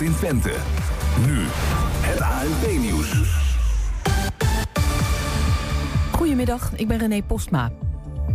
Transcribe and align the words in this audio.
in 0.00 0.14
Twente. 0.14 0.52
Nu 1.26 1.36
het 2.00 2.20
ANP-nieuws. 2.20 3.38
Goedemiddag, 6.12 6.72
ik 6.76 6.88
ben 6.88 6.98
René 6.98 7.22
Postma. 7.22 7.70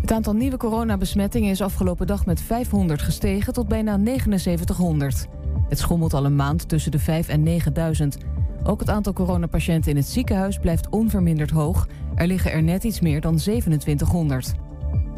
Het 0.01 0.11
aantal 0.11 0.33
nieuwe 0.33 0.57
coronabesmettingen 0.57 1.51
is 1.51 1.61
afgelopen 1.61 2.07
dag 2.07 2.25
met 2.25 2.41
500 2.41 3.01
gestegen 3.01 3.53
tot 3.53 3.67
bijna 3.67 3.99
7900. 4.03 5.27
Het 5.69 5.79
schommelt 5.79 6.13
al 6.13 6.25
een 6.25 6.35
maand 6.35 6.69
tussen 6.69 6.91
de 6.91 6.99
5 6.99 7.27
en 7.27 7.43
9000. 7.43 8.17
Ook 8.63 8.79
het 8.79 8.89
aantal 8.89 9.13
coronapatiënten 9.13 9.91
in 9.91 9.97
het 9.97 10.07
ziekenhuis 10.07 10.59
blijft 10.59 10.89
onverminderd 10.89 11.51
hoog. 11.51 11.87
Er 12.15 12.27
liggen 12.27 12.51
er 12.51 12.63
net 12.63 12.83
iets 12.83 12.99
meer 12.99 13.21
dan 13.21 13.35
2700. 13.35 14.53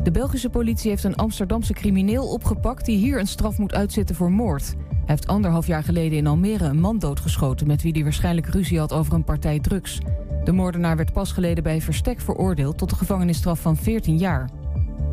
De 0.04 0.12
Belgische 0.12 0.50
politie 0.50 0.90
heeft 0.90 1.04
een 1.04 1.16
Amsterdamse 1.16 1.74
crimineel 1.74 2.28
opgepakt 2.28 2.86
die 2.86 2.98
hier 2.98 3.20
een 3.20 3.28
straf 3.28 3.58
moet 3.58 3.74
uitzitten 3.74 4.16
voor 4.16 4.32
moord. 4.32 4.76
Hij 5.08 5.16
heeft 5.16 5.28
anderhalf 5.28 5.68
jaar 5.68 5.84
geleden 5.84 6.18
in 6.18 6.28
Almere 6.28 6.66
een 6.66 6.80
man 6.80 7.00
doodgeschoten 7.00 7.68
met 7.68 7.82
wie 7.82 7.92
hij 7.92 8.04
waarschijnlijk 8.04 8.48
ruzie 8.48 8.80
had 8.80 8.94
over 8.94 9.14
een 9.14 9.24
partij 9.24 9.60
drugs. 9.60 10.00
De 10.44 10.52
moordenaar 10.52 10.96
werd 10.96 11.14
pas 11.14 11.32
geleden 11.32 11.64
bij 11.64 11.82
Verstek 11.82 12.22
veroordeeld 12.22 12.78
tot 12.78 12.92
een 12.92 12.98
gevangenisstraf 12.98 13.60
van 13.60 13.78
14 13.78 14.18
jaar. 14.18 14.50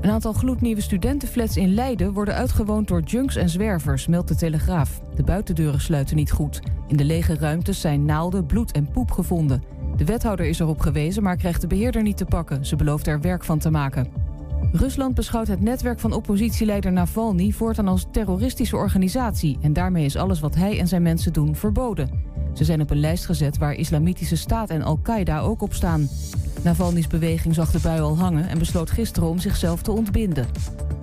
Een 0.01 0.11
aantal 0.11 0.33
gloednieuwe 0.33 0.81
studentenflats 0.81 1.57
in 1.57 1.75
Leiden 1.75 2.13
worden 2.13 2.35
uitgewoond 2.35 2.89
door 2.89 3.03
junks 3.03 3.37
en 3.37 3.49
zwervers, 3.49 4.07
meldt 4.07 4.29
de 4.29 4.35
Telegraaf. 4.35 5.01
De 5.15 5.23
buitendeuren 5.23 5.81
sluiten 5.81 6.17
niet 6.17 6.33
goed. 6.33 6.61
In 6.89 6.97
de 6.97 7.05
lege 7.05 7.37
ruimtes 7.37 7.81
zijn 7.81 8.05
naalden, 8.05 8.47
bloed 8.47 8.73
en 8.73 8.91
poep 8.91 9.11
gevonden. 9.11 9.63
De 9.97 10.05
wethouder 10.05 10.47
is 10.47 10.59
erop 10.59 10.81
gewezen, 10.81 11.23
maar 11.23 11.37
krijgt 11.37 11.61
de 11.61 11.67
beheerder 11.67 12.03
niet 12.03 12.17
te 12.17 12.25
pakken. 12.25 12.67
Ze 12.67 12.77
belooft 12.77 13.07
er 13.07 13.21
werk 13.21 13.45
van 13.45 13.59
te 13.59 13.71
maken. 13.71 14.07
Rusland 14.77 15.15
beschouwt 15.15 15.47
het 15.47 15.61
netwerk 15.61 16.01
van 16.01 16.13
oppositieleider 16.13 16.93
Navalny 16.93 17.51
voortaan 17.51 17.89
als 17.89 18.07
terroristische 18.11 18.77
organisatie. 18.77 19.59
En 19.61 19.73
daarmee 19.73 20.05
is 20.05 20.17
alles 20.17 20.41
wat 20.41 20.55
hij 20.55 20.79
en 20.79 20.89
zijn 20.89 21.03
mensen 21.03 21.33
doen 21.33 21.57
verboden. 21.57 22.11
Ze 22.55 22.65
zijn 22.65 22.81
op 22.81 22.91
een 22.91 23.01
lijst 23.01 23.27
gezet 23.27 23.59
waar 23.59 23.75
Islamitische 23.75 24.37
Staat 24.37 24.71
en 24.71 24.83
Al-Qaeda 24.83 25.41
ook 25.41 25.63
op 25.63 25.75
staan. 25.75 26.09
Navalny's 26.63 27.07
beweging 27.07 27.55
zag 27.55 27.71
de 27.71 27.79
bui 27.83 28.01
al 28.01 28.19
hangen 28.19 28.49
en 28.49 28.59
besloot 28.59 28.91
gisteren 28.91 29.29
om 29.29 29.39
zichzelf 29.39 29.83
te 29.83 29.93
ontbinden. 29.93 30.47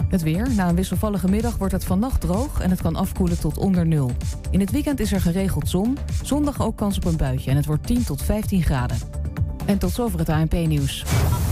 Het 0.10 0.22
weer. 0.22 0.48
Na 0.56 0.70
een 0.70 0.76
wisselvallige 0.76 1.30
middag 1.30 1.58
wordt 1.58 1.74
het 1.74 1.86
vannacht 1.86 2.22
droog 2.22 2.62
en 2.62 2.70
het 2.70 2.82
kan 2.82 2.96
afkoelen 2.96 3.40
tot 3.40 3.58
onder 3.58 3.88
nul. 3.88 4.12
In 4.50 4.60
het 4.60 4.72
weekend 4.72 5.00
is 5.00 5.12
er 5.12 5.22
geregeld 5.22 5.70
zon. 5.70 5.98
Zondag 6.24 6.62
ook 6.62 6.76
kans 6.76 6.98
op 6.98 7.06
een 7.06 7.18
buitje 7.18 7.50
en 7.50 7.56
het 7.56 7.66
wordt 7.66 7.88
10 7.88 8.04
tot 8.04 8.22
15 8.22 8.64
graden. 8.64 9.21
En 9.72 9.78
tot 9.78 9.92
zover 9.92 10.20
het 10.20 10.30
ANP-nieuws. 10.30 11.04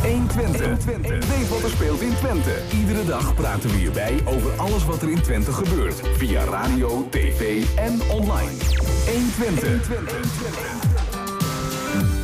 120. 0.04 0.86
Weet 1.06 1.50
wat 1.50 1.64
er 1.64 1.70
speelt 1.70 2.02
in 2.02 2.16
Twente. 2.16 2.56
Iedere 2.74 3.06
dag 3.06 3.34
praten 3.34 3.70
we 3.70 3.76
hierbij 3.76 4.20
over 4.26 4.52
alles 4.58 4.86
wat 4.86 5.02
er 5.02 5.10
in 5.10 5.22
Twente 5.22 5.52
gebeurt. 5.52 6.02
Via 6.18 6.44
radio, 6.44 7.08
tv 7.10 7.64
en 7.76 8.00
online. 8.12 8.52
120. 9.06 10.99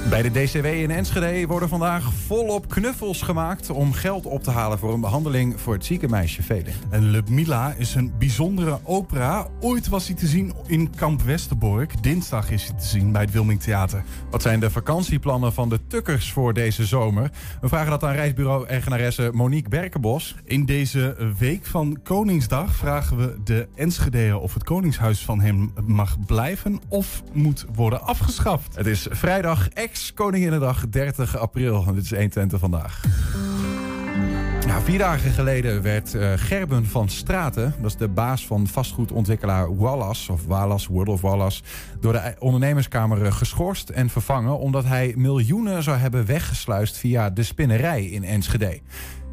Bij 0.09 0.21
de 0.21 0.31
DCW 0.31 0.65
in 0.65 0.91
Enschede 0.91 1.47
worden 1.47 1.69
vandaag 1.69 2.13
volop 2.13 2.69
knuffels 2.69 3.21
gemaakt 3.21 3.69
om 3.69 3.93
geld 3.93 4.25
op 4.25 4.43
te 4.43 4.51
halen 4.51 4.79
voor 4.79 4.93
een 4.93 5.01
behandeling 5.01 5.61
voor 5.61 5.73
het 5.73 5.85
zieke 5.85 6.07
meisje 6.07 6.43
Velen. 6.43 6.73
En 6.89 7.11
Le 7.11 7.21
Mila 7.29 7.73
is 7.77 7.95
een 7.95 8.13
bijzondere 8.19 8.79
opera. 8.83 9.47
Ooit 9.59 9.87
was 9.87 10.07
hij 10.07 10.15
te 10.15 10.27
zien 10.27 10.53
in 10.67 10.95
Kamp 10.95 11.21
Westerbork. 11.21 12.03
Dinsdag 12.03 12.51
is 12.51 12.67
hij 12.67 12.77
te 12.77 12.85
zien 12.85 13.11
bij 13.11 13.21
het 13.21 13.31
Wilming 13.31 13.61
Theater. 13.61 14.03
Wat 14.29 14.41
zijn 14.41 14.59
de 14.59 14.69
vakantieplannen 14.69 15.53
van 15.53 15.69
de 15.69 15.79
tukkers 15.87 16.31
voor 16.31 16.53
deze 16.53 16.85
zomer? 16.85 17.31
We 17.61 17.67
vragen 17.67 17.89
dat 17.89 18.03
aan 18.03 18.13
reisbureau-eigenaresse 18.13 19.29
Monique 19.33 19.69
Berkenbos. 19.69 20.35
In 20.43 20.65
deze 20.65 21.33
week 21.37 21.65
van 21.65 21.99
Koningsdag 22.03 22.75
vragen 22.75 23.17
we 23.17 23.37
de 23.43 23.67
Enschedeër 23.75 24.39
of 24.39 24.53
het 24.53 24.63
Koningshuis 24.63 25.25
van 25.25 25.39
hem 25.39 25.73
mag 25.85 26.17
blijven 26.25 26.79
of 26.87 27.23
moet 27.33 27.65
worden 27.73 28.01
afgeschaft. 28.01 28.75
Het 28.75 28.85
is 28.85 29.07
vrijdag 29.09 29.69
ex-Koninginnedag 29.95 30.89
30 30.89 31.37
april. 31.37 31.83
Dit 31.93 32.03
is 32.03 32.09
120 32.09 32.59
vandaag. 32.59 33.01
Nou, 34.67 34.83
vier 34.83 34.97
dagen 34.97 35.31
geleden 35.31 35.81
werd 35.81 36.13
uh, 36.13 36.31
Gerben 36.35 36.85
van 36.85 37.09
Straten, 37.09 37.73
dat 37.81 37.91
is 37.91 37.97
de 37.97 38.07
baas 38.07 38.47
van 38.47 38.67
vastgoedontwikkelaar 38.67 39.75
Wallace, 39.75 40.31
of 40.31 40.45
Wallace, 40.45 40.91
World 40.91 41.07
of 41.07 41.21
Wallace, 41.21 41.63
door 41.99 42.13
de 42.13 42.35
ondernemerskamer 42.39 43.31
geschorst 43.31 43.89
en 43.89 44.09
vervangen 44.09 44.59
omdat 44.59 44.85
hij 44.85 45.13
miljoenen 45.17 45.83
zou 45.83 45.97
hebben 45.97 46.25
weggesluist 46.25 46.97
via 46.97 47.29
de 47.29 47.43
spinnerij 47.43 48.05
in 48.05 48.23
Enschede. 48.23 48.79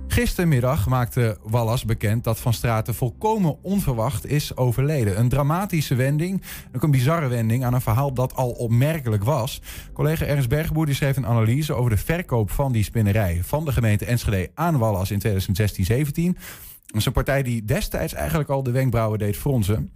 Gistermiddag 0.06 0.88
maakte 0.88 1.38
Wallas 1.42 1.84
bekend 1.84 2.24
dat 2.24 2.40
Van 2.40 2.52
Straten 2.52 2.94
volkomen 2.94 3.62
onverwacht 3.62 4.26
is 4.26 4.56
overleden. 4.56 5.18
Een 5.18 5.28
dramatische 5.28 5.94
wending, 5.94 6.42
ook 6.74 6.82
een 6.82 6.90
bizarre 6.90 7.28
wending 7.28 7.64
aan 7.64 7.74
een 7.74 7.80
verhaal 7.80 8.14
dat 8.14 8.34
al 8.34 8.50
opmerkelijk 8.50 9.24
was. 9.24 9.62
Collega 9.92 10.24
Ernst 10.24 10.48
Bergboer 10.48 10.86
die 10.86 10.94
schreef 10.94 11.16
een 11.16 11.26
analyse 11.26 11.74
over 11.74 11.90
de 11.90 11.96
verkoop 11.96 12.50
van 12.50 12.72
die 12.72 12.84
spinnerij 12.84 13.40
van 13.42 13.64
de 13.64 13.72
gemeente 13.72 14.04
Enschede 14.04 14.50
aan 14.54 14.78
Wallas 14.78 15.10
in 15.10 15.22
2016-17. 15.26 16.38
Dat 16.86 16.96
is 16.96 17.06
een 17.06 17.12
partij 17.12 17.42
die 17.42 17.64
destijds 17.64 18.12
eigenlijk 18.12 18.48
al 18.48 18.62
de 18.62 18.70
wenkbrauwen 18.70 19.18
deed 19.18 19.36
fronsen. 19.36 19.90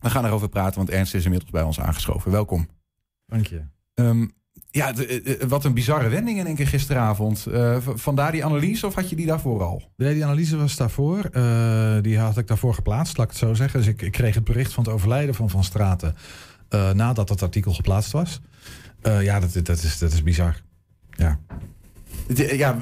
We 0.00 0.10
gaan 0.10 0.24
erover 0.24 0.48
praten, 0.48 0.76
want 0.76 0.90
Ernst 0.90 1.14
is 1.14 1.24
inmiddels 1.24 1.50
bij 1.50 1.62
ons 1.62 1.80
aangeschoven. 1.80 2.30
Welkom. 2.30 2.68
Dank 3.26 3.46
je. 3.46 3.62
Um, 3.94 4.32
ja, 4.70 4.94
eh, 4.94 5.42
eh, 5.42 5.48
wat 5.48 5.64
een 5.64 5.74
bizarre 5.74 6.08
wending 6.08 6.38
in 6.38 6.46
één 6.46 6.54
keer 6.54 6.66
gisteravond. 6.66 7.46
Uh, 7.48 7.76
vandaar 7.94 8.32
die 8.32 8.44
analyse 8.44 8.86
of 8.86 8.94
had 8.94 9.10
je 9.10 9.16
die 9.16 9.26
daarvoor 9.26 9.62
al? 9.62 9.90
Nee, 9.96 10.14
die 10.14 10.24
analyse 10.24 10.56
was 10.56 10.76
daarvoor. 10.76 11.30
die 12.02 12.18
had 12.18 12.38
ik 12.38 12.46
daarvoor 12.46 12.74
geplaatst, 12.74 13.16
laat 13.16 13.26
ik 13.26 13.32
het 13.32 13.48
zo 13.48 13.54
zeggen. 13.54 13.78
Dus 13.78 13.88
ik, 13.88 14.02
ik 14.02 14.12
kreeg 14.12 14.34
het 14.34 14.44
bericht 14.44 14.72
van 14.72 14.84
het 14.84 14.92
overlijden 14.92 15.34
van 15.34 15.50
Van 15.50 15.64
Straten 15.64 16.16
nadat 16.94 17.28
dat 17.28 17.42
artikel 17.42 17.72
geplaatst 17.72 18.12
was. 18.12 18.40
ja, 19.02 19.40
dat, 19.40 19.60
dat, 19.62 19.82
is, 19.82 19.98
dat 19.98 20.12
is 20.12 20.22
bizar. 20.22 20.60
Ja. 21.10 21.38
Ja, 22.34 22.76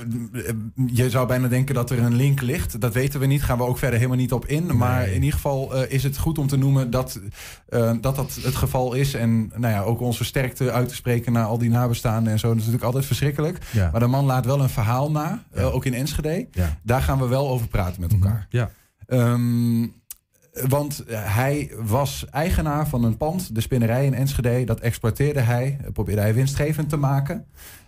je 0.86 1.10
zou 1.10 1.26
bijna 1.26 1.48
denken 1.48 1.74
dat 1.74 1.90
er 1.90 1.98
een 1.98 2.14
link 2.14 2.40
ligt. 2.40 2.80
Dat 2.80 2.94
weten 2.94 3.20
we 3.20 3.26
niet, 3.26 3.42
gaan 3.42 3.58
we 3.58 3.64
ook 3.64 3.78
verder 3.78 3.98
helemaal 3.98 4.18
niet 4.18 4.32
op 4.32 4.46
in. 4.46 4.76
Maar 4.76 5.08
in 5.08 5.14
ieder 5.14 5.32
geval 5.32 5.76
uh, 5.76 5.90
is 5.92 6.02
het 6.02 6.18
goed 6.18 6.38
om 6.38 6.46
te 6.46 6.56
noemen 6.56 6.90
dat, 6.90 7.20
uh, 7.68 7.92
dat 8.00 8.16
dat 8.16 8.38
het 8.42 8.54
geval 8.54 8.94
is. 8.94 9.14
En 9.14 9.52
nou 9.56 9.74
ja, 9.74 9.82
ook 9.82 10.00
onze 10.00 10.24
sterkte 10.24 10.72
uit 10.72 10.88
te 10.88 10.94
spreken 10.94 11.32
naar 11.32 11.44
al 11.44 11.58
die 11.58 11.70
nabestaanden 11.70 12.32
en 12.32 12.38
zo. 12.38 12.46
Dat 12.46 12.56
is 12.56 12.62
natuurlijk 12.62 12.86
altijd 12.86 13.06
verschrikkelijk. 13.06 13.58
Ja. 13.72 13.90
Maar 13.90 14.00
de 14.00 14.06
man 14.06 14.24
laat 14.24 14.46
wel 14.46 14.60
een 14.60 14.68
verhaal 14.68 15.10
na, 15.10 15.42
ja. 15.52 15.60
uh, 15.60 15.74
ook 15.74 15.84
in 15.84 15.94
Enschede. 15.94 16.46
Ja. 16.50 16.78
Daar 16.82 17.02
gaan 17.02 17.18
we 17.18 17.26
wel 17.26 17.48
over 17.48 17.68
praten 17.68 18.00
met 18.00 18.12
elkaar. 18.12 18.46
Ja. 18.48 18.70
Um, 19.08 19.94
want 20.68 21.04
hij 21.08 21.70
was 21.78 22.24
eigenaar 22.30 22.88
van 22.88 23.04
een 23.04 23.16
pand, 23.16 23.54
de 23.54 23.60
spinnerij 23.60 24.06
in 24.06 24.14
Enschede. 24.14 24.64
Dat 24.64 24.80
exploiteerde 24.80 25.40
hij, 25.40 25.78
probeerde 25.92 26.20
hij 26.20 26.34
winstgevend 26.34 26.88
te 26.88 26.96
maken. 26.96 27.46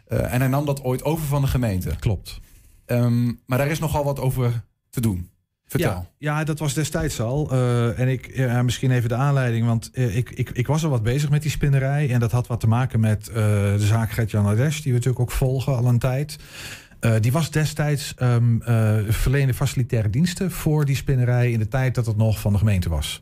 Uh, 0.09 0.33
en 0.33 0.41
hij 0.41 0.49
nam 0.49 0.67
dat 0.67 0.83
ooit 0.83 1.05
over 1.05 1.27
van 1.27 1.43
de 1.43 1.49
gemeente. 1.49 1.97
Klopt. 1.99 2.41
Um, 2.87 3.41
maar 3.47 3.59
daar 3.59 3.67
is 3.71 3.79
nogal 3.79 4.05
wat 4.05 4.21
over 4.21 4.65
te 4.91 5.01
doen. 5.01 5.31
Vertel. 5.67 5.91
Ja, 5.91 6.39
ja 6.39 6.45
dat 6.45 6.59
was 6.59 6.75
destijds 6.75 7.21
al. 7.21 7.53
Uh, 7.53 7.99
en 7.99 8.09
ik, 8.09 8.37
ja, 8.37 8.63
misschien 8.63 8.91
even 8.91 9.09
de 9.09 9.15
aanleiding, 9.15 9.67
want 9.67 9.91
uh, 9.93 10.17
ik, 10.17 10.31
ik, 10.31 10.51
ik 10.51 10.67
was 10.67 10.85
al 10.85 10.91
wat 10.91 11.03
bezig 11.03 11.31
met 11.31 11.43
die 11.43 11.51
spinnerij. 11.51 12.11
En 12.11 12.21
dat 12.21 12.33
had 12.33 12.47
wat 12.47 12.61
te 12.61 12.69
maken 12.69 13.01
met 13.01 13.25
de 13.25 13.77
zaak 13.79 14.11
Gert-Jan 14.11 14.57
die 14.57 14.65
we 14.67 14.73
natuurlijk 14.73 15.21
ook 15.21 15.31
volgen 15.31 15.77
al 15.77 15.87
een 15.87 15.99
tijd. 15.99 16.37
Uh, 17.01 17.15
die 17.21 17.33
was 17.33 17.51
destijds 17.51 18.15
um, 18.23 18.63
uh, 18.69 18.97
verleende 19.09 19.55
facilitaire 19.55 20.11
diensten 20.11 20.51
voor 20.51 20.85
die 20.85 20.97
spinnerij 20.97 21.51
in 21.51 21.59
de 21.59 21.69
tijd 21.69 21.95
dat 21.95 22.07
het 22.07 22.17
nog 22.17 22.41
van 22.41 22.53
de 22.53 22.59
gemeente 22.59 22.89
was. 22.89 23.21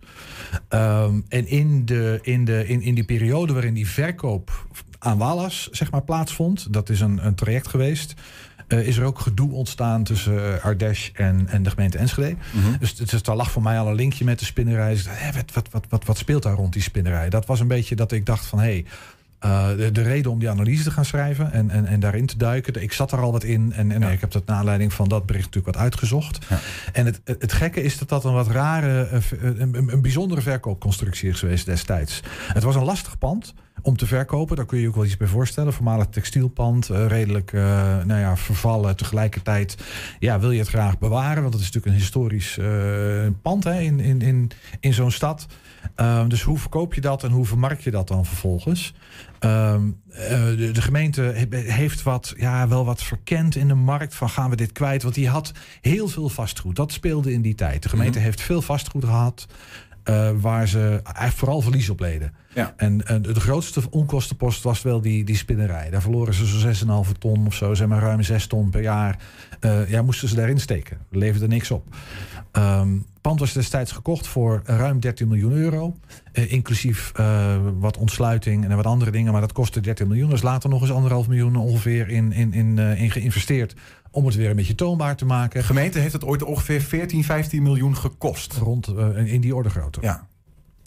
Um, 0.69 1.25
en 1.29 1.47
in, 1.47 1.85
de, 1.85 2.19
in, 2.23 2.45
de, 2.45 2.67
in, 2.67 2.83
in 2.83 2.95
die 2.95 3.05
periode 3.05 3.53
waarin 3.53 3.75
die 3.75 3.89
verkoop 3.89 4.67
aan 4.99 5.19
Walas 5.19 5.69
zeg 5.71 5.91
maar, 5.91 6.03
plaatsvond, 6.03 6.73
dat 6.73 6.89
is 6.89 7.01
een, 7.01 7.27
een 7.27 7.35
traject 7.35 7.69
geweest. 7.69 8.15
Uh, 8.69 8.87
is 8.87 8.97
er 8.97 9.05
ook 9.05 9.19
gedoe 9.19 9.53
ontstaan 9.53 10.03
tussen 10.03 10.35
uh, 10.35 10.65
Ardesh 10.65 11.09
en, 11.13 11.49
en 11.49 11.63
de 11.63 11.71
gemeente 11.71 11.99
Enschede. 11.99 12.37
Mm 12.53 12.63
-hmm. 12.63 12.77
Dus, 12.79 12.95
dus 12.95 13.23
daar 13.23 13.37
lag 13.37 13.51
voor 13.51 13.63
mij 13.63 13.79
al 13.79 13.89
een 13.89 13.95
linkje 13.95 14.25
met 14.25 14.39
de 14.39 14.45
spinnerij. 14.45 14.93
Dus, 14.93 15.07
hé, 15.09 15.33
wat, 15.33 15.53
wat, 15.53 15.69
wat, 15.71 15.85
wat, 15.89 16.05
wat 16.05 16.19
speelt 16.19 16.43
daar 16.43 16.55
rond 16.55 16.73
die 16.73 16.83
spinnerij? 16.83 17.29
Dat 17.29 17.47
was 17.47 17.61
een 17.61 17.69
beetje 17.69 17.97
dat 17.97 18.13
ik 18.13 18.27
dacht 18.27 18.47
van... 18.47 18.59
hé, 18.59 18.65
hey, 18.65 18.85
uh, 19.45 19.69
de, 19.69 19.93
de, 19.93 20.03
reden 20.03 20.31
om 20.31 20.39
die 20.39 20.51
analyse 20.51 20.83
te 20.83 20.91
gaan 20.91 21.05
schrijven 21.05 21.53
en, 21.53 21.71
en, 21.71 21.87
en 21.87 22.01
daarin 22.01 22.27
te 22.27 22.37
duiken. 22.37 22.83
Ik 22.83 22.93
zat 22.93 23.13
er 23.13 23.21
al 23.21 23.33
wat 23.33 23.45
in 23.45 23.73
en, 23.73 23.93
en 23.93 24.01
ja. 24.01 24.09
ik 24.09 24.21
heb 24.21 24.31
dat 24.31 24.47
naar 24.47 24.57
aanleiding 24.57 24.93
van 24.93 25.09
dat 25.09 25.27
bericht 25.27 25.45
natuurlijk 25.45 25.75
wat 25.75 25.85
uitgezocht. 25.85 26.47
Ja. 26.49 26.59
En 26.93 27.07
het, 27.07 27.21
het, 27.25 27.53
gekke 27.53 27.83
is 27.83 27.99
dat 27.99 28.09
dat 28.09 28.25
een 28.25 28.33
wat 28.33 28.49
rare, 28.49 29.09
een, 29.41 29.75
een, 29.75 29.93
een 29.93 30.03
bijzondere 30.03 30.41
verkoopconstructie 30.41 31.29
is 31.29 31.39
geweest 31.39 31.67
destijds. 31.67 32.23
Het 32.53 32.63
was 32.63 32.75
een 32.75 32.85
lastig 32.85 33.19
pand 33.19 33.55
om 33.83 33.97
te 33.97 34.07
verkopen. 34.07 34.57
Daar 34.57 34.67
kun 34.67 34.77
je 34.77 34.83
je 34.83 34.89
ook 34.89 34.95
wel 34.95 35.05
iets 35.05 35.17
bij 35.17 35.27
voorstellen. 35.27 35.73
Voormalig 35.73 36.07
textielpand, 36.07 36.91
uh, 36.91 37.07
redelijk 37.07 37.53
uh, 37.53 37.63
nou 38.05 38.21
ja, 38.21 38.37
vervallen. 38.37 38.97
Tegelijkertijd 38.97 39.77
ja, 40.19 40.41
wil 40.41 40.51
je 40.51 40.59
het 40.59 40.69
graag 40.69 40.99
bewaren, 40.99 41.43
want 41.43 41.55
het 41.55 41.63
is 41.63 41.71
natuurlijk 41.71 41.95
een 41.95 42.01
historisch 42.01 42.59
pand 43.43 43.65
hè, 43.65 43.81
in, 43.81 44.01
in, 44.01 44.23
in, 44.23 44.51
in 44.81 44.95
zo'n 44.95 45.11
stad. 45.11 45.47
Um, 45.97 46.29
dus 46.29 46.43
hoe 46.43 46.59
verkoop 46.59 46.95
je 46.95 47.01
dat 47.01 47.25
en 47.25 47.31
hoe 47.31 47.47
vermarkt 47.47 47.83
je 47.83 47.91
dat 47.91 48.09
dan 48.09 48.25
vervolgens? 48.25 48.95
Um, 49.47 50.01
de, 50.57 50.71
de, 50.73 50.83
gemeente 50.83 51.23
heeft 51.51 52.03
wat, 52.03 52.35
ja, 52.37 52.69
wel 52.69 52.85
wat 52.85 53.03
verkend 53.03 53.57
in 53.57 53.69
de 53.69 53.75
markt 53.75 54.15
van 54.15 54.29
gaan 54.29 54.51
we 54.51 54.57
dit 54.57 54.73
kwijt? 54.73 55.03
Want 55.03 55.15
die 55.15 55.29
had 55.29 55.53
heel 55.81 56.09
veel 56.09 56.29
vastgoed. 56.29 56.77
Dat 56.77 56.93
speelde 56.93 57.33
in 57.33 57.43
die 57.43 57.55
tijd. 57.55 57.83
De 57.83 57.89
gemeente 57.89 58.13
mm 58.13 58.19
-hmm. 58.19 58.25
heeft 58.25 58.43
veel 58.43 58.63
vastgoed 58.63 59.05
gehad 59.05 59.47
waar 60.41 60.69
ze 60.69 61.01
eigenlijk 61.05 61.37
vooral 61.37 61.61
verlies 61.61 61.91
op 61.91 62.01
leden. 62.01 62.33
Ja. 62.55 62.75
En, 62.77 63.07
en 63.07 63.23
de 63.23 63.41
grootste 63.41 63.81
onkostenpost 63.91 64.63
was 64.63 64.83
wel 64.83 65.01
die, 65.01 65.25
die 65.25 65.37
spinnerij. 65.37 65.91
Daar 65.91 66.03
verloren 66.03 66.35
ze 66.35 66.47
zo'n 66.47 67.05
6,5 67.05 67.13
ton 67.19 67.47
of 67.47 67.55
zo, 67.55 67.75
zeg 67.75 67.89
maar 67.89 68.01
ruim 68.01 68.23
6 68.23 68.47
ton 68.47 68.71
per 68.71 68.83
jaar. 68.83 69.19
Eh, 69.61 69.91
ja, 69.91 70.03
moesten 70.03 70.29
ze 70.29 70.35
daarin 70.35 70.61
steken. 70.61 70.99
Leverde 71.11 71.49
niks 71.49 71.71
op. 71.71 71.85
Het 72.53 73.33
pand 73.33 73.41
was 73.41 73.53
destijds 73.53 73.93
gekocht 73.93 74.27
voor 74.27 74.63
ruim 74.65 75.01
13 75.01 75.29
miljoen 75.29 75.53
euro. 75.53 75.95
eh, 76.33 76.53
inclusief 76.53 77.13
eh, 77.15 77.57
wat 77.79 77.97
ontsluiting 77.97 78.65
en 78.65 78.77
wat 78.77 78.87
andere 78.87 79.11
dingen. 79.11 79.33
Maar 79.33 79.41
dat 79.41 79.53
kostte 79.53 79.81
13 79.81 80.09
miljoen. 80.09 80.31
Dus 80.31 80.43
later 80.43 80.71
nog 80.71 80.81
eens 80.81 80.93
anderhalf 80.93 81.29
miljoen 81.29 81.57
ongeveer 81.57 82.09
in, 82.09 82.33
in, 82.33 82.53
in, 82.53 82.79
eh, 82.79 83.03
in 83.03 83.11
geïnvesteerd. 83.11 83.75
Om 84.17 84.27
het 84.27 84.35
weer 84.35 84.51
een 84.51 84.57
beetje 84.57 84.75
toonbaar 84.75 85.17
te 85.17 85.25
maken. 85.25 85.61
De 85.61 85.67
gemeente 85.67 85.99
heeft 85.99 86.13
het 86.13 86.25
ooit 86.25 86.43
ongeveer 86.43 86.81
14, 86.81 87.25
15 87.25 87.63
miljoen 87.63 87.97
gekost. 87.97 88.53
Rond 88.53 88.87
eh, 88.87 89.33
in 89.33 89.41
die 89.41 89.55
orde 89.55 89.71
grootte. 89.71 90.01
Ja. 90.03 90.27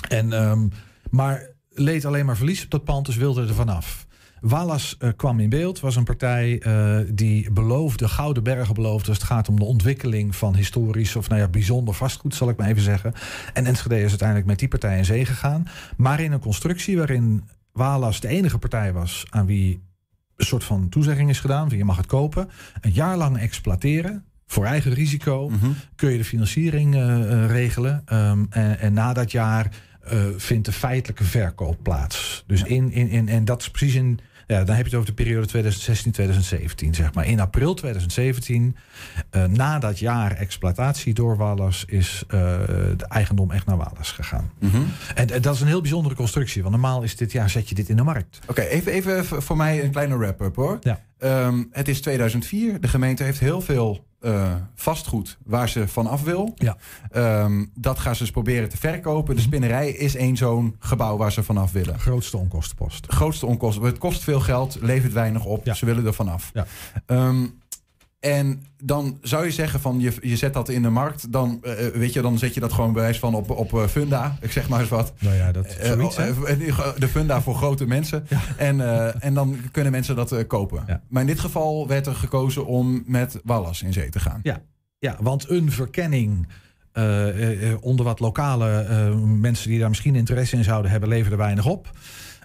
En, 0.07 0.33
ehm, 0.33 0.67
maar 1.09 1.49
leed 1.69 2.05
alleen 2.05 2.25
maar 2.25 2.37
verlies 2.37 2.63
op 2.63 2.69
dat 2.69 2.83
pand, 2.83 3.05
dus 3.05 3.15
wilde 3.15 3.41
er 3.41 3.53
vanaf. 3.53 4.07
Wallace 4.41 4.95
eh, 4.99 5.09
kwam 5.15 5.39
in 5.39 5.49
beeld, 5.49 5.79
was 5.79 5.95
een 5.95 6.03
partij 6.03 6.59
eh, 6.59 6.97
die 7.13 7.51
beloofde, 7.51 8.07
gouden 8.07 8.43
bergen 8.43 8.73
beloofde. 8.73 9.09
als 9.09 9.17
het 9.17 9.27
gaat 9.27 9.49
om 9.49 9.59
de 9.59 9.65
ontwikkeling 9.65 10.35
van 10.35 10.55
historisch 10.55 11.15
of 11.15 11.29
nou 11.29 11.41
ja, 11.41 11.47
bijzonder 11.47 11.93
vastgoed, 11.93 12.35
zal 12.35 12.49
ik 12.49 12.57
maar 12.57 12.67
even 12.67 12.81
zeggen. 12.81 13.13
En 13.53 13.65
Enschede 13.65 14.01
is 14.01 14.09
uiteindelijk 14.09 14.47
met 14.47 14.59
die 14.59 14.67
partij 14.67 14.97
in 14.97 15.05
zee 15.05 15.25
gegaan. 15.25 15.67
Maar 15.97 16.19
in 16.19 16.31
een 16.31 16.39
constructie 16.39 16.97
waarin 16.97 17.43
Wallace 17.71 18.19
de 18.19 18.27
enige 18.27 18.57
partij 18.57 18.93
was 18.93 19.25
aan 19.29 19.45
wie 19.45 19.87
een 20.39 20.45
soort 20.45 20.63
van 20.63 20.89
toezegging 20.89 21.30
is 21.30 21.39
gedaan: 21.39 21.69
van 21.69 21.77
je 21.77 21.86
mag 21.86 21.97
het 21.97 22.06
kopen, 22.06 22.50
een 22.81 22.91
jaar 22.91 23.18
lang 23.18 23.38
exploiteren. 23.38 24.24
Voor 24.47 24.65
eigen 24.65 24.94
risico 24.94 25.50
Mhm. 25.50 25.69
kun 25.95 26.12
je 26.12 26.18
de 26.18 26.24
financiering 26.24 26.95
eh, 26.95 27.44
eh, 27.44 27.50
regelen. 27.51 28.01
Ehm, 28.06 28.45
en, 28.50 28.80
en 28.80 28.94
na 28.94 29.13
dat 29.13 29.31
jaar 29.31 29.71
eh, 30.03 30.19
vindt 30.38 30.65
de 30.65 30.71
feitelijke 30.71 31.24
verkoop 31.24 31.77
plaats. 31.83 32.44
Dus 32.47 32.63
in, 32.63 32.91
in, 32.91 33.09
in, 33.09 33.30
en 33.30 33.45
dat 33.45 33.62
is 33.62 33.69
precies 33.69 33.95
in. 33.95 34.19
Ja, 34.50 34.63
dan 34.63 34.75
heb 34.75 34.86
je 34.86 34.92
het 34.96 35.00
over 35.00 35.16
de 35.16 35.24
periode 35.24 35.74
2016-2017, 36.86 36.90
zeg 36.92 37.13
maar. 37.13 37.25
In 37.28 37.40
april 37.40 37.74
2017, 37.74 38.75
eh, 39.30 39.44
na 39.44 39.80
dat 39.80 40.00
jaar 40.00 40.31
exploitatie 40.31 41.13
door 41.13 41.38
Wallace, 41.38 41.86
is 41.88 42.24
eh, 42.28 42.40
de 42.98 43.06
eigendom 43.07 43.51
echt 43.51 43.66
naar 43.66 43.78
Wallace 43.78 44.13
gegaan. 44.13 44.51
Mhm. 44.60 44.81
En, 45.16 45.30
en 45.30 45.42
dat 45.42 45.56
is 45.56 45.62
een 45.62 45.68
heel 45.68 45.81
bijzondere 45.81 46.16
constructie. 46.16 46.62
Want 46.62 46.74
normaal 46.74 47.04
is 47.04 47.16
dit, 47.16 47.31
ja, 47.31 47.48
zet 47.48 47.69
je 47.69 47.75
dit 47.75 47.90
in 47.90 47.96
de 47.96 48.04
markt. 48.04 48.40
Oké, 48.48 48.62
even, 48.62 48.92
even 48.92 49.42
voor 49.42 49.57
mij 49.57 49.84
een 49.84 49.92
kleine 49.92 50.18
wrap-up 50.18 50.56
hoor. 50.56 50.78
Ja. 50.81 51.00
Ehm, 51.18 51.63
het 51.72 51.88
is 51.88 52.01
2004. 52.01 52.81
De 52.81 52.88
gemeente 52.88 53.24
heeft 53.24 53.40
heel 53.40 53.62
veel 53.62 54.06
eh, 54.19 54.54
vastgoed 54.75 55.38
waar 55.45 55.69
ze 55.69 55.88
van 55.88 56.07
af 56.07 56.24
wil. 56.24 56.54
Ja. 56.56 56.77
Ehm, 57.12 57.66
dat 57.75 58.00
gaan 58.00 58.16
ze 58.16 58.21
dus 58.24 58.31
proberen 58.31 58.69
te 58.69 58.77
verkopen. 58.77 59.36
De 59.36 59.42
spinnerij 59.42 59.92
is 59.92 60.16
één 60.16 60.38
zo'n 60.38 60.75
gebouw 60.80 61.18
waar 61.18 61.31
ze 61.31 61.44
vanaf 61.44 61.71
willen. 61.71 62.00
Grootste 62.00 62.38
onkostenpost. 62.38 63.06
Grootste 63.10 63.45
onkosten. 63.45 63.83
Het 63.83 63.98
kost 63.98 64.24
veel 64.24 64.39
geld, 64.39 64.77
levert 64.81 65.13
weinig 65.13 65.45
op. 65.45 65.66
Ja. 65.66 65.74
Ze 65.74 65.86
willen 65.86 66.06
er 66.06 66.13
vanaf. 66.13 66.51
Ja. 66.54 66.66
Ehm, 67.06 67.45
en 68.19 68.63
dan 68.83 69.18
zou 69.21 69.45
je 69.45 69.51
zeggen 69.51 69.80
van 69.80 70.00
je, 70.00 70.13
je 70.21 70.36
zet 70.38 70.54
dat 70.54 70.69
in 70.69 70.81
de 70.81 70.89
markt. 70.89 71.31
Dan, 71.31 71.60
eh, 71.63 71.88
weet 71.88 72.13
je, 72.13 72.21
dan 72.21 72.38
zet 72.38 72.54
je 72.54 72.60
dat 72.60 72.74
gewoon 72.74 72.94
bewijs 72.94 73.19
van 73.19 73.36
op, 73.36 73.50
op 73.50 73.74
eh, 73.74 73.88
Funda. 73.88 74.38
Ik 74.42 74.51
zeg 74.51 74.69
maar 74.69 74.80
eens 74.80 74.89
wat. 74.89 75.13
Nou 75.19 75.36
ja, 75.36 75.51
dat 75.51 75.66
Eh, 75.66 75.88
zoiets, 75.92 76.18
eh, 76.18 76.88
de 76.98 77.07
funda 77.07 77.42
voor 77.42 77.56
grote 77.56 77.86
mensen. 77.86 78.25
En, 78.57 78.81
eh, 78.81 79.24
en 79.24 79.33
dan 79.33 79.57
kunnen 79.71 79.92
mensen 79.92 80.16
dat 80.16 80.31
eh, 80.31 80.48
kopen. 80.48 80.83
Ja. 80.88 81.01
Maar 81.10 81.21
in 81.21 81.27
dit 81.27 81.39
geval 81.39 81.88
werd 81.88 82.06
er 82.07 82.16
gekozen 82.16 82.66
om 82.66 83.04
met 83.06 83.39
Wallas 83.44 83.81
in 83.81 83.94
zee 83.94 84.10
te 84.10 84.19
gaan. 84.19 84.39
Ja, 84.44 84.62
ja 85.00 85.15
want 85.22 85.50
een 85.50 85.72
verkenning 85.72 86.48
eh, 86.92 87.30
eh, 87.30 87.72
eh, 87.72 87.77
onder 87.81 88.06
wat 88.06 88.19
lokale 88.19 88.69
eh, 88.81 89.15
mensen 89.24 89.69
die 89.69 89.80
daar 89.80 89.89
misschien 89.89 90.15
interesse 90.15 90.56
in 90.56 90.63
zouden 90.63 90.92
hebben, 90.92 91.10
leverde 91.10 91.36
weinig 91.38 91.65
op. 91.65 91.92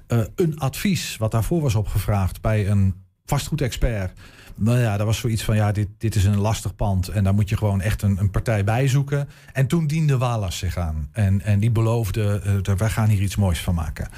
Eh, 0.06 0.18
een 0.34 0.58
advies 0.58 1.16
wat 1.16 1.30
daarvoor 1.30 1.60
was 1.62 1.74
opgevraagd 1.74 2.40
bij 2.40 2.68
een 2.68 2.94
vastgoedexpert. 3.24 4.18
Nou 4.54 4.78
ja, 4.78 4.96
dat 4.96 5.06
was 5.06 5.18
zoiets 5.18 5.42
van 5.42 5.56
ja, 5.56 5.72
dit, 5.72 5.88
dit 5.98 6.14
is 6.14 6.24
een 6.24 6.38
lastig 6.38 6.76
pand 6.76 7.08
en 7.08 7.24
daar 7.24 7.34
moet 7.34 7.48
je 7.48 7.56
gewoon 7.56 7.80
echt 7.80 8.02
een, 8.02 8.18
een 8.18 8.30
partij 8.30 8.64
bij 8.64 8.88
zoeken. 8.88 9.28
En 9.52 9.66
toen 9.66 9.86
diende 9.86 10.18
Walas 10.18 10.58
zich 10.58 10.76
aan. 10.76 11.08
En, 11.12 11.40
en 11.40 11.58
die 11.58 11.70
beloofde, 11.70 12.42
dat 12.62 12.78
wij 12.78 12.90
gaan 12.90 13.08
hier 13.08 13.22
iets 13.22 13.36
moois 13.36 13.60
van 13.60 13.74
maken. 13.74 14.08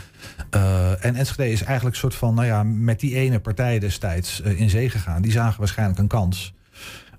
Eh, 0.51 1.05
en 1.05 1.15
Enschede 1.15 1.53
is 1.53 1.63
eigenlijk 1.63 1.95
een 1.95 2.01
soort 2.01 2.15
van, 2.15 2.35
nou 2.35 2.47
ja, 2.47 2.63
met 2.63 3.01
die 3.01 3.15
ene 3.15 3.41
partij 3.41 3.79
destijds 3.79 4.43
eh, 4.43 4.61
in 4.61 4.71
zee 4.71 4.91
gegaan. 4.91 5.23
Die 5.23 5.33
zagen 5.33 5.59
waarschijnlijk 5.59 5.99
een 5.99 6.07
kans. 6.07 6.55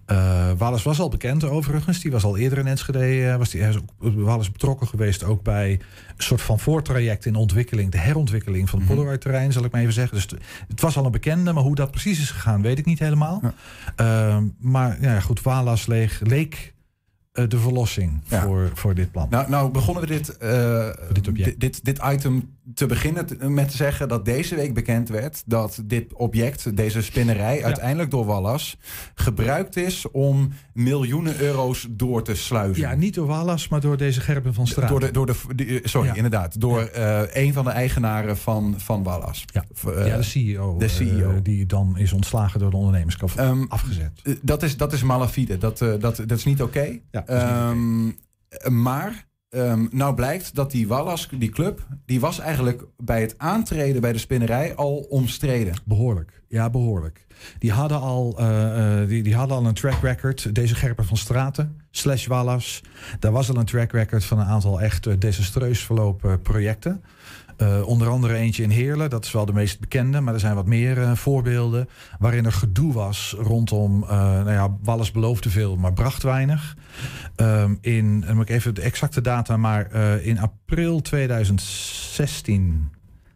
Eh 0.07 0.51
Wallace 0.57 0.83
was 0.83 0.99
al 0.99 1.09
bekend 1.09 1.43
overigens. 1.43 1.99
Die 1.99 2.11
was 2.11 2.23
al 2.23 2.37
eerder 2.37 2.57
in 2.57 2.67
Enschede. 2.67 2.99
eh, 3.29 3.35
was 3.35 3.49
die, 3.49 3.61
hij 3.61 3.69
is 3.69 3.77
ook, 3.77 3.89
Wallace 4.15 4.51
betrokken 4.51 4.87
geweest 4.87 5.23
ook 5.23 5.43
bij 5.43 5.71
een 5.71 6.23
soort 6.23 6.41
van 6.41 6.59
voortraject 6.59 7.25
in 7.25 7.35
ontwikkeling. 7.35 7.91
De 7.91 7.97
herontwikkeling 7.97 8.69
van 8.69 8.79
het 8.79 8.87
Mhm. 8.87 8.97
Polaroid-terrein, 8.97 9.51
zal 9.51 9.63
ik 9.63 9.71
maar 9.71 9.81
even 9.81 9.93
zeggen. 9.93 10.15
Dus 10.15 10.27
het- 10.67 10.81
was 10.81 10.97
al 10.97 11.05
een 11.05 11.11
bekende, 11.11 11.53
maar 11.53 11.63
hoe 11.63 11.75
dat 11.75 11.91
precies 11.91 12.19
is 12.19 12.29
gegaan, 12.31 12.61
weet 12.61 12.77
ik 12.77 12.85
niet 12.85 12.99
helemaal. 12.99 13.41
Ja. 13.43 13.53
Eh, 13.95 14.37
maar 14.59 14.97
ja, 15.01 15.19
goed, 15.19 15.41
Wallace 15.41 15.89
leeg, 15.89 16.19
leek 16.23 16.73
eh, 17.31 17.45
de 17.47 17.57
verlossing 17.59 18.21
Ja. 18.27 18.41
voor, 18.41 18.71
voor 18.73 18.95
dit 18.95 19.11
plan. 19.11 19.27
Nou, 19.29 19.49
nou 19.49 19.71
begonnen 19.71 20.03
we 20.03 20.09
dit, 20.09 20.37
dit, 21.23 21.59
dit, 21.59 21.85
dit 21.85 21.99
item 22.11 22.55
te 22.73 22.85
beginnen 22.85 23.53
met 23.53 23.69
te 23.69 23.75
zeggen 23.75 24.07
dat 24.07 24.25
deze 24.25 24.55
week 24.55 24.73
bekend 24.73 25.09
werd 25.09 25.43
dat 25.45 25.81
dit 25.85 26.13
object, 26.13 26.77
deze 26.77 27.01
spinnerij, 27.01 27.63
uiteindelijk 27.63 28.11
door 28.11 28.25
Wallas 28.25 28.77
gebruikt 29.15 29.75
is 29.75 30.11
om 30.11 30.49
miljoenen 30.73 31.41
euro's 31.41 31.87
door 31.89 32.23
te 32.23 32.35
sluizen. 32.35 32.83
ja, 32.83 32.95
niet 32.95 33.13
door 33.13 33.27
Wallace, 33.27 33.67
maar 33.69 33.81
door 33.81 33.97
deze 33.97 34.21
Gerben 34.21 34.53
van 34.53 34.67
Straat. 34.67 34.89
Door 34.89 34.99
de, 34.99 35.11
door 35.11 35.25
de, 35.25 35.35
die- 35.55 35.79
sorry, 35.83 36.07
Ja. 36.07 36.15
inderdaad. 36.15 36.59
Door 36.61 36.81
eh, 36.81 37.21
een 37.33 37.53
van 37.53 37.63
de 37.63 37.71
eigenaren 37.71 38.37
van, 38.37 38.73
van 38.77 39.03
Wallas. 39.03 39.45
Ja. 39.53 39.65
Eh, 39.95 40.07
ja, 40.07 40.17
de 40.17 40.23
CEO. 40.23 40.77
de 40.77 40.85
eh, 40.85 40.91
CEO. 40.91 41.41
die 41.41 41.65
dan 41.65 41.97
is 41.97 42.13
ontslagen 42.13 42.59
door 42.59 42.69
de 42.71 42.77
ondernemerskap 42.77 43.31
Ehm, 43.35 43.63
afgezet. 43.67 44.11
Eh, 44.23 44.33
Dat 44.41 44.63
is, 44.63 44.77
dat 44.77 44.93
is 44.93 45.03
malafide. 45.03 45.57
Dat, 45.57 45.81
eh, 45.81 45.93
dat, 45.99 46.15
dat 46.25 46.31
is 46.37 46.45
niet 46.45 46.61
oké. 46.61 46.99
Ja, 47.11 47.25
Ehm, 47.25 48.05
Maar 48.69 49.26
ehm, 49.49 49.85
nou 49.91 50.15
blijkt 50.15 50.55
dat 50.55 50.71
die 50.71 50.87
Wallas, 50.87 51.29
die 51.37 51.49
club, 51.49 51.87
die 52.05 52.19
was 52.19 52.39
eigenlijk 52.39 52.83
bij 52.97 53.21
het 53.21 53.35
aantreden 53.37 54.01
bij 54.01 54.13
de 54.13 54.19
spinnerij 54.19 54.75
al 54.75 54.95
omstreden. 55.09 55.73
Behoorlijk, 55.85 56.41
ja, 56.47 56.69
behoorlijk. 56.69 57.25
Die 57.59 57.71
hadden 57.71 57.99
al, 57.99 58.35
eh, 58.37 59.01
eh, 59.01 59.07
die, 59.07 59.23
die 59.23 59.35
hadden 59.35 59.57
al 59.57 59.65
een 59.65 59.73
track 59.73 60.01
record. 60.01 60.55
Deze 60.55 60.75
Gerpen 60.75 61.05
van 61.05 61.17
Straten, 61.17 61.81
slash 61.91 62.27
Wallace. 62.27 62.83
Daar 63.19 63.31
was 63.31 63.49
al 63.49 63.55
een 63.55 63.65
track 63.65 63.91
record 63.91 64.25
van 64.25 64.39
een 64.39 64.45
aantal 64.45 64.81
echt 64.81 65.07
eh, 65.07 65.13
desastreus 65.19 65.79
verlopen 65.79 66.41
projecten. 66.41 67.03
Eh, 67.57 67.87
onder 67.87 68.07
andere 68.09 68.33
eentje 68.33 68.63
in 68.63 68.69
Heerlen, 68.69 69.09
dat 69.09 69.25
is 69.25 69.31
wel 69.31 69.45
de 69.45 69.53
meest 69.53 69.79
bekende, 69.79 70.19
maar 70.19 70.33
er 70.33 70.39
zijn 70.39 70.55
wat 70.55 70.65
meer 70.65 71.01
eh, 71.01 71.15
voorbeelden. 71.15 71.89
Waarin 72.19 72.45
er 72.45 72.51
gedoe 72.51 72.93
was 72.93 73.35
rondom, 73.39 74.03
eh 74.03 74.09
nou 74.09 74.51
ja, 74.51 74.77
Wallace 74.83 75.11
beloofde 75.11 75.49
veel, 75.49 75.77
maar 75.77 75.93
bracht 75.93 76.23
weinig. 76.23 76.75
Ehm, 77.35 77.75
in, 77.81 78.21
dan 78.21 78.35
moet 78.35 78.49
ik 78.49 78.55
even 78.55 78.75
de 78.75 78.81
exacte 78.81 79.21
data, 79.21 79.57
maar 79.57 79.91
in 80.21 80.39
april 80.39 81.01
2016, 81.01 82.89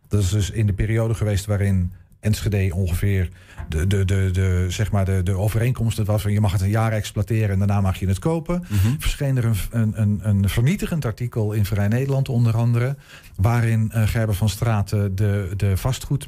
dat 0.08 0.22
is 0.22 0.30
dus 0.30 0.50
in 0.50 0.66
de 0.66 0.74
periode 0.74 1.14
geweest 1.14 1.46
waarin 1.46 1.94
Enschede 2.22 2.76
ongeveer 2.76 3.30
de, 3.70 3.88
de, 3.88 4.06
de, 4.06 4.30
de, 4.32 4.66
zeg 4.70 4.92
maar 4.92 5.06
de, 5.06 5.24
de 5.24 5.38
overeenkomst 5.38 5.98
het 5.98 6.08
was 6.08 6.22
van 6.22 6.32
je 6.32 6.42
mag 6.42 6.52
het 6.52 6.62
een 6.62 6.70
jaar 6.70 6.92
exploiteren 6.92 7.50
en 7.50 7.58
daarna 7.58 7.82
mag 7.82 8.00
je 8.00 8.08
het 8.08 8.20
kopen. 8.20 8.64
Verscheen 9.00 9.38
er 9.38 9.46
een, 9.46 9.56
een, 9.72 10.02
een, 10.02 10.20
een 10.24 10.50
vernietigend 10.50 11.06
artikel 11.06 11.52
in 11.52 11.66
Vrij 11.66 11.88
Nederland 11.88 12.30
onder 12.30 12.56
andere, 12.56 12.96
waarin 13.36 13.92
eh, 13.92 14.08
Gerber 14.08 14.36
van 14.36 14.50
Straten 14.50 15.16
de, 15.16 15.54
de 15.58 15.78
vastgoed 15.78 16.28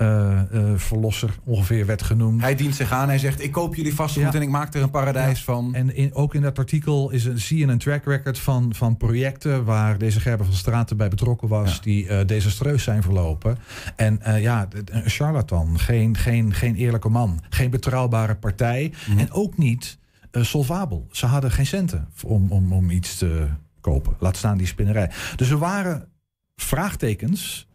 Eh, 0.00 0.40
eh, 0.40 0.72
verlosser 0.76 1.30
ongeveer 1.44 1.86
werd 1.86 2.02
genoemd. 2.02 2.40
Hij 2.40 2.54
dient 2.54 2.74
zich 2.74 2.92
aan. 2.92 3.08
Hij 3.08 3.18
zegt: 3.18 3.42
Ik 3.42 3.52
koop 3.52 3.74
jullie 3.74 3.94
vastgoed 3.94 4.22
Ja. 4.22 4.32
en 4.32 4.42
ik 4.42 4.48
maak 4.48 4.74
er 4.74 4.82
een 4.82 4.90
paradijs 4.90 5.44
van. 5.44 5.74
En 5.74 5.94
in, 5.96 6.14
ook 6.14 6.34
in 6.34 6.42
dat 6.42 6.58
artikel 6.58 7.10
is 7.10 7.24
een, 7.24 7.38
zie 7.38 7.58
je 7.58 7.66
een 7.66 7.78
track 7.78 8.04
record 8.04 8.38
van, 8.38 8.74
van 8.74 8.96
projecten 8.96 9.64
waar 9.64 9.98
deze 9.98 10.20
Gerber 10.20 10.46
van 10.46 10.54
Straten 10.54 10.96
bij 10.96 11.08
betrokken 11.08 11.48
was, 11.48 11.74
Ja. 11.74 11.80
die 11.82 12.08
eh, 12.08 12.26
desastreus 12.26 12.82
zijn 12.82 13.02
verlopen. 13.02 13.58
En 13.96 14.20
ja, 14.40 14.68
een 14.84 15.10
charlatan, 15.10 15.78
geen, 15.78 16.16
geen, 16.16 16.54
geen 16.54 16.74
eerlijke 16.74 17.08
man, 17.08 17.40
geen 17.50 17.70
betrouwbare 17.70 18.36
partij 18.36 18.92
Mhm. 19.08 19.18
en 19.18 19.32
ook 19.32 19.56
niet 19.58 19.98
solvabel. 20.32 21.06
Ze 21.10 21.26
hadden 21.26 21.50
geen 21.50 21.66
centen 21.66 22.08
om, 22.24 22.50
om, 22.52 22.72
om 22.72 22.90
iets 22.90 23.18
te 23.18 23.46
kopen, 23.80 24.14
laat 24.18 24.36
staan 24.36 24.58
die 24.58 24.66
spinnerij. 24.66 25.10
Dus 25.36 25.50
er 25.50 25.58
waren 25.58 26.08
vraagtekens 26.56 27.68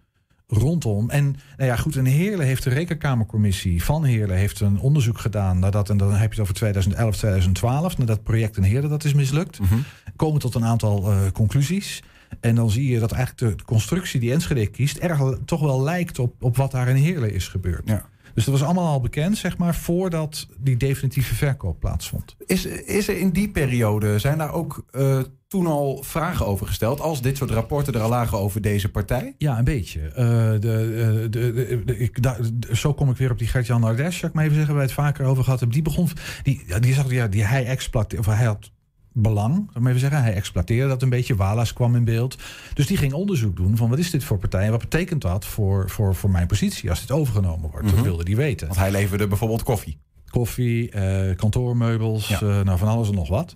rondom. 0.47 1.09
En 1.09 1.35
nou 1.57 1.69
ja, 1.69 1.75
goed, 1.75 1.95
en 1.95 2.05
Heerlen 2.05 2.45
heeft 2.45 2.63
de 2.63 2.69
rekenkamercommissie 2.69 3.83
van 3.83 4.03
Heerlen 4.03 4.37
heeft 4.37 4.59
een 4.59 4.79
onderzoek 4.79 5.19
gedaan 5.19 5.59
nadat, 5.59 5.89
en 5.89 5.97
dan 5.97 6.11
heb 6.11 6.21
je 6.21 6.29
het 6.29 6.39
over 6.39 6.53
2011, 6.53 7.15
2012, 7.17 7.97
nadat 7.97 8.23
project 8.23 8.57
in 8.57 8.63
Heerlen 8.63 8.89
dat 8.89 9.03
is 9.03 9.13
mislukt, 9.13 9.59
Mhm. 9.59 9.75
komen 10.15 10.39
tot 10.39 10.55
een 10.55 10.65
aantal 10.65 11.11
eh, 11.11 11.17
conclusies. 11.33 12.03
En 12.39 12.55
dan 12.55 12.69
zie 12.69 12.89
je 12.91 12.99
dat 12.99 13.11
eigenlijk 13.11 13.57
de 13.57 13.63
constructie 13.65 14.19
die 14.19 14.31
Enschede 14.31 14.67
kiest 14.67 14.97
erg 14.97 15.19
toch 15.45 15.59
wel 15.61 15.83
lijkt 15.83 16.19
op, 16.19 16.43
op 16.43 16.57
wat 16.57 16.71
daar 16.71 16.87
in 16.87 16.95
Heerlen 16.95 17.33
is 17.33 17.47
gebeurd. 17.47 17.81
Ja. 17.85 18.05
Dus 18.35 18.45
dat 18.45 18.53
was 18.53 18.63
allemaal 18.63 18.87
al 18.87 19.01
bekend, 19.01 19.37
zeg 19.37 19.57
maar, 19.57 19.75
voordat 19.75 20.47
die 20.57 20.77
definitieve 20.77 21.35
verkoop 21.35 21.79
plaatsvond. 21.79 22.35
Is, 22.45 22.65
is 22.65 23.07
er 23.07 23.17
in 23.17 23.29
die 23.29 23.49
periode, 23.49 24.19
zijn 24.19 24.37
daar 24.37 24.53
ook 24.53 24.85
uh, 24.91 25.19
toen 25.47 25.67
al 25.67 26.03
vragen 26.03 26.45
over 26.45 26.67
gesteld... 26.67 26.99
als 26.99 27.21
dit 27.21 27.37
soort 27.37 27.51
rapporten 27.51 27.93
er 27.93 28.01
al 28.01 28.09
lagen 28.09 28.37
over 28.37 28.61
deze 28.61 28.91
partij? 28.91 29.35
Ja, 29.37 29.57
een 29.57 29.63
beetje. 29.63 29.99
Uh, 29.99 30.15
de, 30.15 30.59
de, 30.59 31.27
de, 31.29 31.81
de 31.85 31.97
ik, 31.97 32.23
da, 32.23 32.37
zo 32.73 32.93
kom 32.93 33.09
ik 33.09 33.17
weer 33.17 33.31
op 33.31 33.39
die 33.39 33.47
Gert-Jan 33.47 33.81
Nardes, 33.81 34.15
zou 34.17 34.27
ik 34.27 34.33
maar 34.33 34.43
even 34.43 34.55
zeggen... 34.55 34.73
waar 34.73 34.83
we 34.83 34.89
het 34.89 34.99
vaker 34.99 35.25
over 35.25 35.43
gehad 35.43 35.59
hebben. 35.59 35.77
Die 35.77 35.93
begon, 35.93 36.09
die, 36.43 36.79
die 36.79 36.93
zag, 36.93 37.11
ja, 37.11 37.27
die 37.27 37.43
hij 37.43 37.65
exploiteerde, 37.65 38.27
of 38.29 38.35
hij 38.35 38.45
had 38.45 38.71
belang, 39.17 39.69
zou 39.73 39.87
even 39.87 39.99
zeggen. 39.99 40.21
Hij 40.21 40.33
exploiteerde 40.33 40.87
dat 40.87 41.01
een 41.01 41.09
beetje. 41.09 41.35
Wallace 41.35 41.73
kwam 41.73 41.95
in 41.95 42.03
beeld. 42.03 42.37
Dus 42.73 42.87
die 42.87 42.97
ging 42.97 43.13
onderzoek 43.13 43.55
doen 43.55 43.77
van 43.77 43.89
wat 43.89 43.99
is 43.99 44.11
dit 44.11 44.23
voor 44.23 44.37
partij 44.37 44.65
en 44.65 44.71
wat 44.71 44.79
betekent 44.79 45.21
dat 45.21 45.45
voor, 45.45 45.89
voor, 45.89 46.15
voor 46.15 46.29
mijn 46.29 46.47
positie 46.47 46.89
als 46.89 46.99
dit 46.99 47.11
overgenomen 47.11 47.69
wordt. 47.69 47.89
Dat 47.89 48.01
wilde 48.01 48.23
hij 48.23 48.35
weten. 48.35 48.67
Want 48.67 48.79
hij 48.79 48.91
leverde 48.91 49.27
bijvoorbeeld 49.27 49.63
koffie. 49.63 49.97
Koffie, 50.29 50.95
uh, 50.95 51.35
kantoormeubels, 51.35 52.27
ja. 52.27 52.41
uh, 52.41 52.61
nou 52.61 52.77
van 52.77 52.87
alles 52.87 53.07
en 53.07 53.15
nog 53.15 53.29
wat. 53.29 53.53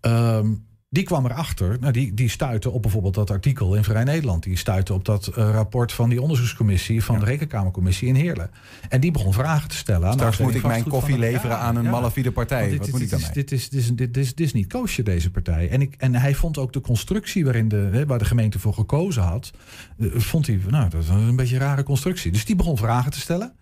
Um, 0.00 0.65
die 0.88 1.04
kwam 1.04 1.24
erachter, 1.24 1.76
nou, 1.80 1.92
die, 1.92 2.14
die 2.14 2.28
stuitte 2.28 2.70
op 2.70 2.82
bijvoorbeeld 2.82 3.14
dat 3.14 3.30
artikel 3.30 3.74
in 3.74 3.84
Vrij 3.84 4.04
Nederland. 4.04 4.42
Die 4.42 4.56
stuitte 4.56 4.92
op 4.92 5.04
dat 5.04 5.28
uh, 5.28 5.34
rapport 5.34 5.92
van 5.92 6.08
die 6.08 6.22
onderzoekscommissie 6.22 7.04
van 7.04 7.14
ja. 7.14 7.20
de 7.20 7.26
Rekenkamercommissie 7.26 8.08
in 8.08 8.14
Heerlen. 8.14 8.50
En 8.88 9.00
die 9.00 9.10
begon 9.10 9.32
vragen 9.32 9.68
te 9.68 9.76
stellen. 9.76 10.12
Straks 10.12 10.38
moet 10.38 10.54
ik 10.54 10.62
mijn 10.62 10.88
koffie 10.88 11.18
leveren 11.18 11.58
aan 11.58 11.76
een 11.76 11.84
ja. 11.84 11.90
malafide 11.90 12.32
partij. 12.32 12.68
Dit, 12.68 12.78
Wat 12.78 12.88
moet 12.88 13.00
dit, 13.00 13.12
ik 13.12 13.18
dan 13.18 13.30
dit, 13.32 13.52
is, 13.52 13.68
dit, 13.68 13.80
is, 13.80 13.94
dit, 13.94 14.16
is, 14.16 14.34
dit 14.34 14.46
is 14.46 14.52
niet 14.52 14.66
koosje, 14.66 15.02
deze 15.02 15.30
partij. 15.30 15.68
En, 15.68 15.80
ik, 15.80 15.94
en 15.98 16.14
hij 16.14 16.34
vond 16.34 16.58
ook 16.58 16.72
de 16.72 16.80
constructie 16.80 17.44
waarin 17.44 17.68
de, 17.68 17.88
hè, 17.92 18.06
waar 18.06 18.18
de 18.18 18.24
gemeente 18.24 18.58
voor 18.58 18.74
gekozen 18.74 19.22
had, 19.22 19.50
uh, 19.98 20.10
vond 20.14 20.46
hij, 20.46 20.60
nou, 20.68 20.88
dat 20.88 21.02
is 21.02 21.08
een 21.08 21.36
beetje 21.36 21.54
een 21.54 21.60
rare 21.60 21.82
constructie. 21.82 22.32
Dus 22.32 22.44
die 22.44 22.56
begon 22.56 22.76
vragen 22.76 23.10
te 23.10 23.20
stellen. 23.20 23.52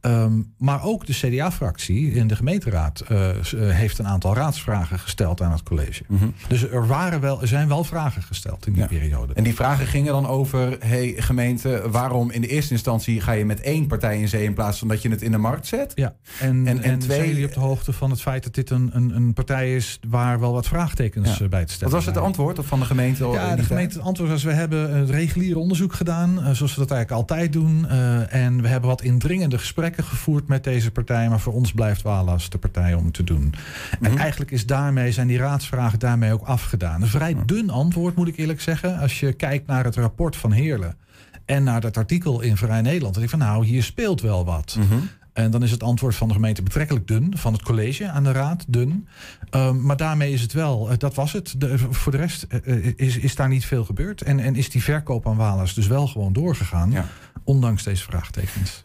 Um, 0.00 0.54
maar 0.58 0.84
ook 0.84 1.06
de 1.06 1.12
CDA-fractie 1.12 2.12
in 2.12 2.26
de 2.26 2.36
gemeenteraad 2.36 3.04
uh, 3.12 3.30
heeft 3.52 3.98
een 3.98 4.06
aantal 4.06 4.34
raadsvragen 4.34 4.98
gesteld 4.98 5.42
aan 5.42 5.52
het 5.52 5.62
college. 5.62 6.04
Mm 6.06 6.18
-hmm. 6.18 6.34
Dus 6.48 6.68
er, 6.68 6.86
waren 6.86 7.20
wel, 7.20 7.40
er 7.40 7.48
zijn 7.48 7.68
wel 7.68 7.84
vragen 7.84 8.22
gesteld 8.22 8.66
in 8.66 8.72
die 8.72 8.82
ja. 8.82 8.88
periode. 8.88 9.32
En 9.34 9.44
die 9.44 9.54
vragen 9.54 9.86
gingen 9.86 10.12
dan 10.12 10.26
over: 10.26 10.76
hey 10.80 11.14
gemeente, 11.16 11.82
waarom 11.90 12.30
in 12.30 12.40
de 12.40 12.46
eerste 12.46 12.72
instantie 12.72 13.20
ga 13.20 13.32
je 13.32 13.44
met 13.44 13.60
één 13.60 13.86
partij 13.86 14.20
in 14.20 14.28
zee 14.28 14.44
in 14.44 14.54
plaats 14.54 14.78
van 14.78 14.88
dat 14.88 15.02
je 15.02 15.08
het 15.08 15.22
in 15.22 15.30
de 15.30 15.38
markt 15.38 15.66
zet? 15.66 15.92
Ja, 15.94 16.14
en, 16.40 16.48
en, 16.48 16.66
en, 16.66 16.82
en 16.82 16.98
twee, 16.98 17.16
zijn 17.16 17.28
jullie 17.28 17.46
op 17.46 17.52
de 17.52 17.60
hoogte 17.60 17.92
van 17.92 18.10
het 18.10 18.20
feit 18.20 18.42
dat 18.42 18.54
dit 18.54 18.70
een, 18.70 18.90
een, 18.92 19.16
een 19.16 19.32
partij 19.32 19.74
is 19.74 20.00
waar 20.08 20.40
wel 20.40 20.52
wat 20.52 20.66
vraagtekens 20.66 21.38
ja. 21.38 21.48
bij 21.48 21.64
te 21.64 21.72
stellen 21.72 21.94
Wat 21.94 22.04
was 22.04 22.14
het 22.14 22.24
antwoord 22.24 22.58
van 22.62 22.78
de 22.78 22.84
gemeente? 22.84 23.26
Ja, 23.26 23.56
de 23.56 23.62
gemeente 23.62 23.96
het 23.96 24.06
antwoord 24.06 24.30
was: 24.30 24.42
we 24.42 24.52
hebben 24.52 24.96
het 24.96 25.10
reguliere 25.10 25.58
onderzoek 25.58 25.92
gedaan, 25.92 26.34
zoals 26.34 26.74
we 26.74 26.80
dat 26.80 26.90
eigenlijk 26.90 27.10
altijd 27.10 27.52
doen. 27.52 27.86
Uh, 27.90 28.34
en 28.34 28.62
we 28.62 28.68
hebben 28.68 28.88
wat 28.88 29.02
indringende 29.02 29.58
gesprekken 29.58 29.86
gevoerd 29.96 30.48
met 30.48 30.64
deze 30.64 30.90
partij. 30.90 31.28
Maar 31.28 31.40
voor 31.40 31.52
ons 31.52 31.72
blijft 31.72 32.02
Walas 32.02 32.50
de 32.50 32.58
partij 32.58 32.94
om 32.94 33.12
te 33.12 33.24
doen. 33.24 33.42
Mm 33.42 33.52
-hmm. 33.98 34.06
En 34.06 34.18
eigenlijk 34.18 34.50
is 34.50 34.66
daarmee, 34.66 35.12
zijn 35.12 35.26
die 35.26 35.38
raadsvragen 35.38 35.98
daarmee 35.98 36.32
ook 36.32 36.42
afgedaan. 36.42 37.02
Een 37.02 37.08
vrij 37.08 37.36
dun 37.46 37.70
antwoord, 37.70 38.16
moet 38.16 38.28
ik 38.28 38.36
eerlijk 38.36 38.60
zeggen. 38.60 38.98
Als 38.98 39.20
je 39.20 39.32
kijkt 39.32 39.66
naar 39.66 39.84
het 39.84 39.96
rapport 39.96 40.36
van 40.36 40.52
Heerlen. 40.52 40.96
En 41.44 41.62
naar 41.62 41.80
dat 41.80 41.96
artikel 41.96 42.40
in 42.40 42.56
Vrij 42.56 42.80
Nederland. 42.80 43.14
Denk 43.14 43.26
ik 43.26 43.30
van 43.30 43.38
nou, 43.38 43.66
hier 43.66 43.82
speelt 43.82 44.20
wel 44.20 44.44
wat. 44.44 44.76
Mm 44.78 44.88
-hmm. 44.88 45.08
En 45.38 45.50
dan 45.50 45.62
is 45.62 45.70
het 45.70 45.82
antwoord 45.82 46.14
van 46.14 46.28
de 46.28 46.34
gemeente 46.34 46.62
betrekkelijk 46.62 47.06
dun. 47.06 47.32
Van 47.36 47.52
het 47.52 47.62
college 47.62 48.08
aan 48.08 48.24
de 48.24 48.32
raad 48.32 48.64
dun. 48.68 49.08
Um, 49.50 49.82
maar 49.82 49.96
daarmee 49.96 50.32
is 50.32 50.40
het 50.40 50.52
wel, 50.52 50.90
uh, 50.90 50.98
dat 50.98 51.14
was 51.14 51.32
het. 51.32 51.54
De, 51.58 51.78
voor 51.78 52.12
de 52.12 52.18
rest 52.18 52.46
uh, 52.64 52.92
is, 52.96 53.18
is 53.18 53.34
daar 53.34 53.48
niet 53.48 53.64
veel 53.64 53.84
gebeurd. 53.84 54.22
En, 54.22 54.40
en 54.40 54.54
is 54.54 54.70
die 54.70 54.82
verkoop 54.82 55.26
aan 55.26 55.36
Walas 55.36 55.74
dus 55.74 55.86
wel 55.86 56.06
gewoon 56.06 56.32
doorgegaan. 56.32 56.90
Ja. 56.90 57.06
Ondanks 57.44 57.82
deze 57.82 58.02
vraagtekens. 58.02 58.84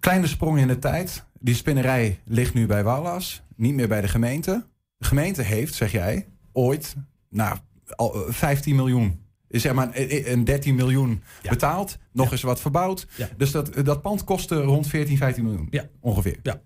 Kleine 0.00 0.26
sprong 0.26 0.58
in 0.58 0.68
de 0.68 0.78
tijd. 0.78 1.24
Die 1.40 1.54
spinnerij 1.54 2.20
ligt 2.24 2.54
nu 2.54 2.66
bij 2.66 2.84
Wallace, 2.84 3.40
niet 3.56 3.74
meer 3.74 3.88
bij 3.88 4.00
de 4.00 4.08
gemeente. 4.08 4.66
De 4.96 5.04
gemeente 5.04 5.42
heeft, 5.42 5.74
zeg 5.74 5.92
jij, 5.92 6.28
ooit 6.52 6.96
nou, 7.28 7.58
al 7.96 8.24
15 8.28 8.76
miljoen. 8.76 9.26
Zeg 9.48 9.74
maar 9.74 9.90
een 9.92 10.44
13 10.44 10.74
miljoen 10.74 11.22
ja. 11.42 11.50
betaald, 11.50 11.98
nog 12.12 12.26
ja. 12.26 12.32
eens 12.32 12.42
wat 12.42 12.60
verbouwd. 12.60 13.06
Ja. 13.16 13.28
Dus 13.36 13.50
dat, 13.50 13.84
dat 13.84 14.02
pand 14.02 14.24
kostte 14.24 14.60
rond 14.60 14.86
14, 14.86 15.16
15 15.16 15.44
miljoen. 15.44 15.72
Ongeveer. 16.00 16.38
Ja. 16.42 16.60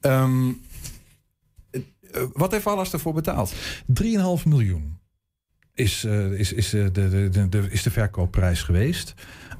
Um, 0.00 0.60
wat 2.32 2.50
heeft 2.50 2.64
Wallace 2.64 2.92
ervoor 2.92 3.12
betaald? 3.14 3.52
3,5 3.52 3.54
miljoen 4.44 5.00
is, 5.74 6.04
is, 6.04 6.52
is, 6.52 6.70
de, 6.70 6.90
de, 6.90 7.28
de, 7.28 7.48
de, 7.48 7.66
is 7.70 7.82
de 7.82 7.90
verkoopprijs 7.90 8.62
geweest. 8.62 9.14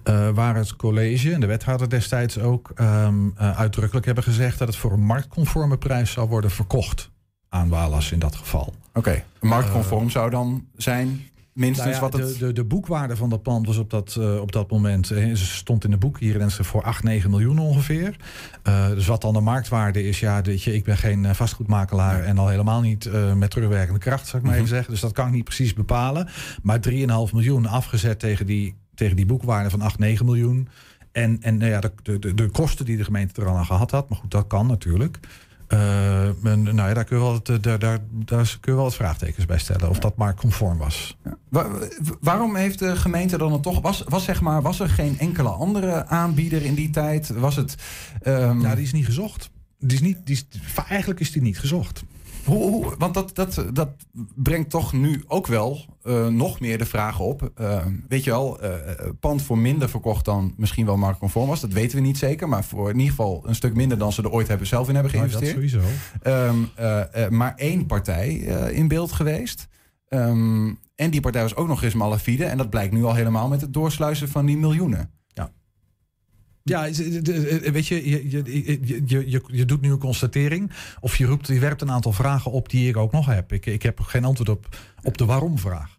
Uh, 0.05 0.29
waar 0.29 0.57
het 0.57 0.77
college 0.77 1.33
en 1.33 1.41
de 1.41 1.47
wethouder 1.47 1.89
destijds 1.89 2.39
ook 2.39 2.73
um, 2.81 3.35
uh, 3.41 3.59
uitdrukkelijk 3.59 4.07
hebben 4.07 4.25
gezegd 4.25 4.59
dat 4.59 4.69
het 4.69 4.77
voor 4.77 4.93
een 4.93 5.05
marktconforme 5.05 5.79
prijs 5.79 6.13
zou 6.13 6.29
worden 6.29 6.51
verkocht 6.51 7.11
aan 7.49 7.69
Walas 7.69 8.13
in 8.13 8.19
dat 8.19 8.37
geval. 8.37 8.75
Oké, 8.89 8.99
okay. 8.99 9.25
marktconform 9.41 10.05
uh, 10.05 10.11
zou 10.11 10.31
dan 10.31 10.67
zijn 10.77 11.21
minstens 11.53 11.99
nou 11.99 12.05
ja, 12.05 12.11
wat 12.11 12.21
het... 12.21 12.39
De, 12.39 12.47
de, 12.47 12.53
de, 12.53 12.65
boekwaarde 12.65 13.17
van 13.17 13.31
dat 13.31 13.43
pand 13.43 13.67
was 13.67 13.77
op 13.77 13.91
dat, 13.91 14.17
uh, 14.19 14.41
op 14.41 14.53
dat 14.53 14.71
moment... 14.71 15.07
Ze 15.07 15.37
stond 15.37 15.85
in 15.85 15.91
de 15.91 15.97
boek 15.97 16.19
hier 16.19 16.35
in 16.35 16.41
Enschede 16.41 16.69
voor 16.69 16.83
8, 16.83 17.03
9 17.03 17.31
miljoen 17.31 17.59
ongeveer. 17.59 18.17
Uh, 18.69 18.89
dus 18.89 19.07
wat 19.07 19.21
dan 19.21 19.33
de 19.33 19.41
marktwaarde 19.41 20.09
is... 20.09 20.21
ja, 20.21 20.43
weet 20.43 20.63
je, 20.63 20.75
ik 20.75 20.85
ben 20.85 20.97
geen 20.97 21.35
vastgoedmakelaar... 21.35 22.19
Ja. 22.19 22.25
en 22.25 22.39
al 22.39 22.49
helemaal 22.49 22.81
niet 22.81 23.11
met 23.35 23.51
terugwerkende 23.51 24.01
kracht, 24.01 24.27
zou 24.27 24.37
ik 24.37 24.43
maar 24.43 24.59
mm 24.59 24.59
-hmm. 24.59 24.67
even 24.67 24.77
zeggen. 24.77 24.93
Dus 24.93 25.03
dat 25.03 25.13
kan 25.13 25.27
ik 25.27 25.33
niet 25.33 25.45
precies 25.45 25.75
bepalen. 25.75 26.29
Maar 26.63 26.79
3,5 26.91 26.95
miljoen 27.33 27.67
afgezet 27.67 28.19
tegen 28.19 28.47
die, 28.47 28.75
tegen 29.03 29.17
die 29.17 29.27
boekwaarde 29.27 29.71
van 29.71 29.81
8, 29.81 29.99
9 29.99 30.25
miljoen... 30.25 30.69
En, 31.13 31.39
en 31.41 31.57
nou 31.57 31.71
ja, 31.71 31.81
de, 32.03 32.19
de, 32.19 32.35
de 32.35 32.51
kosten 32.51 32.85
die 32.85 32.97
de 32.97 33.05
gemeente 33.05 33.41
er 33.41 33.49
al 33.49 33.57
aan 33.57 33.67
gehad 33.67 33.91
had... 33.91 34.09
maar 34.09 34.19
goed, 34.19 34.31
dat 34.31 34.47
kan 34.47 34.67
natuurlijk... 34.67 35.19
Uh, 35.69 36.27
en, 36.45 36.63
nou 36.63 36.77
ja, 36.77 36.95
daar 36.95 37.05
kun, 37.05 37.17
je 37.17 37.23
wel 37.23 37.33
het, 37.33 37.63
daar, 37.63 37.79
daar, 37.79 37.99
daar 38.11 38.57
kun 38.61 38.73
je 38.73 38.75
wel 38.75 38.85
wat 38.85 38.95
vraagtekens 38.95 39.47
bij 39.47 39.59
stellen. 39.59 39.89
Of 39.89 39.95
ja. 39.95 40.01
dat 40.01 40.17
maar 40.17 40.35
conform 40.35 40.79
was. 40.79 41.17
Ja. 41.25 41.37
Waar, 41.49 41.67
waarom 42.21 42.57
heeft 42.57 42.79
de 42.79 42.97
gemeente 42.97 43.39
dan 43.39 43.61
toch... 43.61 43.81
Was, 43.81 44.05
was, 44.09 44.25
zeg 44.25 44.41
maar, 44.41 44.63
was 44.63 44.81
er 44.81 44.89
geen 44.89 45.19
enkele 45.19 45.49
andere 45.49 46.07
aanbieder 46.07 46.63
in 46.63 46.75
die 46.75 46.91
tijd? 46.91 47.29
Was 47.29 47.57
het... 47.57 47.75
Um... 48.27 48.61
Ja, 48.61 48.75
die 48.75 48.85
is 48.85 48.93
niet 48.93 49.05
gezocht. 49.05 49.51
Die 49.79 49.93
is 49.93 50.01
niet, 50.01 50.19
die 50.25 50.35
is, 50.35 50.47
eigenlijk 50.89 51.21
is 51.21 51.33
die 51.33 51.43
niet 51.43 51.59
gezocht. 51.59 52.05
Hoe, 52.45 52.71
hoe, 52.71 52.95
want 52.99 53.15
dat, 53.15 53.35
dat, 53.35 53.65
dat 53.73 53.89
brengt 54.35 54.71
toch 54.71 54.93
nu 54.93 55.23
ook 55.27 55.47
wel 55.47 55.85
uh, 56.05 56.27
nog 56.27 56.61
meer 56.61 56.79
de 56.79 56.87
vraag 56.87 57.21
op. 57.21 57.51
Uh, 57.61 57.87
weet 58.09 58.25
je 58.25 58.31
wel, 58.31 58.65
uh, 58.65 58.71
pand 59.21 59.43
voor 59.43 59.59
minder 59.59 59.89
verkocht 59.89 60.25
dan 60.25 60.55
misschien 60.57 60.87
wel 60.87 60.97
marktconform 60.97 61.49
was. 61.49 61.61
Dat 61.61 61.73
weten 61.73 61.97
we 61.97 62.03
niet 62.03 62.19
zeker. 62.19 62.49
Maar 62.49 62.65
voor 62.65 62.91
in 62.91 62.99
ieder 62.99 63.11
geval 63.11 63.43
een 63.47 63.55
stuk 63.55 63.75
minder 63.75 63.99
dan 63.99 64.13
ze 64.13 64.23
er 64.23 64.31
ooit 64.31 64.49
hebben 64.49 64.67
zelf 64.67 64.89
in 64.89 64.95
hebben 64.95 65.13
geïnvesteerd. 65.13 65.57
Nou, 65.57 65.71
dat 65.71 65.81
sowieso. 66.23 67.29
Um, 67.29 67.37
maar 67.37 67.55
één 67.57 67.87
partij 67.87 68.35
in 68.73 68.89
beeld 68.89 69.13
geweest. 69.13 69.69
Um, 70.09 70.79
en 70.95 71.11
die 71.11 71.21
partij 71.21 71.43
was 71.43 71.57
ook 71.57 71.69
nog 71.69 71.83
eens 71.83 71.95
malafide. 71.95 72.45
En 72.45 72.59
dat 72.59 72.71
blijkt 72.71 72.93
nu 72.93 73.05
al 73.05 73.15
helemaal 73.15 73.49
met 73.49 73.61
het 73.61 73.73
doorsluizen 73.73 74.29
van 74.29 74.47
die 74.47 74.57
miljoenen. 74.57 75.11
Ja, 76.65 76.83
weet 77.73 77.87
je, 77.87 78.11
je, 78.11 78.31
je, 78.31 79.03
je, 79.07 79.43
je, 79.47 79.65
doet 79.65 79.81
nu 79.81 79.91
een 79.91 79.99
constatering. 79.99 80.73
Of 81.01 81.17
je, 81.17 81.27
roept, 81.27 81.47
je 81.47 81.59
werpt 81.59 81.83
een 81.83 81.91
aantal 81.91 82.13
vragen 82.13 82.51
op 82.51 82.69
die 82.69 82.89
ik 82.89 82.97
ook 82.97 83.13
nog 83.13 83.27
heb. 83.27 83.53
Ik, 83.53 83.67
ik 83.67 83.83
heb 83.83 84.01
geen 84.01 84.25
antwoord 84.25 84.49
op, 84.49 84.77
op 85.03 85.19
de 85.19 85.25
waarom-vraag. 85.25 85.99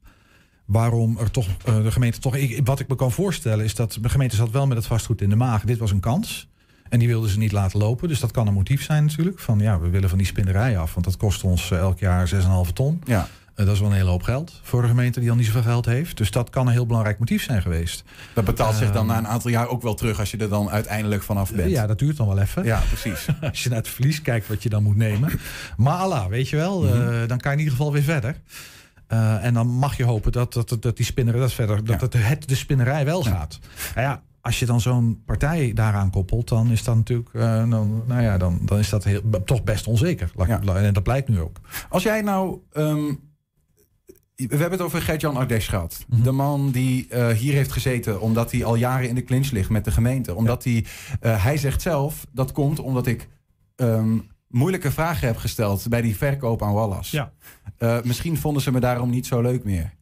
Waarom 0.65 1.17
er 1.17 1.31
toch 1.31 1.47
uh, 1.69 1.83
de 1.83 1.91
gemeente 1.91 2.19
toch. 2.19 2.35
Ik, 2.35 2.65
wat 2.65 2.79
ik 2.79 2.87
me 2.87 2.95
kan 2.95 3.11
voorstellen 3.11 3.65
is 3.65 3.75
dat 3.75 3.97
de 4.01 4.09
gemeente 4.09 4.35
zat 4.35 4.51
wel 4.51 4.67
met 4.67 4.77
het 4.77 4.85
vastgoed 4.85 5.21
in 5.21 5.29
de 5.29 5.35
maag. 5.35 5.63
Dit 5.63 5.77
was 5.77 5.91
een 5.91 5.99
kans. 5.99 6.47
En 6.89 6.99
die 6.99 7.07
wilden 7.07 7.29
ze 7.29 7.37
niet 7.37 7.51
laten 7.51 7.79
lopen. 7.79 8.07
Dus 8.07 8.19
dat 8.19 8.31
kan 8.31 8.47
een 8.47 8.53
motief 8.53 8.83
zijn 8.83 9.05
natuurlijk. 9.05 9.39
Van 9.39 9.59
ja, 9.59 9.79
we 9.79 9.89
willen 9.89 10.09
van 10.09 10.17
die 10.17 10.27
spinnerij 10.27 10.77
af. 10.77 10.93
Want 10.93 11.05
dat 11.05 11.17
kost 11.17 11.43
ons 11.43 11.71
uh, 11.71 11.77
elk 11.77 11.99
jaar 11.99 12.29
6,5 12.67 12.73
ton. 12.73 13.01
Ja. 13.05 13.27
Uh, 13.55 13.65
dat 13.65 13.75
is 13.75 13.81
wel 13.81 13.89
een 13.89 13.95
hele 13.95 14.09
hoop 14.09 14.23
geld 14.23 14.59
voor 14.63 14.83
een 14.83 14.89
gemeente 14.89 15.19
die 15.19 15.29
al 15.29 15.35
niet 15.35 15.45
zoveel 15.45 15.61
geld 15.61 15.85
heeft. 15.85 16.17
Dus 16.17 16.31
dat 16.31 16.49
kan 16.49 16.67
een 16.67 16.73
heel 16.73 16.85
belangrijk 16.85 17.19
motief 17.19 17.43
zijn 17.43 17.61
geweest. 17.61 18.03
Dat 18.33 18.45
betaalt 18.45 18.75
zich 18.75 18.91
dan 18.91 19.05
na 19.05 19.17
een 19.17 19.27
aantal 19.27 19.51
jaar 19.51 19.67
ook 19.67 19.81
wel 19.81 19.93
terug 19.93 20.19
als 20.19 20.31
je 20.31 20.37
er 20.37 20.49
dan 20.49 20.69
uiteindelijk 20.69 21.23
vanaf 21.23 21.51
bent. 21.51 21.69
Ja, 21.69 21.87
dat 21.87 21.99
duurt 21.99 22.17
dan 22.17 22.27
wel 22.27 22.39
even. 22.39 22.63
Ja, 22.63 22.81
precies. 22.87 23.27
als 23.41 23.63
je 23.63 23.69
naar 23.69 23.77
het 23.77 23.87
verlies 23.87 24.21
kijkt 24.21 24.47
wat 24.47 24.63
je 24.63 24.69
dan 24.69 24.83
moet 24.83 24.95
nemen. 24.95 25.39
Maar 25.77 25.97
Allah, 25.97 26.27
weet 26.27 26.49
je 26.49 26.55
wel, 26.55 26.81
mm 26.81 26.87
-hmm. 26.87 27.11
uh, 27.11 27.27
dan 27.27 27.37
kan 27.37 27.51
je 27.51 27.57
in 27.57 27.63
ieder 27.63 27.77
geval 27.77 27.91
weer 27.91 28.03
verder. 28.03 28.35
Uh, 29.09 29.45
en 29.45 29.53
dan 29.53 29.67
mag 29.67 29.97
je 29.97 30.03
hopen 30.03 30.31
dat, 30.31 30.53
dat, 30.53 30.77
dat 30.79 30.97
die 30.97 31.05
spinnerij 31.05 31.39
dat 31.39 31.53
verder, 31.53 31.83
dat 31.85 32.13
ja. 32.13 32.19
het 32.19 32.47
de 32.47 32.55
spinnerij 32.55 33.05
wel 33.05 33.23
gaat. 33.23 33.59
Nou 33.95 34.07
ja, 34.07 34.21
als 34.41 34.59
je 34.59 34.65
dan 34.65 34.81
zo'n 34.81 35.21
partij 35.25 35.73
daaraan 35.73 36.09
koppelt, 36.09 36.47
dan 36.47 36.71
is 36.71 36.83
dat 36.83 36.95
natuurlijk, 36.95 37.29
uh, 37.33 37.69
dan, 37.69 38.03
nou 38.07 38.21
ja, 38.21 38.37
dan, 38.37 38.59
dan 38.65 38.79
is 38.79 38.89
dat 38.89 39.03
heel, 39.03 39.21
toch 39.45 39.63
best 39.63 39.87
onzeker. 39.87 40.31
Ja. 40.47 40.61
En 40.61 40.93
dat 40.93 41.03
blijkt 41.03 41.27
nu 41.27 41.39
ook. 41.39 41.57
Als 41.89 42.03
jij 42.03 42.21
nou. 42.21 42.57
Um, 42.73 43.31
we 44.35 44.47
hebben 44.47 44.71
het 44.71 44.81
over 44.81 45.01
Gert-Jan 45.01 45.37
Ardes 45.37 45.67
gehad. 45.67 46.05
Mm 46.07 46.15
-hmm. 46.15 46.23
De 46.23 46.31
man 46.31 46.71
die 46.71 47.07
uh, 47.09 47.27
hier 47.27 47.53
heeft 47.53 47.71
gezeten 47.71 48.21
omdat 48.21 48.51
hij 48.51 48.63
al 48.63 48.75
jaren 48.75 49.09
in 49.09 49.15
de 49.15 49.23
clinch 49.23 49.51
ligt 49.51 49.69
met 49.69 49.85
de 49.85 49.91
gemeente. 49.91 50.35
Omdat 50.35 50.63
ja. 50.63 50.71
hij, 50.71 50.85
uh, 51.31 51.43
hij 51.43 51.57
zegt 51.57 51.81
zelf, 51.81 52.25
dat 52.31 52.51
komt 52.51 52.79
omdat 52.79 53.07
ik 53.07 53.29
um, 53.75 54.27
moeilijke 54.47 54.91
vragen 54.91 55.27
heb 55.27 55.37
gesteld 55.37 55.89
bij 55.89 56.01
die 56.01 56.15
verkoop 56.15 56.63
aan 56.63 56.73
Wallace. 56.73 57.15
Ja. 57.15 57.31
Uh, 57.79 58.01
misschien 58.01 58.37
vonden 58.37 58.61
ze 58.61 58.71
me 58.71 58.79
daarom 58.79 59.09
niet 59.09 59.25
zo 59.25 59.41
leuk 59.41 59.63
meer. 59.63 59.93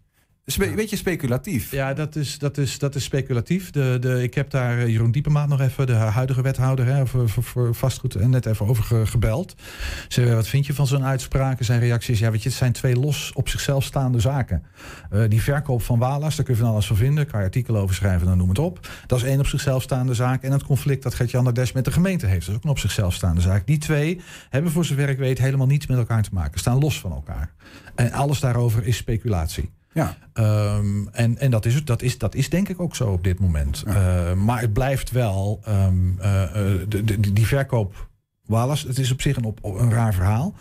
Spe 0.51 0.74
beetje 0.75 0.96
speculatief. 0.96 1.72
Ja, 1.72 1.93
dat 1.93 2.15
is, 2.15 2.38
dat 2.39 2.58
is, 2.58 2.79
dat 2.79 2.96
is 2.96 3.03
speculatief. 3.03 3.72
De, 3.72 3.98
de, 4.00 4.24
ik 4.24 4.34
heb 4.34 4.50
daar 4.50 4.77
eh, 4.77 4.88
Jeroen 4.88 5.12
Diepemaat 5.12 5.48
nog 5.48 5.62
even, 5.62 5.88
de 5.88 5.93
huidige 5.93 6.41
wethouder 6.41 6.86
hè, 6.86 7.08
voor, 7.08 7.29
voor, 7.29 7.43
voor 7.43 7.75
vastgoed, 7.75 8.15
en 8.15 8.29
net 8.29 8.46
even 8.46 8.67
over 8.67 8.84
ge- 8.84 9.05
gebeld. 9.05 9.55
Ze 10.08 10.34
wat 10.36 10.48
vind 10.48 10.65
je 10.65 10.74
van 10.74 10.88
zo'n 10.88 11.03
uitspraken? 11.05 11.65
Zijn 11.65 11.79
reactie 11.79 12.13
is, 12.13 12.20
ja, 12.20 12.31
weet 12.31 12.43
je, 12.43 12.50
het 12.50 12.58
zijn 12.58 12.72
twee 12.72 12.96
los 12.96 13.31
op 13.34 13.50
zichzelf 13.50 13.84
staande 13.84 14.20
zaken. 14.20 14.63
Eh, 15.10 15.24
die 15.29 15.41
verkoop 15.41 15.81
van 15.81 16.00
Walas, 16.00 16.36
daar 16.36 16.46
kun 16.46 16.53
je 16.55 16.62
van 16.62 16.70
alles 16.70 16.88
van 16.88 16.96
vinden. 16.96 17.27
Kan 17.27 17.39
je 17.39 17.46
artikelen 17.46 17.81
over 17.81 17.96
schrijven, 17.96 18.27
dan 18.27 18.38
noem 18.38 18.50
het 18.50 18.60
op. 18.60 18.88
Dat 19.08 19.17
is 19.17 19.25
één 19.25 19.39
op 19.39 19.48
zichzelf 19.48 19.81
staande 19.84 20.13
zaak. 20.13 20.43
En 20.43 20.51
het 20.51 20.63
conflict 20.63 21.03
dat 21.03 21.13
Gert-Jan 21.13 21.53
Des 21.53 21.72
met 21.72 21.86
de 21.86 21.91
gemeente 21.91 22.25
heeft, 22.25 22.39
dat 22.46 22.50
is 22.50 22.55
ook 22.55 22.63
een 22.63 22.70
op 22.70 22.79
zichzelf 22.79 23.13
staande 23.13 23.41
zaak. 23.41 23.67
Die 23.67 23.77
twee 23.77 24.22
hebben 24.50 24.72
voor 24.72 24.86
zover 24.86 25.10
ik 25.10 25.17
weet 25.17 25.39
helemaal 25.39 25.67
niets 25.67 25.88
met 25.88 25.98
elkaar 25.98 26.24
te 26.24 26.29
maken. 26.34 26.60
Staan 26.60 26.79
los 26.79 27.00
van 27.00 27.12
elkaar. 27.12 27.53
En 27.96 28.12
alles 28.12 28.39
daarover 28.39 28.86
is 28.86 28.98
speculatie. 28.98 29.70
Ja. 29.93 30.17
Ehm, 30.33 31.07
en 31.12 31.38
en 31.38 31.51
dat, 31.51 31.65
is, 31.65 31.75
het- 31.75 31.88
dat, 31.88 32.01
is, 32.01 32.17
dat 32.17 32.36
is 32.36 32.50
denk 32.50 32.69
ik 32.69 32.79
ook 32.79 32.95
zo 32.95 33.12
op 33.12 33.24
dit 33.24 33.39
moment. 33.39 33.83
Eh, 33.88 34.33
maar 34.33 34.62
het 34.62 34.74
blijft 34.74 35.12
wel, 35.12 35.60
ehm, 35.63 36.19
eh, 36.19 36.43
eh, 36.43 36.81
de, 36.88 37.03
de, 37.19 37.33
die 37.33 37.48
verkoop 37.48 38.10
Wallace, 38.45 38.88
het 38.88 38.98
is 39.00 39.12
op 39.12 39.21
zich 39.21 39.36
een, 39.38 39.43
op, 39.43 39.63
een 39.63 39.91
raar 39.91 40.13
verhaal. 40.13 40.53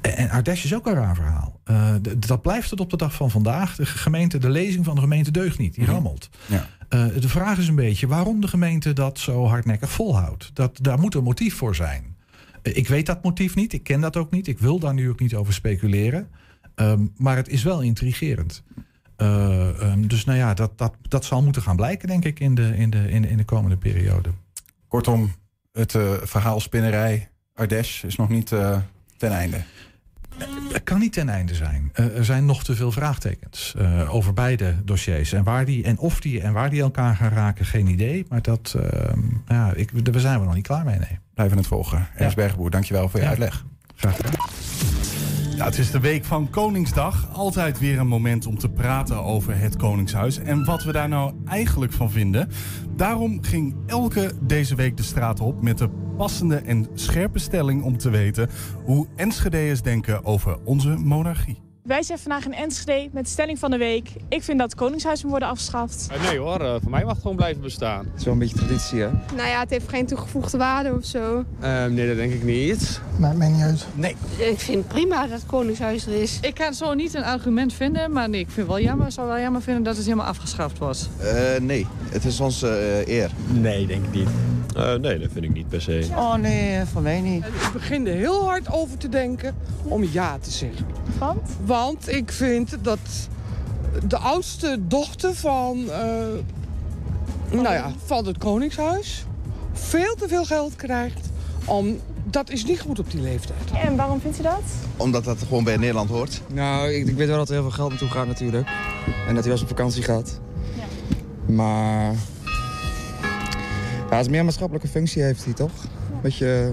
En, 0.00 0.30
Ardèche 0.30 0.64
is 0.64 0.74
ook 0.74 0.86
een 0.86 0.94
raar 0.94 1.14
verhaal. 1.14 1.60
Eh, 1.64 1.94
dat 2.18 2.42
blijft 2.42 2.70
het 2.70 2.80
op 2.80 2.90
de 2.90 2.96
dag 2.96 3.14
van 3.14 3.30
vandaag. 3.30 3.76
De 3.76 3.86
gemeente, 3.86 4.38
de 4.38 4.50
lezing 4.50 4.84
van 4.84 4.94
de 4.94 5.00
gemeente 5.00 5.30
deugt 5.30 5.58
niet. 5.58 5.74
Die 5.74 5.84
rammelt. 5.84 6.28
Ja. 6.46 6.66
De 6.88 7.28
vraag 7.28 7.58
is 7.58 7.68
een 7.68 7.74
beetje 7.74 8.06
waarom 8.06 8.40
de 8.40 8.48
gemeente 8.48 8.92
dat 8.92 9.18
zo 9.18 9.46
hardnekkig 9.46 9.90
volhoudt. 9.90 10.50
Dat, 10.54 10.78
daar 10.82 10.98
moet 10.98 11.14
een 11.14 11.22
motief 11.22 11.54
voor 11.54 11.74
zijn. 11.74 12.16
Ik 12.62 12.88
weet 12.88 13.06
dat 13.06 13.22
motief 13.22 13.54
niet. 13.54 13.72
Ik 13.72 13.82
ken 13.82 14.00
dat 14.00 14.16
ook 14.16 14.30
niet. 14.30 14.46
Ik 14.46 14.58
wil 14.58 14.78
daar 14.78 14.94
nu 14.94 15.08
ook 15.10 15.20
niet 15.20 15.34
over 15.34 15.52
speculeren. 15.52 16.28
Ehm, 16.76 17.06
maar 17.16 17.36
het 17.36 17.48
is 17.48 17.62
wel 17.62 17.80
intrigerend. 17.80 18.62
Eh, 19.16 19.82
ehm, 19.82 20.06
dus 20.06 20.24
nou 20.24 20.38
ja, 20.38 20.54
dat, 20.54 20.78
dat, 20.78 20.94
dat 21.08 21.24
zal 21.24 21.42
moeten 21.42 21.62
gaan 21.62 21.76
blijken, 21.76 22.08
denk 22.08 22.24
ik, 22.24 22.40
in 22.40 22.54
de, 22.54 22.76
in 22.76 22.90
de, 22.90 23.10
in 23.10 23.22
de, 23.22 23.28
in 23.28 23.36
de 23.36 23.44
komende 23.44 23.76
periode. 23.76 24.28
Kortom, 24.88 25.32
het 25.72 25.94
eh, 25.94 26.12
verhaal 26.22 26.60
spinnerij 26.60 27.28
Ardèche 27.54 28.06
is 28.06 28.16
nog 28.16 28.28
niet 28.28 28.52
eh, 28.52 28.78
ten 29.16 29.30
einde. 29.30 29.62
Het 30.72 30.82
kan 30.82 30.98
niet 30.98 31.12
ten 31.12 31.28
einde 31.28 31.54
zijn. 31.54 31.90
Er 31.92 32.24
zijn 32.24 32.44
nog 32.46 32.64
te 32.64 32.74
veel 32.76 32.92
vraagtekens 32.92 33.74
over 34.08 34.32
beide 34.34 34.74
dossiers. 34.84 35.32
En, 35.32 35.44
waar 35.44 35.64
die, 35.64 35.84
en 35.84 35.98
of 35.98 36.20
die 36.20 36.40
en 36.40 36.52
waar 36.52 36.70
die 36.70 36.80
elkaar 36.80 37.16
gaan 37.16 37.30
raken, 37.30 37.64
geen 37.64 37.86
idee. 37.86 38.26
Maar 38.28 38.42
dat, 38.42 38.76
ehm, 38.78 39.20
ja, 39.48 39.72
ik, 39.72 40.04
daar 40.12 40.20
zijn 40.20 40.38
we 40.38 40.44
nog 40.44 40.54
niet 40.54 40.66
klaar 40.66 40.84
mee, 40.84 40.98
nee. 40.98 41.18
Blijven 41.34 41.56
het 41.56 41.66
volgen. 41.66 42.08
Ernst 42.14 42.36
Bergboer, 42.36 42.70
dankjewel 42.70 43.08
voor 43.08 43.18
je 43.18 43.24
Ja. 43.24 43.30
uitleg. 43.30 43.64
Graag 43.94 44.16
gedaan. 44.16 44.34
Het 45.56 45.78
is 45.78 45.90
de 45.90 46.00
week 46.00 46.24
van 46.24 46.50
Koningsdag. 46.50 47.28
Altijd 47.32 47.78
weer 47.78 47.98
een 47.98 48.06
moment 48.06 48.46
om 48.46 48.58
te 48.58 48.68
praten 48.68 49.24
over 49.24 49.58
het 49.58 49.76
Koningshuis 49.76 50.38
en 50.38 50.64
wat 50.64 50.84
we 50.84 50.92
daar 50.92 51.08
nou 51.08 51.34
eigenlijk 51.44 51.92
van 51.92 52.10
vinden. 52.10 52.48
Daarom 52.96 53.42
ging 53.42 53.74
Elke 53.86 54.32
deze 54.42 54.74
week 54.74 54.96
de 54.96 55.02
straat 55.02 55.40
op 55.40 55.62
met 55.62 55.78
de 55.78 55.88
passende 56.16 56.56
en 56.56 56.86
scherpe 56.94 57.38
stelling 57.38 57.82
om 57.82 57.96
te 57.96 58.10
weten 58.10 58.48
hoe 58.84 59.06
Enschedeërs 59.16 59.82
denken 59.82 60.24
over 60.24 60.58
onze 60.64 60.88
monarchie. 60.88 61.65
Wij 61.86 62.02
zijn 62.02 62.18
vandaag 62.18 62.44
in 62.44 62.54
Enschede 62.54 63.08
met 63.12 63.24
de 63.24 63.30
stelling 63.30 63.58
van 63.58 63.70
de 63.70 63.76
week. 63.76 64.08
Ik 64.28 64.42
vind 64.42 64.58
dat 64.58 64.70
het 64.70 64.80
Koningshuis 64.80 65.22
moet 65.22 65.30
worden 65.30 65.48
afgeschaft. 65.48 66.08
Eh, 66.10 66.28
Nee 66.28 66.38
hoor, 66.38 66.60
eh, 66.60 66.74
voor 66.82 66.90
mij 66.90 67.04
mag 67.04 67.12
het 67.12 67.20
gewoon 67.22 67.36
blijven 67.36 67.62
bestaan. 67.62 67.98
Het 67.98 68.18
is 68.18 68.24
wel 68.24 68.32
een 68.32 68.38
beetje 68.38 68.56
traditie, 68.56 69.00
hè? 69.00 69.08
Nou 69.34 69.48
ja, 69.48 69.60
het 69.60 69.70
heeft 69.70 69.88
geen 69.88 70.06
toegevoegde 70.06 70.58
waarde 70.58 70.94
of 70.94 71.04
zo. 71.04 71.44
Ehm, 71.60 71.94
nee, 71.94 72.06
dat 72.06 72.16
denk 72.16 72.32
ik 72.32 72.42
niet. 72.44 73.00
Maakt 73.18 73.36
mij 73.36 73.48
niet 73.48 73.62
uit. 73.62 73.86
Ik 74.36 74.60
vind 74.60 74.78
het 74.78 74.88
prima 74.88 75.20
dat 75.22 75.30
het 75.30 75.46
Koningshuis 75.46 76.06
er 76.06 76.22
is. 76.22 76.38
Ik 76.42 76.54
kan 76.54 76.74
zo 76.74 76.94
niet 76.94 77.14
een 77.14 77.24
argument 77.24 77.72
vinden, 77.72 78.12
maar 78.12 78.28
nee, 78.28 78.40
ik 78.40 78.50
vind 78.50 78.66
wel 78.66 78.80
jammer, 78.80 79.12
zou 79.12 79.28
wel 79.28 79.38
jammer 79.40 79.62
vinden 79.62 79.82
dat 79.82 79.96
het 79.96 80.04
helemaal 80.04 80.26
afgeschaft 80.26 80.78
wordt. 80.78 81.08
nee, 81.60 81.86
het 82.10 82.24
is 82.24 82.40
onze 82.40 83.02
eer. 83.06 83.30
Nee, 83.52 83.86
denk 83.86 84.04
ik 84.04 84.12
niet. 84.12 84.28
nee, 85.00 85.18
dat 85.18 85.28
vind 85.32 85.44
ik 85.44 85.52
niet 85.52 85.68
per 85.68 85.80
se. 85.82 86.06
Oh 86.10 86.34
nee, 86.34 86.84
van 86.84 87.02
mij 87.02 87.20
niet. 87.20 87.44
Ik 87.44 87.70
begin 87.72 88.06
er 88.06 88.14
heel 88.14 88.44
hard 88.44 88.72
over 88.72 88.98
te 88.98 89.08
denken 89.08 89.54
om 89.82 90.04
ja 90.12 90.38
te 90.40 90.50
zeggen. 90.50 90.86
Want? 91.18 91.40
Want 91.84 92.08
ik 92.08 92.32
vind 92.32 92.76
dat 92.82 92.98
de 94.06 94.16
oudste 94.16 94.78
dochter 94.80 95.34
van, 95.34 95.90
eh, 95.90 96.00
nou 97.50 97.74
ja, 97.74 97.92
van 98.04 98.26
het 98.26 98.38
Koningshuis 98.38 99.24
veel 99.72 100.14
te 100.14 100.28
veel 100.28 100.44
geld 100.44 100.76
krijgt. 100.76 101.28
Om, 101.64 102.00
dat 102.24 102.50
is 102.50 102.64
niet 102.64 102.80
goed 102.80 102.98
op 102.98 103.10
die 103.10 103.20
leeftijd. 103.20 103.70
En 103.84 103.96
waarom 103.96 104.20
vindt 104.20 104.38
u 104.38 104.42
dat? 104.42 104.62
Omdat 104.96 105.24
dat 105.24 105.38
gewoon 105.38 105.64
bij 105.64 105.76
Nederland 105.76 106.10
hoort. 106.10 106.40
Nou, 106.52 106.88
ik, 106.88 107.06
ik 107.06 107.16
weet 107.16 107.28
wel 107.28 107.36
dat 107.36 107.48
er 107.48 107.54
heel 107.54 107.62
veel 107.62 107.70
geld 107.70 107.90
naartoe 107.90 108.08
gaat 108.08 108.26
natuurlijk. 108.26 108.68
En 109.28 109.34
dat 109.34 109.44
hij 109.44 109.52
wel 109.52 109.52
eens 109.52 109.62
op 109.62 109.68
vakantie 109.68 110.02
gaat. 110.02 110.40
Ja. 110.76 111.54
Maar... 111.54 112.14
Ja, 114.10 114.16
het 114.16 114.20
is 114.20 114.28
meer 114.28 114.38
een 114.38 114.44
maatschappelijke 114.44 114.88
functie 114.88 115.22
heeft 115.22 115.44
hij, 115.44 115.52
toch? 115.52 115.72
Beetje... 116.22 116.72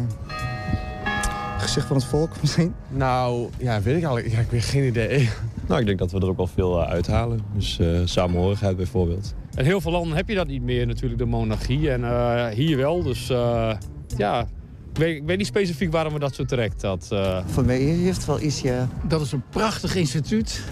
Gezicht 1.63 1.87
van 1.87 1.95
het 1.95 2.05
volk 2.05 2.29
misschien. 2.41 2.73
Nou, 2.89 3.49
ja, 3.57 3.81
weet 3.81 3.97
ik 3.97 4.03
eigenlijk. 4.03 4.31
Ja, 4.31 4.39
ik 4.39 4.47
heb 4.49 4.61
geen 4.61 4.83
idee. 4.87 5.29
Nou, 5.67 5.79
ik 5.79 5.85
denk 5.85 5.99
dat 5.99 6.11
we 6.11 6.19
er 6.19 6.27
ook 6.27 6.37
wel 6.37 6.47
veel 6.47 6.81
eh, 6.81 6.89
uithalen. 6.89 7.39
Dus 7.55 7.79
eh, 7.79 7.99
samenhorigheid 8.05 8.77
bijvoorbeeld. 8.77 9.33
In 9.55 9.65
heel 9.65 9.81
veel 9.81 9.91
landen 9.91 10.15
heb 10.15 10.29
je 10.29 10.35
dat 10.35 10.47
niet 10.47 10.61
meer 10.63 10.87
natuurlijk, 10.87 11.19
de 11.19 11.25
monarchie. 11.25 11.91
En 11.91 12.03
eh, 12.03 12.47
hier 12.47 12.77
wel, 12.77 13.03
dus 13.03 13.29
eh, 13.29 13.73
ja... 14.17 14.47
Ik 14.93 14.99
weet, 14.99 15.15
ik 15.15 15.23
weet 15.25 15.37
niet 15.37 15.47
specifiek 15.47 15.91
waarom 15.91 16.13
we 16.13 16.19
dat 16.19 16.35
zo 16.35 16.45
trekt. 16.45 16.81
Dat, 16.81 17.07
eh, 17.11 17.39
Voor 17.45 17.65
mij 17.65 17.77
heeft 17.77 18.17
het 18.17 18.25
wel 18.25 18.41
iets, 18.41 18.61
ja. 18.61 18.87
Dat 19.07 19.21
is 19.21 19.31
een 19.31 19.43
prachtig 19.49 19.95
instituut. 19.95 20.63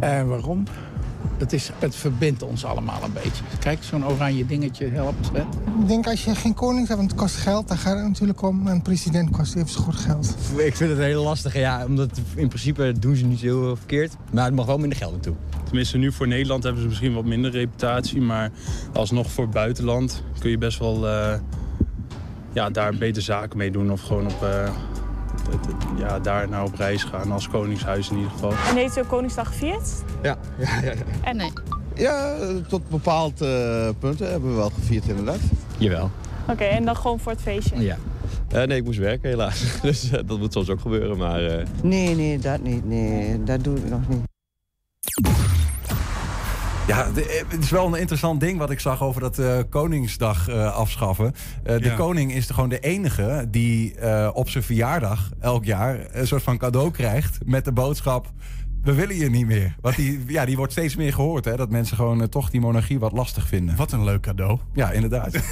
En 0.00 0.28
waarom? 0.28 0.64
Het, 1.38 1.52
is, 1.52 1.70
het 1.78 1.96
verbindt 1.96 2.42
ons 2.42 2.64
allemaal 2.64 3.02
een 3.02 3.12
beetje. 3.12 3.44
Kijk, 3.60 3.82
zo'n 3.82 4.06
oranje 4.06 4.46
dingetje 4.46 4.88
helpt. 4.88 5.30
Hè? 5.32 5.40
Ik 5.80 5.88
denk 5.88 6.06
als 6.06 6.24
je 6.24 6.34
geen 6.34 6.54
koning 6.54 6.86
hebt, 6.86 6.98
want 6.98 7.10
het 7.10 7.20
kost 7.20 7.36
geld, 7.36 7.68
dan 7.68 7.78
gaat 7.78 7.96
het 7.96 8.06
natuurlijk 8.06 8.42
om. 8.42 8.66
Een 8.66 8.82
president 8.82 9.30
kost 9.30 9.54
even 9.54 9.68
goed 9.68 9.96
geld. 9.96 10.36
Ik 10.56 10.76
vind 10.76 10.90
het 10.90 10.98
een 10.98 11.04
hele 11.04 11.20
lastige, 11.20 11.58
ja. 11.58 11.84
Omdat 11.84 12.20
in 12.34 12.48
principe 12.48 12.94
doen 12.98 13.16
ze 13.16 13.24
niet 13.24 13.38
zo 13.38 13.46
heel 13.46 13.76
verkeerd. 13.76 14.12
Maar 14.32 14.44
het 14.44 14.54
mag 14.54 14.66
wel 14.66 14.78
minder 14.78 14.98
geld 14.98 15.12
naartoe. 15.12 15.34
Tenminste, 15.64 15.98
nu 15.98 16.12
voor 16.12 16.28
Nederland 16.28 16.62
hebben 16.62 16.82
ze 16.82 16.88
misschien 16.88 17.14
wat 17.14 17.24
minder 17.24 17.50
reputatie. 17.50 18.20
Maar 18.20 18.50
alsnog 18.92 19.30
voor 19.30 19.44
het 19.44 19.52
buitenland 19.52 20.22
kun 20.38 20.50
je 20.50 20.58
best 20.58 20.78
wel 20.78 21.08
eh, 21.08 21.38
ja, 22.52 22.70
daar 22.70 22.94
beter 22.94 23.22
zaken 23.22 23.58
mee 23.58 23.70
doen. 23.70 23.92
Of 23.92 24.00
gewoon 24.00 24.26
op, 24.26 24.42
eh, 24.42 24.70
ja, 25.96 26.18
daar 26.18 26.48
nou 26.48 26.66
op 26.66 26.74
reis 26.74 27.04
gaan 27.04 27.32
als 27.32 27.48
koningshuis 27.48 28.10
in 28.10 28.16
ieder 28.16 28.30
geval. 28.30 28.50
En 28.50 28.76
heeft 28.76 28.96
u 28.96 29.00
ook 29.00 29.08
Koningsdag 29.08 29.46
gevierd? 29.46 29.90
Ja, 30.22 30.36
ja, 30.58 30.80
ja. 30.82 30.92
En 31.22 31.36
nee. 31.36 31.52
Ja, 31.94 32.36
tot 32.68 32.88
bepaalde 32.88 33.94
punten 33.98 34.30
hebben 34.30 34.50
we 34.50 34.56
wel 34.56 34.70
gevierd 34.70 35.08
inderdaad. 35.08 35.40
Jawel. 35.78 36.10
Oké, 36.48 36.64
en 36.64 36.84
dan 36.84 36.96
gewoon 36.96 37.20
voor 37.20 37.32
het 37.32 37.40
feestje? 37.40 37.80
Ja. 37.80 37.96
Eh, 38.48 38.62
nee, 38.62 38.78
ik 38.78 38.84
moest 38.84 38.98
werken 38.98 39.28
helaas. 39.28 39.64
Dus 39.82 40.10
eh, 40.10 40.20
dat 40.26 40.38
moet 40.38 40.52
soms 40.52 40.70
ook 40.70 40.80
gebeuren. 40.80 41.16
Maar 41.16 41.46
eh, 41.46 41.66
Nee, 41.82 42.14
nee, 42.14 42.38
dat 42.38 42.62
niet. 42.62 42.84
Nee, 42.84 43.42
dat 43.44 43.64
doe 43.64 43.76
ik 43.76 43.88
nog 43.88 44.00
niet. 44.08 44.20
Ja, 46.86 47.10
de- 47.14 47.26
eh, 47.28 47.44
het 47.50 47.62
is 47.62 47.70
wel 47.70 47.86
een 47.86 48.00
interessant 48.00 48.40
ding 48.40 48.58
wat 48.58 48.70
ik 48.70 48.80
zag 48.80 49.02
over 49.02 49.20
dat 49.20 49.38
eh, 49.38 49.58
Koningsdag 49.68 50.48
eh, 50.48 50.72
afschaffen. 50.74 51.32
De 51.62 51.78
Ja. 51.82 51.94
koning 51.94 52.32
is 52.32 52.50
gewoon 52.50 52.68
de 52.68 52.78
enige 52.80 53.46
die 53.50 53.94
op 54.32 54.48
zijn 54.48 54.64
verjaardag 54.64 55.30
elk 55.40 55.64
jaar 55.64 55.98
een 56.10 56.26
soort 56.26 56.42
van 56.42 56.58
cadeau 56.58 56.90
krijgt 56.90 57.38
met 57.44 57.64
de 57.64 57.72
boodschap. 57.72 58.30
We 58.82 58.92
willen 58.92 59.16
je 59.16 59.30
niet 59.30 59.46
meer. 59.46 59.76
Want 59.80 59.96
die, 59.96 60.20
ja, 60.26 60.44
die 60.44 60.56
wordt 60.56 60.72
steeds 60.72 60.96
meer 60.96 61.12
gehoord. 61.12 61.44
Hè, 61.44 61.56
dat 61.56 61.70
mensen 61.70 61.96
gewoon 61.96 62.28
toch 62.28 62.50
die 62.50 62.60
monarchie 62.60 62.98
wat 62.98 63.12
lastig 63.12 63.48
vinden. 63.48 63.76
Wat 63.76 63.92
een 63.92 64.04
leuk 64.04 64.20
cadeau. 64.22 64.58
Ja, 64.74 64.90
inderdaad. 64.90 65.34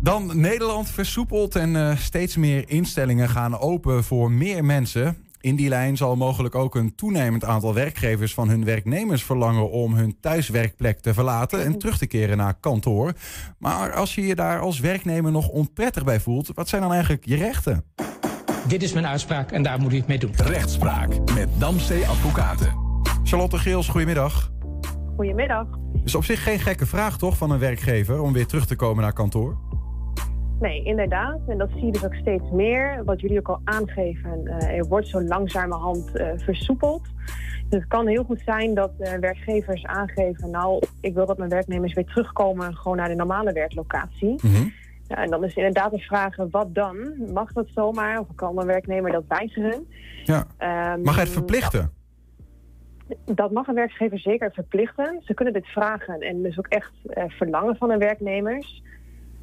Dan 0.00 0.40
Nederland 0.40 0.88
versoepelt 0.90 1.56
en 1.56 1.98
steeds 1.98 2.36
meer 2.36 2.64
instellingen 2.68 3.28
gaan 3.28 3.58
open 3.58 4.04
voor 4.04 4.30
meer 4.30 4.64
mensen. 4.64 5.16
In 5.44 5.56
die 5.56 5.68
lijn 5.68 5.96
zal 5.96 6.16
mogelijk 6.16 6.54
ook 6.54 6.74
een 6.74 6.94
toenemend 6.94 7.44
aantal 7.44 7.74
werkgevers 7.74 8.34
van 8.34 8.48
hun 8.48 8.64
werknemers 8.64 9.24
verlangen 9.24 9.70
om 9.70 9.94
hun 9.94 10.16
thuiswerkplek 10.20 11.00
te 11.00 11.14
verlaten 11.14 11.64
en 11.64 11.78
terug 11.78 11.98
te 11.98 12.06
keren 12.06 12.36
naar 12.36 12.54
kantoor. 12.60 13.12
Maar 13.58 13.92
als 13.92 14.14
je 14.14 14.26
je 14.26 14.34
daar 14.34 14.60
als 14.60 14.80
werknemer 14.80 15.32
nog 15.32 15.48
onprettig 15.48 16.04
bij 16.04 16.20
voelt, 16.20 16.50
wat 16.54 16.68
zijn 16.68 16.82
dan 16.82 16.92
eigenlijk 16.92 17.24
je 17.24 17.36
rechten? 17.36 17.84
Dit 18.68 18.82
is 18.82 18.92
mijn 18.92 19.06
uitspraak 19.06 19.50
en 19.50 19.62
daar 19.62 19.80
moet 19.80 19.92
u 19.92 19.96
het 19.96 20.06
mee 20.06 20.18
doen. 20.18 20.32
Rechtspraak 20.36 21.32
met 21.34 21.48
Damstee 21.58 22.06
Advocaten. 22.06 22.74
Charlotte 23.24 23.58
Geels, 23.58 23.88
goedemiddag. 23.88 24.52
Goedemiddag. 25.16 25.66
Is 26.04 26.14
op 26.14 26.24
zich 26.24 26.42
geen 26.42 26.60
gekke 26.60 26.86
vraag 26.86 27.18
toch 27.18 27.36
van 27.36 27.50
een 27.50 27.58
werkgever 27.58 28.20
om 28.20 28.32
weer 28.32 28.46
terug 28.46 28.66
te 28.66 28.76
komen 28.76 29.02
naar 29.02 29.12
kantoor? 29.12 29.73
Nee, 30.64 30.82
inderdaad. 30.82 31.38
En 31.46 31.58
dat 31.58 31.70
zie 31.70 31.84
je 31.84 31.92
dus 31.92 32.04
ook 32.04 32.14
steeds 32.14 32.50
meer. 32.52 33.04
Wat 33.04 33.20
jullie 33.20 33.38
ook 33.38 33.48
al 33.48 33.60
aangeven, 33.64 34.46
eh, 34.46 34.78
er 34.78 34.86
wordt 34.86 35.08
zo 35.08 35.22
langzamerhand 35.22 36.16
eh, 36.16 36.28
versoepeld. 36.36 37.02
Dus 37.68 37.80
het 37.80 37.88
kan 37.88 38.06
heel 38.06 38.24
goed 38.24 38.42
zijn 38.44 38.74
dat 38.74 38.90
eh, 38.98 39.12
werkgevers 39.12 39.84
aangeven... 39.84 40.50
nou, 40.50 40.82
ik 41.00 41.14
wil 41.14 41.26
dat 41.26 41.38
mijn 41.38 41.50
werknemers 41.50 41.92
weer 41.92 42.04
terugkomen 42.04 42.76
gewoon 42.76 42.96
naar 42.96 43.08
de 43.08 43.14
normale 43.14 43.52
werklocatie. 43.52 44.40
Ja, 45.08 45.16
en 45.16 45.30
dan 45.30 45.44
is 45.44 45.54
inderdaad 45.54 45.90
de 45.90 45.98
vraag, 45.98 46.36
wat 46.50 46.74
dan? 46.74 46.96
Mag 47.32 47.52
dat 47.52 47.66
zomaar? 47.74 48.20
Of 48.20 48.26
kan 48.34 48.60
een 48.60 48.66
werknemer 48.66 49.12
dat 49.12 49.24
wijzigen? 49.28 49.86
Ja. 50.24 50.46
Ehm, 50.56 51.02
Mag 51.02 51.14
hij 51.14 51.24
het 51.24 51.32
verplichten? 51.32 51.92
Dat 53.24 53.50
mag 53.50 53.66
een 53.66 53.74
werkgever 53.74 54.18
zeker 54.18 54.52
verplichten. 54.52 55.20
Ze 55.24 55.34
kunnen 55.34 55.54
dit 55.54 55.66
vragen 55.66 56.20
en 56.20 56.42
dus 56.42 56.58
ook 56.58 56.68
echt 56.68 56.92
verlangen 57.28 57.76
van 57.76 57.90
hun 57.90 57.98
werknemers. 57.98 58.82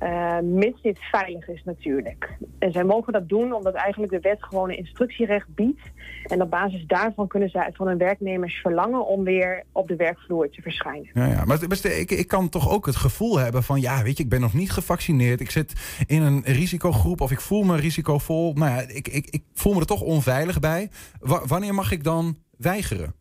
Uh, 0.03 0.39
mits 0.39 0.81
dit 0.81 0.99
veilig 0.99 1.47
is 1.47 1.63
natuurlijk. 1.63 2.37
En 2.59 2.71
zij 2.71 2.83
mogen 2.83 3.13
dat 3.13 3.29
doen 3.29 3.53
omdat 3.53 3.73
eigenlijk 3.73 4.11
de 4.11 4.19
wet 4.19 4.43
gewoon 4.43 4.69
een 4.69 4.77
instructierecht 4.77 5.47
biedt. 5.55 5.81
En 6.23 6.41
op 6.41 6.49
basis 6.49 6.83
daarvan 6.87 7.27
kunnen 7.27 7.49
zij 7.49 7.69
van 7.73 7.87
hun 7.87 7.97
werknemers 7.97 8.55
verlangen 8.55 9.07
om 9.07 9.23
weer 9.23 9.63
op 9.71 9.87
de 9.87 9.95
werkvloer 9.95 10.49
te 10.49 10.61
verschijnen. 10.61 11.09
Ja, 11.13 11.25
ja. 11.25 11.45
maar 11.45 11.63
ik, 11.83 12.11
ik 12.11 12.27
kan 12.27 12.49
toch 12.49 12.69
ook 12.71 12.85
het 12.85 12.95
gevoel 12.95 13.37
hebben 13.37 13.63
van 13.63 13.81
ja, 13.81 14.03
weet 14.03 14.17
je, 14.17 14.23
ik 14.23 14.29
ben 14.29 14.41
nog 14.41 14.53
niet 14.53 14.71
gevaccineerd. 14.71 15.39
Ik 15.39 15.51
zit 15.51 16.03
in 16.07 16.21
een 16.21 16.41
risicogroep 16.45 17.21
of 17.21 17.31
ik 17.31 17.41
voel 17.41 17.63
me 17.63 17.75
risicovol. 17.75 18.53
Nou 18.53 18.71
ja, 18.71 18.79
ik, 18.87 19.07
ik, 19.07 19.27
ik 19.29 19.43
voel 19.53 19.73
me 19.73 19.79
er 19.79 19.85
toch 19.85 20.01
onveilig 20.01 20.59
bij. 20.59 20.89
Wa 21.19 21.45
wanneer 21.45 21.73
mag 21.73 21.91
ik 21.91 22.03
dan 22.03 22.37
weigeren? 22.57 23.20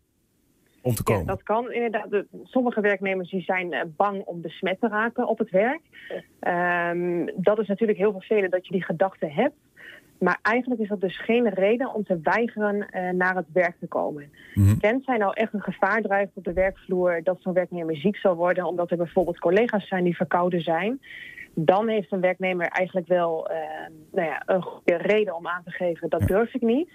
Om 0.82 0.94
te 0.94 1.02
komen? 1.02 1.24
Ja, 1.24 1.26
dat 1.26 1.42
kan 1.42 1.72
inderdaad. 1.72 2.10
De, 2.10 2.26
sommige 2.44 2.80
werknemers 2.80 3.30
die 3.30 3.42
zijn 3.42 3.72
uh, 3.72 3.80
bang 3.96 4.22
om 4.24 4.40
besmet 4.40 4.80
te 4.80 4.88
raken 4.88 5.28
op 5.28 5.38
het 5.38 5.50
werk. 5.50 5.80
Um, 6.40 7.30
dat 7.36 7.58
is 7.58 7.66
natuurlijk 7.66 7.98
heel 7.98 8.12
vervelend 8.12 8.52
dat 8.52 8.66
je 8.66 8.72
die 8.72 8.84
gedachte 8.84 9.26
hebt. 9.26 9.54
Maar 10.18 10.38
eigenlijk 10.42 10.80
is 10.80 10.88
dat 10.88 11.00
dus 11.00 11.20
geen 11.20 11.48
reden 11.48 11.94
om 11.94 12.04
te 12.04 12.20
weigeren 12.22 12.76
uh, 12.76 13.10
naar 13.10 13.36
het 13.36 13.52
werk 13.52 13.76
te 13.80 13.86
komen. 13.86 14.30
Mm 14.54 14.64
-hmm. 14.64 14.78
Tenzij 14.78 15.16
nou 15.16 15.32
echt 15.34 15.52
een 15.52 15.62
gevaar 15.62 16.02
drijft 16.02 16.30
op 16.34 16.44
de 16.44 16.52
werkvloer 16.52 17.20
dat 17.22 17.36
zo'n 17.40 17.52
werknemer 17.52 17.96
ziek 17.96 18.16
zal 18.16 18.34
worden, 18.34 18.64
omdat 18.64 18.90
er 18.90 18.96
bijvoorbeeld 18.96 19.38
collega's 19.38 19.88
zijn 19.88 20.04
die 20.04 20.16
verkouden 20.16 20.60
zijn. 20.60 21.00
Dan 21.54 21.88
heeft 21.88 22.12
een 22.12 22.20
werknemer 22.20 22.66
eigenlijk 22.66 23.06
wel 23.06 23.50
uh, 23.50 23.56
nou 24.12 24.26
ja, 24.26 24.42
een 24.46 24.62
goede 24.62 24.96
reden 24.96 25.36
om 25.36 25.46
aan 25.46 25.62
te 25.64 25.70
geven 25.70 26.08
dat 26.08 26.26
durf 26.26 26.54
ik 26.54 26.62
niet. 26.62 26.90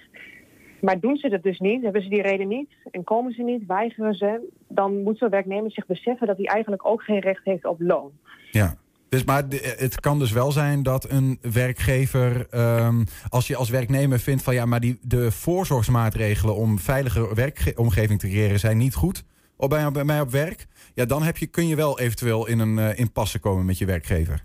Maar 0.86 1.00
doen 1.00 1.18
ze 1.18 1.30
dat 1.30 1.44
dus 1.44 1.60
niet, 1.60 1.84
hebben 1.84 2.02
ze 2.02 2.10
die 2.10 2.22
reden 2.22 2.48
niet 2.48 2.70
en 2.92 3.04
komen 3.04 3.34
ze 3.34 3.42
niet, 3.42 3.66
weigeren 3.68 4.14
ze, 4.14 4.50
dan 4.68 5.04
moet 5.04 5.18
zo'n 5.18 5.30
werknemer 5.30 5.72
zich 5.72 5.86
beseffen 5.86 6.28
dat 6.28 6.38
hij 6.38 6.46
eigenlijk 6.46 6.86
ook 6.86 7.04
geen 7.04 7.20
recht 7.20 7.44
heeft 7.44 7.66
op 7.66 7.82
loon. 7.82 8.12
Ja. 8.52 8.76
Dus, 9.10 9.24
maar 9.24 9.44
het 9.78 10.00
kan 10.00 10.20
dus 10.20 10.32
wel 10.32 10.52
zijn 10.52 10.84
dat 10.84 11.12
een 11.12 11.38
werkgever, 11.42 12.48
um, 12.86 13.04
als 13.30 13.48
je 13.48 13.56
als 13.56 13.70
werknemer 13.70 14.20
vindt 14.20 14.44
van 14.44 14.54
ja, 14.54 14.66
maar 14.66 14.80
die, 14.80 14.98
de 15.02 15.32
voorzorgsmaatregelen 15.32 16.56
om 16.56 16.80
veilige 16.80 17.36
werkomgeving 17.36 18.20
te 18.20 18.28
creëren 18.28 18.60
zijn 18.60 18.78
niet 18.78 18.96
goed 18.96 19.24
op, 19.58 19.70
bij, 19.70 19.92
bij 19.92 20.04
mij 20.04 20.22
op 20.22 20.30
werk, 20.30 20.68
ja, 20.94 21.06
dan 21.06 21.24
heb 21.24 21.38
je, 21.38 21.48
kun 21.48 21.68
je 21.68 21.76
wel 21.76 22.00
eventueel 22.00 22.48
in 22.48 22.60
een 22.60 22.78
uh, 22.78 23.00
impasse 23.00 23.40
komen 23.40 23.66
met 23.66 23.78
je 23.78 23.86
werkgever. 23.86 24.44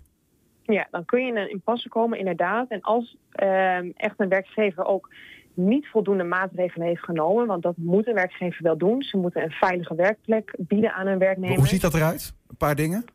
Ja, 0.63 0.87
dan 0.91 1.05
kun 1.05 1.21
je 1.21 1.27
in 1.27 1.37
een 1.37 1.51
impasse 1.51 1.89
komen, 1.89 2.19
inderdaad. 2.19 2.69
En 2.69 2.81
als 2.81 3.17
uh, 3.43 3.77
echt 3.77 4.15
een 4.17 4.29
werkgever 4.29 4.85
ook 4.85 5.09
niet 5.53 5.87
voldoende 5.87 6.23
maatregelen 6.23 6.87
heeft 6.87 7.03
genomen. 7.03 7.47
Want 7.47 7.63
dat 7.63 7.77
moet 7.77 8.07
een 8.07 8.13
werkgever 8.13 8.63
wel 8.63 8.77
doen. 8.77 9.01
Ze 9.01 9.17
moeten 9.17 9.43
een 9.43 9.51
veilige 9.51 9.95
werkplek 9.95 10.55
bieden 10.57 10.93
aan 10.93 11.07
hun 11.07 11.19
werknemers. 11.19 11.57
Hoe 11.57 11.67
ziet 11.67 11.81
dat 11.81 11.93
eruit? 11.93 12.33
Een 12.49 12.57
paar 12.57 12.75
dingen? 12.75 13.05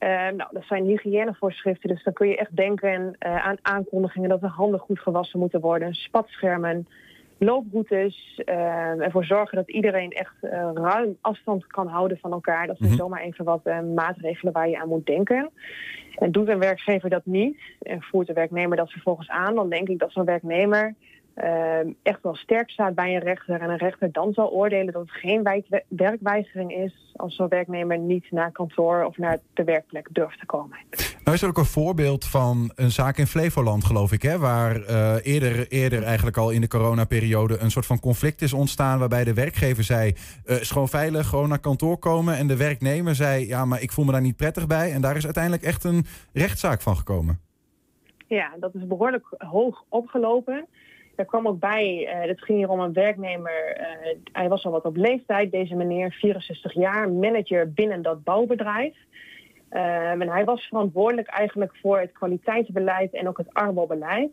Uh, 0.00 0.08
nou, 0.08 0.48
dat 0.50 0.64
zijn 0.64 0.84
hygiënevoorschriften. 0.84 1.88
Dus 1.88 2.02
dan 2.02 2.12
kun 2.12 2.28
je 2.28 2.36
echt 2.36 2.56
denken 2.56 3.16
uh, 3.26 3.46
aan 3.46 3.56
aankondigingen 3.62 4.28
dat 4.28 4.40
de 4.40 4.46
handen 4.46 4.80
goed 4.80 5.00
gewassen 5.00 5.38
moeten 5.38 5.60
worden. 5.60 5.94
Spatschermen, 5.94 6.88
looproutes. 7.38 8.42
Uh, 8.44 9.00
ervoor 9.00 9.24
zorgen 9.24 9.56
dat 9.56 9.70
iedereen 9.70 10.10
echt 10.10 10.34
ruim 10.74 11.16
afstand 11.20 11.66
kan 11.66 11.86
houden 11.86 12.18
van 12.18 12.32
elkaar. 12.32 12.66
Dat 12.66 12.76
zijn 12.76 12.90
mm 12.90 12.96
-hmm. 12.96 13.04
zomaar 13.04 13.22
even 13.22 13.44
wat 13.44 13.64
maatregelen 13.94 14.52
waar 14.52 14.68
je 14.68 14.80
aan 14.80 14.88
moet 14.88 15.06
denken. 15.06 15.50
En 16.16 16.32
doet 16.32 16.48
een 16.48 16.58
werkgever 16.58 17.10
dat 17.10 17.26
niet 17.26 17.58
en 17.82 18.02
voert 18.02 18.26
de 18.26 18.32
werknemer 18.32 18.76
dat 18.76 18.90
vervolgens 18.90 19.28
aan... 19.28 19.54
dan 19.54 19.68
denk 19.70 19.88
ik 19.88 19.98
dat 19.98 20.12
zo'n 20.12 20.24
werknemer 20.24 20.94
uh, 21.36 21.78
echt 22.02 22.22
wel 22.22 22.34
sterk 22.34 22.70
staat 22.70 22.94
bij 22.94 23.14
een 23.14 23.22
rechter. 23.22 23.60
En 23.60 23.70
een 23.70 23.76
rechter 23.76 24.12
dan 24.12 24.32
zal 24.32 24.50
oordelen 24.50 24.92
dat 24.92 25.02
het 25.02 25.10
geen 25.10 25.42
werkweigering 25.88 26.72
is 26.72 27.12
als 27.16 27.36
zo'n 27.36 27.48
werknemer 27.48 27.98
niet 27.98 28.30
naar 28.30 28.52
kantoor 28.52 29.04
of 29.04 29.18
naar 29.18 29.38
de 29.54 29.64
werkplek 29.64 30.08
durft 30.12 30.38
te 30.38 30.46
komen. 30.46 30.78
Nou 31.24 31.36
is 31.36 31.42
er 31.42 31.48
ook 31.48 31.58
een 31.58 31.64
voorbeeld 31.64 32.24
van 32.24 32.72
een 32.74 32.90
zaak 32.90 33.16
in 33.16 33.26
Flevoland, 33.26 33.84
geloof 33.84 34.12
ik, 34.12 34.22
hè, 34.22 34.38
waar 34.38 34.76
uh, 34.76 35.14
eerder, 35.22 35.68
eerder 35.68 36.02
eigenlijk 36.02 36.36
al 36.36 36.50
in 36.50 36.60
de 36.60 36.68
coronaperiode 36.68 37.58
een 37.58 37.70
soort 37.70 37.86
van 37.86 38.00
conflict 38.00 38.42
is 38.42 38.52
ontstaan 38.52 38.98
waarbij 38.98 39.24
de 39.24 39.34
werkgever 39.34 39.84
zei, 39.84 40.14
uh, 40.46 40.60
is 40.60 40.70
gewoon 40.70 40.88
veilig, 40.88 41.26
gewoon 41.26 41.48
naar 41.48 41.58
kantoor 41.58 41.98
komen. 41.98 42.36
En 42.36 42.46
de 42.46 42.56
werknemer 42.56 43.14
zei, 43.14 43.46
ja, 43.46 43.64
maar 43.64 43.82
ik 43.82 43.92
voel 43.92 44.04
me 44.04 44.12
daar 44.12 44.20
niet 44.20 44.36
prettig 44.36 44.66
bij. 44.66 44.92
En 44.92 45.00
daar 45.00 45.16
is 45.16 45.24
uiteindelijk 45.24 45.62
echt 45.62 45.84
een 45.84 46.04
rechtszaak 46.32 46.80
van 46.80 46.96
gekomen. 46.96 47.40
Ja, 48.26 48.50
dat 48.60 48.74
is 48.74 48.86
behoorlijk 48.86 49.26
hoog 49.38 49.84
opgelopen. 49.88 50.66
Er 51.20 51.26
kwam 51.26 51.48
ook 51.48 51.60
bij, 51.60 52.02
uh, 52.02 52.28
het 52.28 52.42
ging 52.42 52.58
hier 52.58 52.68
om 52.68 52.80
een 52.80 52.92
werknemer, 52.92 53.76
uh, 53.80 53.86
hij 54.32 54.48
was 54.48 54.64
al 54.64 54.70
wat 54.70 54.84
op 54.84 54.96
leeftijd, 54.96 55.50
deze 55.50 55.74
meneer, 55.74 56.12
64 56.12 56.74
jaar, 56.74 57.10
manager 57.10 57.72
binnen 57.72 58.02
dat 58.02 58.24
bouwbedrijf. 58.24 58.96
Uh, 59.72 60.10
en 60.10 60.28
hij 60.28 60.44
was 60.44 60.62
verantwoordelijk 60.62 61.28
eigenlijk 61.28 61.76
voor 61.82 61.98
het 61.98 62.12
kwaliteitsbeleid 62.12 63.12
en 63.12 63.28
ook 63.28 63.38
het 63.38 63.52
arbobeleid. 63.54 64.30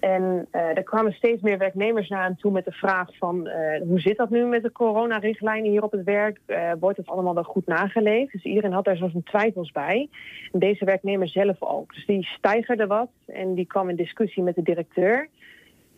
En 0.00 0.48
er 0.50 0.82
kwamen 0.82 1.12
steeds 1.12 1.42
meer 1.42 1.58
werknemers 1.58 2.08
naar 2.08 2.22
hem 2.22 2.36
toe 2.36 2.52
met 2.52 2.64
de 2.64 2.72
vraag 2.72 3.16
van 3.16 3.48
hoe 3.86 4.00
zit 4.00 4.16
dat 4.16 4.30
nu 4.30 4.44
met 4.44 4.62
de 4.62 4.72
coronarichtlijnen 4.72 5.70
hier 5.70 5.82
op 5.82 5.92
het 5.92 6.04
werk? 6.04 6.40
wordt 6.80 6.96
het 6.96 7.06
allemaal 7.06 7.34
wel 7.34 7.42
goed 7.42 7.66
nageleefd? 7.66 8.32
Dus 8.32 8.44
iedereen 8.44 8.72
had 8.72 8.84
daar 8.84 8.96
zo 8.96 9.08
zijn 9.08 9.22
twijfels 9.22 9.72
bij. 9.72 10.08
En 10.52 10.58
deze 10.58 10.84
werknemer 10.84 11.28
zelf 11.28 11.62
ook. 11.62 11.94
Dus 11.94 12.06
die 12.06 12.24
stijgerde 12.24 12.86
wat 12.86 13.10
en 13.26 13.54
die 13.54 13.66
kwam 13.66 13.88
in 13.88 13.96
discussie 13.96 14.42
met 14.42 14.54
de 14.54 14.62
directeur. 14.62 15.28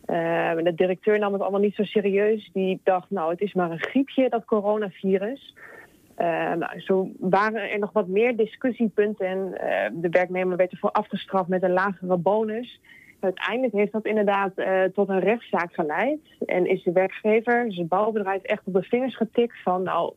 Uh, 0.09 0.55
de 0.63 0.73
directeur 0.75 1.19
nam 1.19 1.33
het 1.33 1.41
allemaal 1.41 1.59
niet 1.59 1.75
zo 1.75 1.83
serieus. 1.83 2.49
Die 2.53 2.79
dacht, 2.83 3.09
nou, 3.09 3.31
het 3.31 3.41
is 3.41 3.53
maar 3.53 3.71
een 3.71 3.83
griepje, 3.83 4.29
dat 4.29 4.45
coronavirus. 4.45 5.55
Uh, 6.17 6.53
zo 6.77 7.09
waren 7.19 7.71
er 7.71 7.79
nog 7.79 7.91
wat 7.91 8.07
meer 8.07 8.35
discussiepunten 8.35 9.25
en 9.25 9.37
uh, 9.37 10.01
de 10.01 10.09
werknemer 10.09 10.57
werd 10.57 10.71
ervoor 10.71 10.91
afgestraft 10.91 11.47
met 11.47 11.63
een 11.63 11.73
lagere 11.73 12.17
bonus. 12.17 12.79
Uiteindelijk 13.19 13.73
heeft 13.73 13.91
dat 13.91 14.05
inderdaad 14.05 14.51
tot 14.93 15.09
een 15.09 15.19
rechtszaak 15.19 15.73
geleid. 15.73 16.19
En 16.45 16.65
is 16.65 16.83
de 16.83 16.91
werkgever, 16.91 17.65
dus 17.65 17.77
het 17.77 17.87
bouwbedrijf, 17.87 18.41
echt 18.41 18.61
op 18.65 18.73
de 18.73 18.83
vingers 18.83 19.15
getikt 19.15 19.61
van 19.63 19.83
nou, 19.83 20.13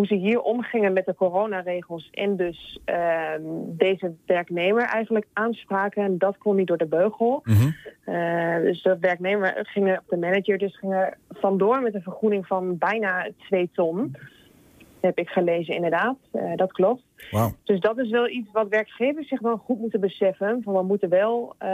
hoe 0.00 0.08
ze 0.08 0.14
hier 0.14 0.40
omgingen 0.40 0.92
met 0.92 1.06
de 1.06 1.14
coronaregels. 1.14 2.08
En 2.10 2.36
dus 2.36 2.78
uh, 2.86 3.32
deze 3.66 4.12
werknemer 4.26 4.82
eigenlijk 4.82 5.26
aanspraken. 5.32 6.04
En 6.04 6.18
dat 6.18 6.38
kon 6.38 6.56
niet 6.56 6.66
door 6.66 6.76
de 6.76 6.86
beugel. 6.86 7.42
Mm 7.44 7.54
-hmm. 7.54 7.74
uh, 8.14 8.56
dus 8.56 8.82
de 8.82 8.96
werknemer 9.00 9.58
ging 9.62 10.00
de 10.08 10.16
manager 10.16 10.58
dus 10.58 10.78
ging 10.78 10.92
er 10.92 11.16
vandoor 11.28 11.82
met 11.82 11.94
een 11.94 12.02
vergoeding 12.02 12.46
van 12.46 12.78
bijna 12.78 13.28
2 13.38 13.70
ton 13.72 14.16
heb 15.00 15.18
ik 15.18 15.28
gelezen 15.28 15.74
inderdaad. 15.74 16.16
Uh, 16.32 16.56
dat 16.56 16.72
klopt. 16.72 17.02
Wow. 17.30 17.52
Dus 17.64 17.80
dat 17.80 17.98
is 17.98 18.10
wel 18.10 18.28
iets 18.28 18.48
wat 18.52 18.68
werkgevers 18.68 19.28
zich 19.28 19.40
wel 19.40 19.56
goed 19.56 19.78
moeten 19.78 20.00
beseffen. 20.00 20.60
Van 20.64 20.74
we 20.74 20.82
moeten 20.82 21.08
wel 21.08 21.54
uh, 21.62 21.68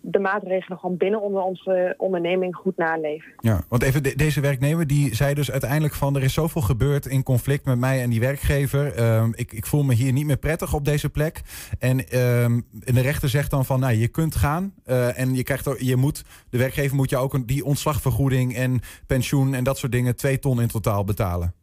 de 0.00 0.18
maatregelen 0.18 0.78
gewoon 0.78 0.96
binnen 0.96 1.20
onder 1.20 1.42
onze 1.42 1.94
onderneming 1.96 2.56
goed 2.56 2.76
naleven. 2.76 3.32
Ja, 3.40 3.60
want 3.68 3.82
even 3.82 4.02
de, 4.02 4.16
deze 4.16 4.40
werknemer 4.40 4.86
die 4.86 5.14
zei 5.14 5.34
dus 5.34 5.50
uiteindelijk 5.50 5.94
van 5.94 6.16
er 6.16 6.22
is 6.22 6.34
zoveel 6.34 6.62
gebeurd 6.62 7.06
in 7.06 7.22
conflict 7.22 7.64
met 7.64 7.78
mij 7.78 8.02
en 8.02 8.10
die 8.10 8.20
werkgever. 8.20 8.98
Uh, 8.98 9.24
ik, 9.32 9.52
ik 9.52 9.66
voel 9.66 9.82
me 9.82 9.94
hier 9.94 10.12
niet 10.12 10.26
meer 10.26 10.36
prettig 10.36 10.74
op 10.74 10.84
deze 10.84 11.10
plek. 11.10 11.40
En, 11.78 12.08
en 12.08 12.94
de 12.94 13.00
rechter 13.00 13.28
zegt 13.28 13.50
dan 13.50 13.64
van 13.64 13.80
nou 13.80 13.94
je 13.94 14.08
kunt 14.08 14.36
gaan 14.36 14.74
uh, 14.86 15.18
en 15.18 15.34
je 15.34 15.42
krijgt 15.42 15.74
je 15.78 15.96
moet, 15.96 16.24
de 16.50 16.58
werkgever 16.58 16.96
moet 16.96 17.10
je 17.10 17.16
ook 17.16 17.34
een, 17.34 17.46
die 17.46 17.64
ontslagvergoeding 17.64 18.54
en 18.54 18.80
pensioen 19.06 19.54
en 19.54 19.64
dat 19.64 19.78
soort 19.78 19.92
dingen 19.92 20.16
twee 20.16 20.38
ton 20.38 20.60
in 20.60 20.68
totaal 20.68 21.04
betalen. 21.04 21.54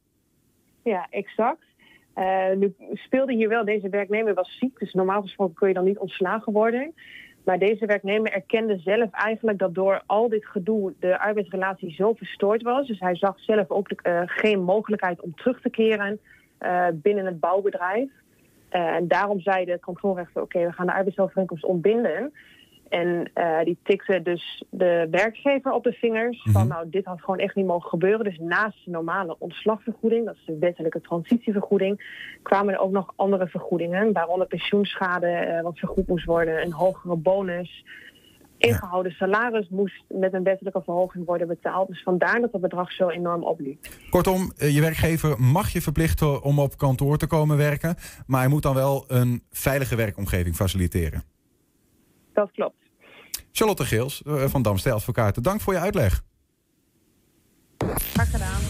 Ja, 0.86 1.08
exact. 1.10 1.64
Uh, 2.16 2.52
nu 2.56 2.76
speelde 2.94 3.34
hier 3.34 3.50
wel, 3.50 3.66
deze 3.66 3.90
werknemer 3.90 4.34
was 4.34 4.58
ziek, 4.58 4.80
dus 4.80 4.94
normaal 4.94 5.22
gesproken 5.22 5.56
kun 5.56 5.68
je 5.68 5.74
dan 5.74 5.84
niet 5.84 5.98
ontslagen 5.98 6.54
worden. 6.54 6.94
Maar 7.44 7.60
deze 7.60 7.86
werknemer 7.86 8.32
erkende 8.32 8.78
zelf 8.78 9.12
eigenlijk 9.12 9.58
dat 9.58 9.76
door 9.76 10.04
al 10.06 10.30
dit 10.30 10.46
gedoe 10.46 10.94
de 11.00 11.20
arbeidsrelatie 11.20 11.94
zo 11.94 12.14
verstoord 12.14 12.62
was. 12.62 12.88
Dus 12.88 13.00
hij 13.00 13.16
zag 13.16 13.40
zelf 13.40 13.70
ook 13.70 13.90
uh, 13.90 14.22
geen 14.26 14.62
mogelijkheid 14.62 15.22
om 15.22 15.36
terug 15.36 15.62
te 15.62 15.70
keren 15.70 16.20
uh, 16.62 16.88
binnen 16.94 17.26
het 17.26 17.40
bouwbedrijf. 17.40 18.10
en 18.70 19.08
daarom 19.08 19.40
zei 19.40 19.66
de 19.66 19.80
kantoorrechter, 19.80 20.42
oké, 20.42 20.66
we 20.66 20.72
gaan 20.72 20.86
de 20.86 20.94
arbeidsovereenkomst 20.94 21.66
ontbinden. 21.66 22.34
En 22.90 23.32
uh, 23.36 23.64
die 23.64 23.78
tikte 23.84 24.22
dus 24.22 24.64
de 24.70 25.08
werkgever 25.12 25.72
op 25.72 25.84
de 25.84 25.92
vingers. 25.92 26.42
Van 26.44 26.52
mm 26.52 26.58
-hmm. 26.58 26.68
nou, 26.68 26.90
dit 26.90 27.06
had 27.06 27.22
gewoon 27.22 27.40
echt 27.40 27.56
niet 27.56 27.66
mogen 27.66 27.90
gebeuren. 27.90 28.24
Dus 28.26 28.40
naast 28.40 28.86
de 28.86 28.92
normale 28.92 29.36
ontslagvergoeding, 29.40 30.26
dat 30.26 30.36
is 30.36 30.46
de 30.46 30.58
wettelijke 30.60 31.02
transitievergoeding, 31.02 32.02
kwamen 32.44 32.74
er 32.74 32.80
ook 32.80 32.92
nog 32.92 33.14
andere 33.16 33.48
vergoedingen. 33.48 34.14
Waaronder 34.14 34.48
pensioenschade, 34.48 35.28
uh, 35.28 35.62
wat 35.62 35.80
vergoed 35.80 36.08
moest 36.08 36.26
worden, 36.26 36.62
een 36.62 36.74
hogere 36.74 37.16
bonus. 37.16 37.84
Ingehouden 38.58 39.12
salaris 39.12 39.70
moest 39.70 40.04
met 40.08 40.34
een 40.34 40.44
wettelijke 40.44 40.82
verhoging 40.84 41.26
worden 41.26 41.48
betaald. 41.48 41.88
Dus 41.88 42.04
vandaar 42.04 42.42
dat 42.42 42.52
het 42.52 42.62
bedrag 42.62 42.92
zo 42.92 43.10
enorm 43.10 43.44
opliep. 43.44 43.86
Kortom, 44.10 44.52
je 44.56 44.82
werkgever 44.82 45.42
mag 45.42 45.70
je 45.70 45.82
verplichten 45.82 46.44
om 46.44 46.60
op 46.60 46.78
kantoor 46.78 47.18
te 47.18 47.28
komen 47.28 47.58
werken. 47.58 47.96
Maar 48.28 48.40
hij 48.40 48.50
moet 48.50 48.64
dan 48.64 48.74
wel 48.74 49.04
een 49.08 49.44
veilige 49.50 49.96
werkomgeving 49.96 50.56
faciliteren. 50.56 51.35
Dat 52.36 52.52
klopt. 52.52 52.76
Charlotte 53.52 53.86
Geels 53.86 54.22
van 54.26 54.62
Damstel 54.62 54.96
Advocaten, 54.96 55.44
dank 55.44 55.62
voor 55.62 55.74
je 55.74 55.80
uitleg. 55.80 56.24
Graag 57.88 58.32
gedaan. 58.32 58.62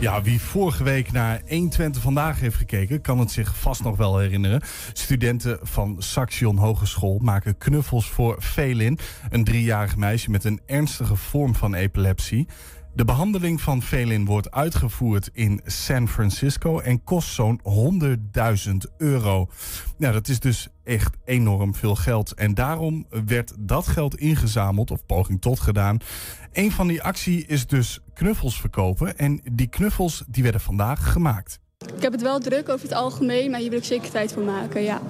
Ja, 0.00 0.22
wie 0.22 0.40
vorige 0.40 0.84
week 0.84 1.12
naar 1.12 1.42
120 1.48 2.02
vandaag 2.02 2.40
heeft 2.40 2.56
gekeken, 2.56 3.00
kan 3.00 3.18
het 3.18 3.30
zich 3.30 3.56
vast 3.56 3.82
nog 3.82 3.96
wel 3.96 4.18
herinneren. 4.18 4.62
Studenten 4.92 5.58
van 5.62 5.96
Saxion 5.98 6.56
Hogeschool 6.56 7.18
maken 7.18 7.58
knuffels 7.58 8.10
voor 8.10 8.42
Felin, 8.42 8.98
een 9.30 9.44
driejarig 9.44 9.96
meisje 9.96 10.30
met 10.30 10.44
een 10.44 10.60
ernstige 10.66 11.16
vorm 11.16 11.54
van 11.54 11.74
epilepsie. 11.74 12.48
De 12.94 13.04
behandeling 13.04 13.60
van 13.60 13.82
Felin 13.82 14.24
wordt 14.24 14.50
uitgevoerd 14.50 15.30
in 15.32 15.60
San 15.64 16.08
Francisco 16.08 16.78
en 16.78 17.04
kost 17.04 17.28
zo'n 17.28 17.60
100.000 18.02 18.72
euro. 18.96 19.48
Nou, 19.96 20.12
dat 20.12 20.28
is 20.28 20.40
dus 20.40 20.68
echt 20.90 21.16
enorm 21.24 21.74
veel 21.74 21.94
geld. 21.94 22.34
En 22.34 22.54
daarom 22.54 23.06
werd 23.26 23.52
dat 23.58 23.86
geld 23.86 24.16
ingezameld, 24.16 24.90
of 24.90 25.06
poging 25.06 25.40
tot 25.40 25.60
gedaan. 25.60 25.98
Een 26.52 26.72
van 26.72 26.86
die 26.86 27.02
actie 27.02 27.46
is 27.46 27.66
dus 27.66 28.00
knuffels 28.14 28.60
verkopen. 28.60 29.18
En 29.18 29.40
die 29.52 29.66
knuffels 29.68 30.24
die 30.28 30.42
werden 30.42 30.60
vandaag 30.60 31.12
gemaakt. 31.12 31.58
Ik 31.96 32.02
heb 32.02 32.12
het 32.12 32.22
wel 32.22 32.38
druk 32.38 32.68
over 32.68 32.88
het 32.88 32.96
algemeen, 32.96 33.50
maar 33.50 33.60
hier 33.60 33.70
wil 33.70 33.78
ik 33.78 33.84
zeker 33.84 34.10
tijd 34.10 34.32
voor 34.32 34.42
maken, 34.42 34.82
ja. 34.82 35.00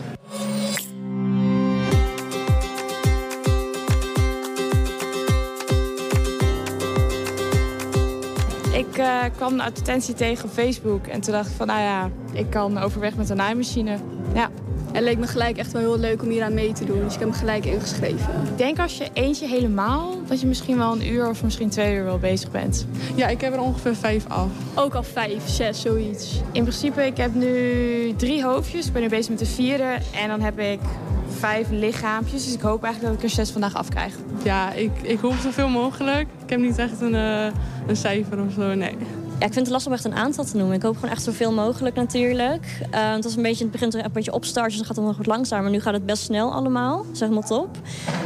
Ik 8.73 8.99
uh, 8.99 9.25
kwam 9.37 9.53
een 9.53 9.61
advertentie 9.61 10.15
tegen 10.15 10.45
op 10.45 10.51
Facebook 10.51 11.07
en 11.07 11.21
toen 11.21 11.33
dacht 11.33 11.51
ik 11.51 11.57
van, 11.57 11.67
nou 11.67 11.81
ja, 11.81 12.11
ik 12.33 12.51
kan 12.51 12.79
overweg 12.79 13.17
met 13.17 13.31
een 13.31 13.37
naaimachine. 13.37 13.99
Ja. 14.35 14.51
Het 14.93 15.03
leek 15.03 15.19
me 15.19 15.27
gelijk 15.27 15.57
echt 15.57 15.73
wel 15.73 15.83
heel 15.83 15.99
leuk 15.99 16.23
om 16.23 16.29
hier 16.29 16.43
aan 16.43 16.55
mee 16.55 16.73
te 16.73 16.85
doen, 16.85 17.01
dus 17.05 17.15
ik 17.15 17.19
heb 17.19 17.29
me 17.29 17.35
gelijk 17.35 17.65
ingeschreven. 17.65 18.35
Ik 18.51 18.59
denk 18.59 18.79
als 18.79 18.99
je 18.99 19.09
eentje 19.13 19.47
helemaal, 19.47 20.15
dat 20.27 20.41
je 20.41 20.47
misschien 20.47 20.77
wel 20.77 20.93
een 20.93 21.07
uur 21.07 21.29
of 21.29 21.43
misschien 21.43 21.69
twee 21.69 21.95
uur 21.95 22.05
wel 22.05 22.19
bezig 22.19 22.51
bent. 22.51 22.87
Ja, 23.15 23.29
ik 23.29 23.41
heb 23.41 23.53
er 23.53 23.61
ongeveer 23.61 23.97
vijf 23.97 24.25
af. 24.29 24.49
Ook 24.75 24.95
al 24.95 25.03
vijf, 25.03 25.49
zes, 25.49 25.81
zoiets. 25.81 26.41
In 26.53 26.63
principe, 26.63 27.07
ik 27.07 27.17
heb 27.17 27.35
nu 27.35 28.15
drie 28.17 28.45
hoofdjes, 28.45 28.87
ik 28.87 28.93
ben 28.93 29.03
nu 29.03 29.09
bezig 29.09 29.29
met 29.29 29.39
de 29.39 29.47
vierde 29.47 29.99
en 30.23 30.29
dan 30.29 30.41
heb 30.41 30.59
ik 30.59 30.81
vijf 31.29 31.71
lichaampjes. 31.71 32.45
Dus 32.45 32.55
ik 32.55 32.61
hoop 32.61 32.85
eigenlijk 32.85 33.15
dat 33.15 33.25
ik 33.25 33.31
er 33.31 33.37
zes 33.37 33.51
vandaag 33.51 33.75
afkrijg. 33.75 34.15
Ja, 34.43 34.73
ik, 34.73 34.91
ik 35.03 35.19
hoop 35.19 35.35
zoveel 35.43 35.69
mogelijk. 35.69 36.29
Ik 36.45 36.51
heb 36.51 36.61
niet 36.61 36.79
echt 36.79 37.01
een, 37.01 37.15
uh, 37.15 37.45
een 37.87 37.97
cijfer 37.97 38.41
of 38.41 38.53
zo, 38.53 38.75
nee. 38.75 38.97
Ja, 39.41 39.47
ik 39.47 39.53
vind 39.53 39.67
het 39.67 39.75
lastig 39.75 39.93
om 39.93 39.99
echt 39.99 40.05
een 40.05 40.25
aantal 40.25 40.45
te 40.45 40.57
noemen. 40.57 40.77
Ik 40.77 40.83
hoop 40.83 40.95
gewoon 40.95 41.11
echt 41.11 41.23
zoveel 41.23 41.53
mogelijk 41.53 41.97
natuurlijk. 41.97 42.81
Uh, 42.95 43.13
het 43.13 43.25
was 43.25 43.37
een 43.37 43.43
beetje 43.43 43.63
het 43.65 43.73
begin 43.73 43.93
een 43.93 44.13
beetje 44.13 44.33
opstarten, 44.33 44.71
dus 44.71 44.79
dan 44.79 44.87
gaat 44.87 44.97
het 44.97 45.05
nog 45.05 45.17
wat 45.17 45.27
langzamer. 45.27 45.65
Maar 45.65 45.73
nu 45.73 45.81
gaat 45.81 45.95
het 45.95 46.07
best 46.07 46.23
snel 46.23 46.53
allemaal, 46.53 47.05
zeg 47.13 47.29
maar 47.29 47.47
top. 47.47 47.79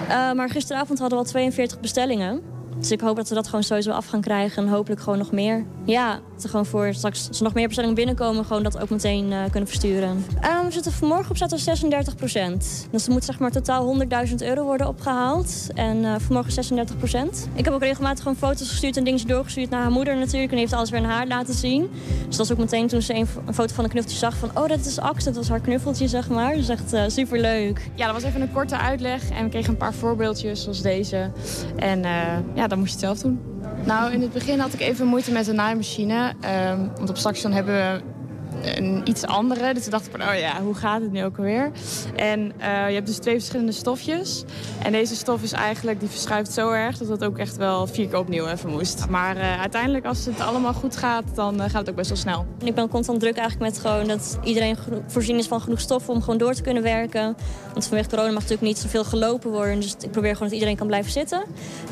Uh, 0.09 0.33
maar 0.33 0.50
gisteravond 0.50 0.98
hadden 0.98 1.18
we 1.18 1.24
al 1.24 1.31
42 1.31 1.81
bestellingen. 1.81 2.54
Dus 2.79 2.91
ik 2.91 3.01
hoop 3.01 3.17
dat 3.17 3.29
we 3.29 3.35
dat 3.35 3.47
gewoon 3.47 3.63
sowieso 3.63 3.91
af 3.91 4.07
gaan 4.07 4.21
krijgen. 4.21 4.63
En 4.63 4.69
hopelijk 4.69 5.01
gewoon 5.01 5.19
nog 5.19 5.33
meer. 5.33 5.65
Ja, 5.85 6.21
dat 6.35 6.43
er 6.43 6.49
gewoon 6.49 6.67
voor 6.67 6.95
straks 6.95 7.29
als 7.29 7.39
er 7.39 7.45
nog 7.45 7.55
meer 7.55 7.67
bestellingen 7.67 7.97
binnenkomen... 7.97 8.45
gewoon 8.45 8.63
dat 8.63 8.81
ook 8.81 8.91
meteen 8.91 9.31
uh, 9.31 9.43
kunnen 9.51 9.69
versturen. 9.69 10.25
Uh, 10.43 10.65
we 10.65 10.71
zitten 10.71 10.93
vanmorgen 10.93 11.31
op 11.31 11.37
zetten 11.37 11.59
36 11.59 12.15
procent. 12.15 12.89
Dus 12.91 13.07
er 13.07 13.13
moet 13.13 13.25
zeg 13.25 13.39
maar 13.39 13.51
totaal 13.51 13.97
100.000 14.29 14.35
euro 14.37 14.65
worden 14.65 14.89
opgehaald. 14.89 15.67
En 15.75 15.97
uh, 15.97 16.15
vanmorgen 16.19 16.53
36 16.53 16.97
procent. 16.97 17.49
Ik 17.55 17.65
heb 17.65 17.75
ook 17.75 17.83
regelmatig 17.83 18.23
gewoon 18.23 18.39
foto's 18.39 18.69
gestuurd 18.69 18.97
en 18.97 19.05
dingen 19.05 19.27
doorgestuurd 19.27 19.71
naar 19.71 19.81
haar 19.81 19.91
moeder 19.91 20.17
natuurlijk. 20.17 20.51
En 20.51 20.57
die 20.57 20.59
heeft 20.59 20.73
alles 20.73 20.91
weer 20.91 21.01
aan 21.01 21.07
haar 21.07 21.27
laten 21.27 21.55
zien. 21.55 21.91
Dus 22.27 22.37
dat 22.37 22.47
is 22.47 22.53
ook 22.53 22.59
meteen 22.59 22.87
toen 22.87 23.03
ze 23.03 23.15
een, 23.15 23.27
een 23.47 23.55
foto 23.55 23.75
van 23.75 23.85
een 23.85 23.91
knuffeltje 23.91 24.19
zag 24.19 24.37
van... 24.37 24.51
oh, 24.55 24.69
dat 24.69 24.85
is 24.85 24.99
Ax, 24.99 25.25
dat 25.25 25.37
was 25.37 25.49
haar 25.49 25.61
knuffeltje, 25.61 26.09
zeg 26.09 26.29
maar. 26.29 26.55
Dus 26.55 26.69
echt 26.69 26.95
uh, 26.95 27.03
super 27.07 27.41
leuk. 27.41 27.91
Ja, 27.95 28.05
dat 28.05 28.15
was 28.15 28.25
even 28.25 28.41
een 28.41 28.53
korte 28.53 28.79
uitleg. 28.79 29.31
En 29.31 29.45
we 29.45 29.51
kregen 29.51 29.71
een 29.71 29.77
paar 29.77 29.95
voorbeeldjes 29.95 30.63
zoals 30.63 30.83
deze. 30.83 31.31
En 31.77 32.03
ja, 32.55 32.63
dan 32.68 32.79
moest 32.79 33.00
je 33.00 33.07
het 33.07 33.18
zelf 33.18 33.33
doen. 33.33 33.40
Nou, 33.85 34.12
in 34.12 34.20
het 34.20 34.33
begin 34.33 34.59
had 34.59 34.72
ik 34.72 34.81
even 34.81 35.07
moeite 35.07 35.33
met 35.33 35.44
de 35.44 35.53
naaimachine. 35.53 36.33
Um, 36.70 36.90
want 36.96 37.11
op 37.11 37.16
station 37.16 37.53
hebben 37.53 37.74
we 37.74 38.00
een 38.62 39.01
iets 39.05 39.25
andere. 39.25 39.75
Dus 39.75 39.83
toen 39.83 39.90
dacht 39.90 40.07
ik 40.07 40.11
van, 40.11 40.21
oh 40.21 40.38
ja, 40.38 40.62
hoe 40.62 40.75
gaat 40.75 41.01
het 41.01 41.12
nu 41.12 41.25
ook 41.25 41.37
alweer? 41.37 41.71
En 42.17 42.40
uh, 42.40 42.88
je 42.88 42.95
hebt 42.95 43.07
dus 43.07 43.17
twee 43.17 43.35
verschillende 43.35 43.73
stofjes. 43.73 44.45
En 44.83 44.93
deze 44.93 45.17
stof 45.17 45.43
is 45.43 45.53
eigenlijk, 45.53 46.01
die 46.01 46.09
verschuift 46.09 46.53
zo 46.53 46.71
erg... 46.71 46.99
dat 46.99 47.09
het 47.09 47.25
ook 47.25 47.38
echt 47.38 47.57
wel 47.57 47.87
vier 47.87 48.09
keer 48.09 48.19
opnieuw 48.19 48.47
even 48.47 48.71
moest. 48.71 49.09
Maar 49.09 49.37
uh, 49.37 49.61
uiteindelijk, 49.61 50.05
als 50.05 50.25
het 50.25 50.40
allemaal 50.40 50.73
goed 50.73 50.97
gaat, 50.97 51.25
dan 51.35 51.55
uh, 51.55 51.61
gaat 51.61 51.73
het 51.73 51.90
ook 51.90 51.97
best 51.97 52.09
wel 52.09 52.19
snel. 52.19 52.47
Ik 52.64 52.75
ben 52.75 52.88
constant 52.88 53.21
druk 53.21 53.37
eigenlijk 53.37 53.71
met 53.73 53.81
gewoon 53.81 54.09
dat 54.09 54.38
iedereen 54.45 54.77
voorzien 55.07 55.38
is 55.38 55.47
van 55.47 55.61
genoeg 55.61 55.81
stof... 55.81 56.09
om 56.09 56.21
gewoon 56.21 56.38
door 56.38 56.55
te 56.55 56.62
kunnen 56.62 56.83
werken. 56.83 57.37
Want 57.73 57.87
vanwege 57.87 58.09
corona 58.09 58.27
mag 58.27 58.43
natuurlijk 58.43 58.62
niet 58.62 58.79
zoveel 58.79 59.05
gelopen 59.05 59.51
worden. 59.51 59.81
Dus 59.81 59.97
ik 60.01 60.11
probeer 60.11 60.33
gewoon 60.33 60.49
dat 60.49 60.53
iedereen 60.53 60.77
kan 60.77 60.87
blijven 60.87 61.12
zitten. 61.12 61.43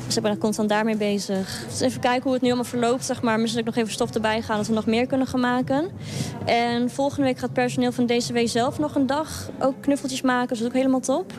Dus 0.07 0.17
ik 0.17 0.23
ben 0.23 0.39
constant 0.39 0.69
daarmee 0.69 0.97
bezig. 0.97 1.65
Dus 1.69 1.81
even 1.81 2.01
kijken 2.01 2.23
hoe 2.23 2.33
het 2.33 2.43
nu 2.43 2.49
allemaal 2.49 2.65
verloopt, 2.65 3.05
zeg 3.05 3.23
maar. 3.23 3.41
Misschien 3.41 3.65
nog 3.65 3.77
even 3.77 3.93
stof 3.93 4.15
erbij 4.15 4.43
gaan, 4.43 4.57
dat 4.57 4.67
we 4.67 4.73
nog 4.73 4.87
meer 4.87 5.07
kunnen 5.07 5.27
gaan 5.27 5.41
maken. 5.41 5.91
En 6.53 6.91
volgende 6.91 7.27
week 7.27 7.39
gaat 7.39 7.53
personeel 7.53 7.93
van 7.93 8.07
DCW 8.07 8.39
zelf 8.45 8.79
nog 8.79 8.95
een 8.95 9.07
dag 9.07 9.49
ook 9.61 9.75
knuffeltjes 9.81 10.23
maken. 10.23 10.49
Dus 10.49 10.59
dat 10.59 10.67
is 10.67 10.75
ook 10.75 10.81
helemaal 10.81 11.01
top. 11.01 11.33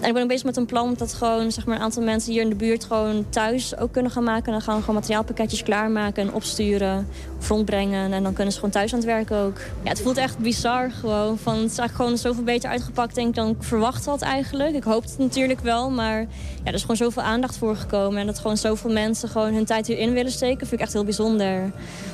En 0.00 0.08
ik 0.08 0.12
ben 0.12 0.22
ook 0.22 0.28
bezig 0.28 0.44
met 0.44 0.56
een 0.56 0.66
plan 0.66 0.94
dat 0.98 1.12
gewoon 1.12 1.52
zeg 1.52 1.66
maar, 1.66 1.76
een 1.76 1.82
aantal 1.82 2.02
mensen 2.02 2.32
hier 2.32 2.42
in 2.42 2.48
de 2.48 2.54
buurt 2.54 2.84
gewoon 2.84 3.26
thuis 3.28 3.76
ook 3.76 3.92
kunnen 3.92 4.10
gaan 4.10 4.24
maken. 4.24 4.46
En 4.46 4.52
dan 4.52 4.60
gaan 4.60 4.74
we 4.74 4.80
gewoon 4.80 4.94
materiaalpakketjes 4.94 5.62
klaarmaken 5.62 6.22
en 6.22 6.32
opsturen, 6.32 7.08
rondbrengen. 7.48 8.12
En 8.12 8.22
dan 8.22 8.32
kunnen 8.32 8.52
ze 8.52 8.58
gewoon 8.58 8.74
thuis 8.74 8.92
aan 8.92 8.98
het 8.98 9.08
werken 9.08 9.36
ook. 9.36 9.58
Ja, 9.82 9.88
het 9.88 10.00
voelt 10.00 10.16
echt 10.16 10.38
bizar 10.38 10.90
gewoon. 10.90 11.38
Van, 11.38 11.54
het 11.54 11.70
is 11.70 11.78
eigenlijk 11.78 11.94
gewoon 11.94 12.18
zoveel 12.18 12.44
beter 12.44 12.70
uitgepakt 12.70 13.14
denk 13.14 13.34
dan 13.34 13.48
ik 13.48 13.62
verwacht 13.62 14.04
had 14.04 14.22
eigenlijk. 14.22 14.74
Ik 14.74 14.84
hoopte 14.84 15.10
het 15.10 15.18
natuurlijk 15.18 15.60
wel, 15.60 15.90
maar 15.90 16.20
ja, 16.20 16.26
er 16.64 16.74
is 16.74 16.80
gewoon 16.80 16.96
zoveel 16.96 17.22
aandacht 17.22 17.56
voor 17.56 17.76
gekomen. 17.76 18.20
En 18.20 18.26
dat 18.26 18.38
gewoon 18.38 18.56
zoveel 18.56 18.92
mensen 18.92 19.28
gewoon 19.28 19.54
hun 19.54 19.64
tijd 19.64 19.86
hierin 19.86 20.12
willen 20.12 20.32
steken, 20.32 20.58
vind 20.58 20.72
ik 20.72 20.80
echt 20.80 20.92
heel 20.92 21.04
bijzonder. 21.04 21.72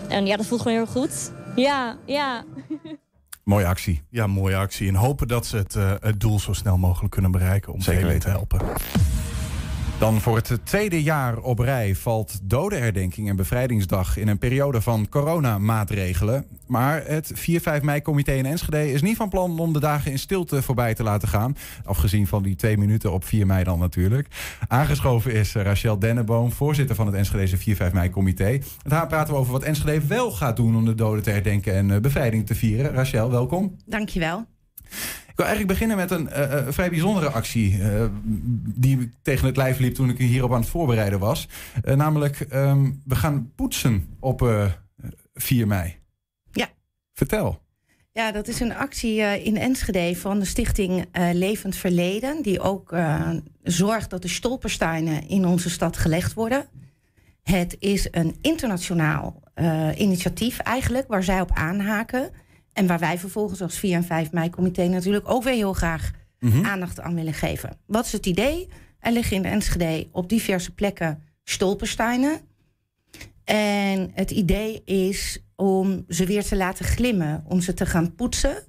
En 0.09 0.27
ja, 0.27 0.37
dat 0.37 0.47
voelt 0.47 0.61
gewoon 0.61 0.77
heel 0.77 0.87
goed. 0.87 1.31
Ja, 1.57 1.97
ja. 2.07 2.45
Mooie 3.45 3.67
actie. 3.67 4.03
Ja, 4.11 4.27
mooie 4.27 4.57
actie. 4.57 4.89
En 4.89 4.95
hopen 4.95 5.29
dat 5.29 5.47
ze 5.47 5.57
het, 5.57 5.75
uh, 5.75 5.93
het 6.01 6.21
doel 6.21 6.39
zo 6.39 6.53
snel 6.53 6.79
mogelijk 6.79 7.13
kunnen 7.13 7.31
bereiken 7.31 7.73
om 7.73 7.81
Zeker 7.81 8.21
te 8.21 8.29
helpen. 8.29 8.61
Dan 10.01 10.21
voor 10.21 10.37
het 10.37 10.59
tweede 10.65 11.03
jaar 11.03 11.39
op 11.39 11.59
rij 11.59 11.95
valt 11.95 12.39
dodenherdenking 12.43 13.29
en 13.29 13.37
bevrijdingsdag 13.37 14.17
in 14.17 14.29
een 14.29 14.39
periode 14.39 14.81
van 14.81 15.09
coronamaatregelen. 15.09 16.47
Maar 16.67 17.03
het 17.07 17.33
4-5 17.81 17.83
mei-comité 17.83 18.33
in 18.33 18.47
Enschede 18.47 18.93
is 18.93 19.03
niet 19.03 19.17
van 19.17 19.29
plan 19.29 19.59
om 19.59 19.73
de 19.73 19.81
dagen 19.81 20.11
in 20.11 20.19
stilte 20.19 20.63
voorbij 20.63 20.95
te 20.95 21.03
laten 21.03 21.29
gaan. 21.29 21.57
Afgezien 21.85 22.27
van 22.27 22.43
die 22.43 22.57
twee 22.57 22.79
minuten 22.79 23.13
op 23.13 23.25
4 23.25 23.47
mei 23.47 23.65
dan 23.65 23.79
natuurlijk. 23.79 24.29
Aangeschoven 24.69 25.33
is 25.33 25.55
Rachel 25.55 25.99
Denneboom, 25.99 26.53
voorzitter 26.53 26.97
van 26.97 27.07
het 27.07 27.15
Enschedeze 27.15 27.59
4-5 27.59 27.93
mei-comité. 27.93 28.59
Met 28.83 28.93
haar 28.93 29.07
praten 29.07 29.35
we 29.35 29.41
over 29.41 29.53
wat 29.53 29.63
Enschede 29.63 30.07
wel 30.07 30.31
gaat 30.31 30.57
doen 30.57 30.77
om 30.77 30.85
de 30.85 30.95
doden 30.95 31.23
te 31.23 31.31
herdenken 31.31 31.75
en 31.75 32.03
bevrijding 32.03 32.47
te 32.47 32.55
vieren. 32.55 32.93
Rachel, 32.93 33.31
welkom. 33.31 33.77
Dankjewel. 33.87 34.47
Ik 35.41 35.47
wil 35.47 35.55
eigenlijk 35.55 35.81
beginnen 35.81 36.09
met 36.09 36.35
een 36.35 36.51
uh, 36.65 36.73
vrij 36.73 36.91
bijzondere 36.91 37.31
actie. 37.31 37.79
Uh, 37.79 38.05
die 38.65 39.11
tegen 39.23 39.47
het 39.47 39.57
lijf 39.57 39.79
liep 39.79 39.95
toen 39.95 40.09
ik 40.09 40.19
hierop 40.19 40.53
aan 40.53 40.61
het 40.61 40.69
voorbereiden 40.69 41.19
was. 41.19 41.49
Uh, 41.85 41.95
namelijk, 41.95 42.47
um, 42.53 43.03
we 43.05 43.15
gaan 43.15 43.53
poetsen 43.55 44.17
op 44.19 44.69
4 45.35 45.67
mei. 45.67 45.97
Ja. 46.53 46.69
Vertel. 47.13 47.63
Ja, 48.13 48.33
dat 48.33 48.49
is 48.49 48.61
een 48.61 48.75
actie 48.75 49.21
in 49.21 49.57
Enschede 49.57 50.17
van 50.17 50.39
de 50.39 50.45
stichting 50.45 51.07
Levend 51.33 51.77
Verleden. 51.77 52.43
Die 52.43 52.61
ook 52.61 52.95
zorgt 53.63 54.11
dat 54.11 54.23
de 54.23 54.29
stolpersteinen 54.29 55.29
in 55.29 55.47
onze 55.47 55.71
stad 55.71 55.97
gelegd 55.97 56.35
worden. 56.35 56.67
Het 57.43 57.77
is 57.79 58.09
een 58.11 58.37
internationaal 58.41 59.43
initiatief 59.97 60.59
eigenlijk, 60.59 61.09
waar 61.09 61.25
zij 61.25 61.41
op 61.41 61.51
aanhaken. 61.53 62.31
En 62.73 62.87
waar 62.87 62.99
wij 62.99 63.19
vervolgens 63.19 63.63
als 63.63 63.79
4 63.79 63.95
en 63.95 64.05
5 64.05 64.33
mei-comité 64.33 64.89
natuurlijk 64.89 65.31
ook 65.31 65.43
weer 65.43 65.55
heel 65.55 65.73
graag 65.73 66.11
mm-hmm. 66.39 66.65
aandacht 66.65 67.01
aan 67.01 67.15
willen 67.15 67.35
geven. 67.35 67.79
Wat 67.87 68.07
is 68.07 68.13
het 68.13 68.27
idee? 68.27 68.69
Er 68.99 69.13
liggen 69.13 69.37
in 69.37 69.43
de 69.43 69.49
Enschede 69.49 70.09
op 70.13 70.29
diverse 70.29 70.75
plekken 70.75 71.23
stolpersteinen. 71.45 72.41
En 73.45 74.11
het 74.15 74.31
idee 74.31 74.85
is 74.85 75.45
om 75.57 76.05
ze 76.09 76.27
weer 76.27 76.45
te 76.45 76.57
laten 76.57 76.85
glimmen, 76.85 77.45
om 77.49 77.61
ze 77.61 77.75
te 77.75 77.87
gaan 77.87 78.15
poetsen. 78.15 78.65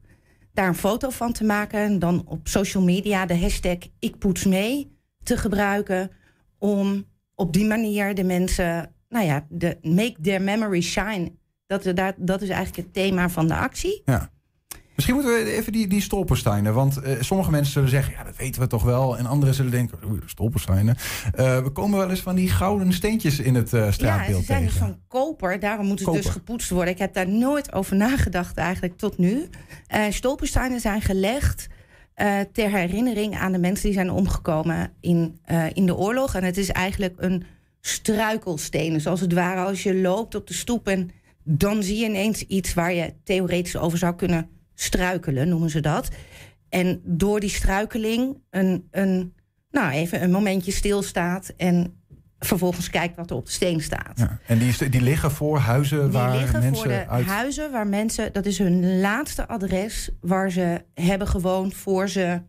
Daar 0.54 0.68
een 0.68 0.76
foto 0.76 1.10
van 1.10 1.34
te 1.34 1.44
maken 1.44 1.80
en 1.80 2.00
dan 2.00 2.24
op 2.28 2.48
social 2.48 2.84
media 2.84 3.26
de 3.26 3.40
hashtag 3.40 3.78
ik 4.00 4.18
poets 4.18 4.46
mee 4.46 4.98
te 5.24 5.38
gebruiken. 5.38 6.12
Om 6.58 7.06
op 7.36 7.54
die 7.54 7.66
manier 7.66 8.16
de 8.16 8.24
mensen, 8.24 8.94
nou 9.10 9.26
ja, 9.26 9.46
de 9.50 9.78
make 9.82 10.16
their 10.22 10.42
memory 10.42 10.82
shine 10.82 11.32
dat, 11.80 11.96
dat, 11.96 12.14
dat 12.18 12.42
is 12.42 12.50
eigenlijk 12.50 12.88
het 12.88 12.94
thema 12.94 13.30
van 13.30 13.48
de 13.48 13.56
actie. 13.56 14.02
Ja. 14.06 14.30
Misschien 14.96 15.16
moeten 15.16 15.34
we 15.34 15.52
even 15.52 15.72
die, 15.72 15.88
die 15.88 16.02
stolpersteinen. 16.02 16.74
Want 16.74 16.98
uh, 16.98 17.22
sommige 17.22 17.52
mensen 17.52 17.74
zullen 17.74 17.90
zeggen, 17.90 18.14
ja, 18.14 18.24
dat 18.24 18.36
weten 18.36 18.62
we 18.62 18.68
toch 18.68 18.84
wel. 18.84 19.18
En 19.18 19.26
anderen 19.26 19.54
zullen 19.54 19.72
denken, 19.72 19.98
oeh, 20.06 20.22
stolpersteinen. 20.26 20.96
Uh, 21.40 21.64
we 21.64 21.70
komen 21.70 22.00
wel 22.00 22.10
eens 22.10 22.20
van 22.20 22.36
die 22.36 22.50
gouden 22.50 22.94
steentjes 22.94 23.40
in 23.40 23.56
het 23.56 23.74
uh, 23.74 23.92
straatbeeld 23.92 24.30
Ja, 24.30 24.40
ze 24.40 24.46
zijn 24.46 24.60
tegen. 24.60 24.74
dus 24.74 24.88
van 24.88 25.00
koper. 25.08 25.60
Daarom 25.60 25.86
moet 25.86 26.00
het 26.00 26.14
dus 26.14 26.26
gepoetst 26.26 26.70
worden. 26.70 26.94
Ik 26.94 27.00
heb 27.00 27.14
daar 27.14 27.30
nooit 27.30 27.74
over 27.74 27.96
nagedacht 27.96 28.58
eigenlijk 28.58 28.98
tot 28.98 29.18
nu. 29.18 29.50
stolpersteinen 30.10 30.80
zijn 30.80 31.02
gelegd 31.02 31.68
ter 32.52 32.70
herinnering 32.70 33.38
aan 33.38 33.52
de 33.52 33.60
mensen 33.60 33.86
die 33.86 33.94
zijn 33.94 34.12
omgekomen 34.12 34.94
in, 35.00 35.40
in 35.74 35.86
de 35.86 35.96
oorlog. 35.96 36.36
En 36.36 36.44
het 36.44 36.58
is 36.58 36.70
eigenlijk 36.70 37.14
een 37.18 37.44
struikelstenen. 37.82 39.02
Zoals 39.02 39.20
het 39.20 39.34
ware 39.34 39.66
als 39.66 39.84
je 39.84 39.96
loopt 39.96 40.36
op 40.36 40.48
de 40.48 40.54
stoep 40.54 40.88
en 40.88 41.12
dan 41.44 41.84
zie 41.84 41.98
je 41.98 42.06
ineens 42.06 42.42
iets 42.42 42.74
waar 42.74 42.94
je 42.94 43.14
theoretisch 43.24 43.78
over 43.78 43.98
zou 43.98 44.16
kunnen 44.16 44.50
struikelen, 44.74 45.50
noemen 45.50 45.70
ze 45.70 45.80
dat. 45.80 46.10
En 46.70 47.02
door 47.04 47.40
die 47.40 47.50
struikeling 47.50 48.38
een, 48.50 48.88
een, 48.92 49.34
nou 49.72 49.92
even 49.92 50.24
een 50.24 50.32
momentje 50.32 50.72
stilstaat 50.72 51.54
en 51.58 52.02
vervolgens 52.40 52.90
kijkt 52.90 53.16
wat 53.16 53.30
er 53.30 53.36
op 53.36 53.46
de 53.46 53.52
steen 53.52 53.82
staat. 53.82 54.20
Ja. 54.20 54.40
En 54.48 54.60
die, 54.60 54.90
die 54.90 55.02
liggen 55.02 55.32
voor 55.32 55.58
huizen 55.58 56.02
Die 56.02 56.12
waar 56.12 56.36
liggen 56.38 56.60
mensen 56.60 56.84
voor 56.84 56.88
de 56.88 57.08
uit... 57.08 57.26
huizen 57.26 57.72
waar 57.72 57.88
mensen, 57.88 58.34
dat 58.34 58.46
is 58.46 58.58
hun 58.58 59.00
laatste 59.00 59.48
adres 59.48 60.10
waar 60.20 60.52
ze 60.52 60.86
hebben 60.94 61.28
gewoond 61.28 61.74
voor 61.74 62.10
ze, 62.10 62.42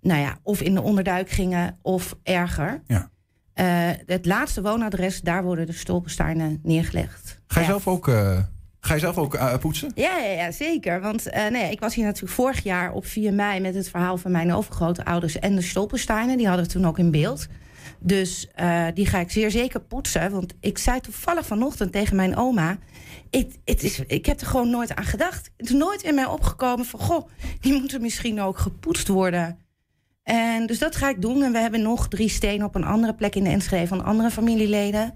nou 0.00 0.20
ja, 0.20 0.38
of 0.42 0.60
in 0.60 0.74
de 0.74 0.82
onderduik 0.82 1.30
gingen 1.30 1.78
of 1.82 2.16
erger. 2.22 2.82
Ja. 2.86 3.10
Eh, 3.54 3.90
het 4.06 4.26
laatste 4.26 4.62
woonadres, 4.62 5.20
daar 5.20 5.42
worden 5.42 5.66
de 5.66 5.72
stolpensteinen 5.72 6.60
neergelegd. 6.62 7.40
Ga 7.46 7.60
je 7.60 7.66
zelf 7.66 7.88
ook, 7.88 8.08
eh, 8.08 8.38
ga 8.80 8.94
je 8.94 9.00
zelf 9.00 9.18
ook 9.18 9.34
eh, 9.34 9.58
poetsen? 9.58 9.92
Ja, 9.94 10.18
ja, 10.18 10.30
ja 10.30 10.50
zeker. 10.50 11.00
Want 11.00 11.30
nee, 11.50 11.70
ik 11.70 11.80
was 11.80 11.94
hier 11.94 12.04
natuurlijk 12.04 12.34
vorig 12.34 12.62
jaar 12.62 12.92
op 12.92 13.06
4 13.06 13.32
mei 13.32 13.60
met 13.60 13.74
het 13.74 13.88
verhaal 13.88 14.16
van 14.16 14.30
mijn 14.30 14.52
overgrootouders 14.52 15.38
en 15.38 15.54
de 15.54 15.62
stolpensteinen. 15.62 16.36
Die 16.36 16.46
hadden 16.46 16.66
we 16.66 16.72
toen 16.72 16.86
ook 16.86 16.98
in 16.98 17.10
beeld. 17.10 17.46
Dus 17.98 18.48
die 18.94 19.06
ga 19.06 19.18
ik 19.18 19.30
zeer 19.30 19.50
zeker 19.50 19.80
poetsen. 19.80 20.30
Want 20.30 20.54
ik 20.60 20.78
zei 20.78 21.00
toevallig 21.00 21.46
vanochtend 21.46 21.92
tegen 21.92 22.16
mijn 22.16 22.36
oma. 22.36 22.78
Ik, 23.30 23.56
het 23.64 23.82
is, 23.82 24.00
ik 24.00 24.26
heb 24.26 24.40
er 24.40 24.46
gewoon 24.46 24.70
nooit 24.70 24.94
aan 24.94 25.04
gedacht. 25.04 25.50
Het 25.56 25.66
is 25.66 25.74
nooit 25.74 26.02
in 26.02 26.14
mij 26.14 26.26
opgekomen 26.26 26.84
van... 26.84 27.00
goh, 27.00 27.28
die 27.60 27.72
moeten 27.80 28.00
misschien 28.00 28.40
ook 28.40 28.58
gepoetst 28.58 29.08
worden. 29.08 29.63
En 30.24 30.66
dus 30.66 30.78
dat 30.78 30.96
ga 30.96 31.08
ik 31.08 31.22
doen. 31.22 31.42
En 31.42 31.52
we 31.52 31.58
hebben 31.58 31.82
nog 31.82 32.08
drie 32.08 32.28
stenen 32.28 32.66
op 32.66 32.74
een 32.74 32.84
andere 32.84 33.14
plek 33.14 33.34
in 33.34 33.44
de 33.44 33.50
Enschede... 33.50 33.86
van 33.86 34.04
andere 34.04 34.30
familieleden. 34.30 35.14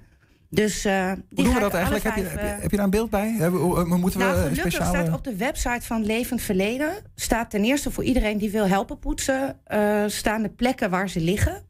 Dus 0.50 0.82
Hoe 0.82 1.22
die 1.30 1.44
doen 1.44 1.46
ga 1.46 1.54
we 1.54 1.60
dat 1.60 1.74
eigenlijk? 1.74 2.04
Heb 2.04 2.14
je, 2.14 2.22
vijf, 2.22 2.32
heb, 2.34 2.40
je, 2.40 2.46
eh, 2.48 2.62
heb 2.62 2.70
je 2.70 2.76
daar 2.76 2.84
een 2.84 2.90
beeld 2.90 3.10
bij? 3.10 3.34
Hebben, 3.38 3.88
we- 3.88 3.96
moeten 3.96 4.20
we 4.20 4.26
nou, 4.26 4.36
een 4.36 4.42
gelukkig 4.42 4.72
speciale... 4.72 5.04
staat 5.04 5.14
op 5.14 5.24
de 5.24 5.36
website 5.36 5.86
van 5.86 6.04
Levend 6.04 6.42
Verleden... 6.42 6.92
staat 7.14 7.50
ten 7.50 7.64
eerste 7.64 7.90
voor 7.90 8.04
iedereen 8.04 8.38
die 8.38 8.50
wil 8.50 8.66
helpen 8.66 8.98
poetsen... 8.98 9.56
eh, 9.64 10.04
staan 10.06 10.42
de 10.42 10.48
plekken 10.48 10.90
waar 10.90 11.08
ze 11.08 11.20
liggen. 11.20 11.62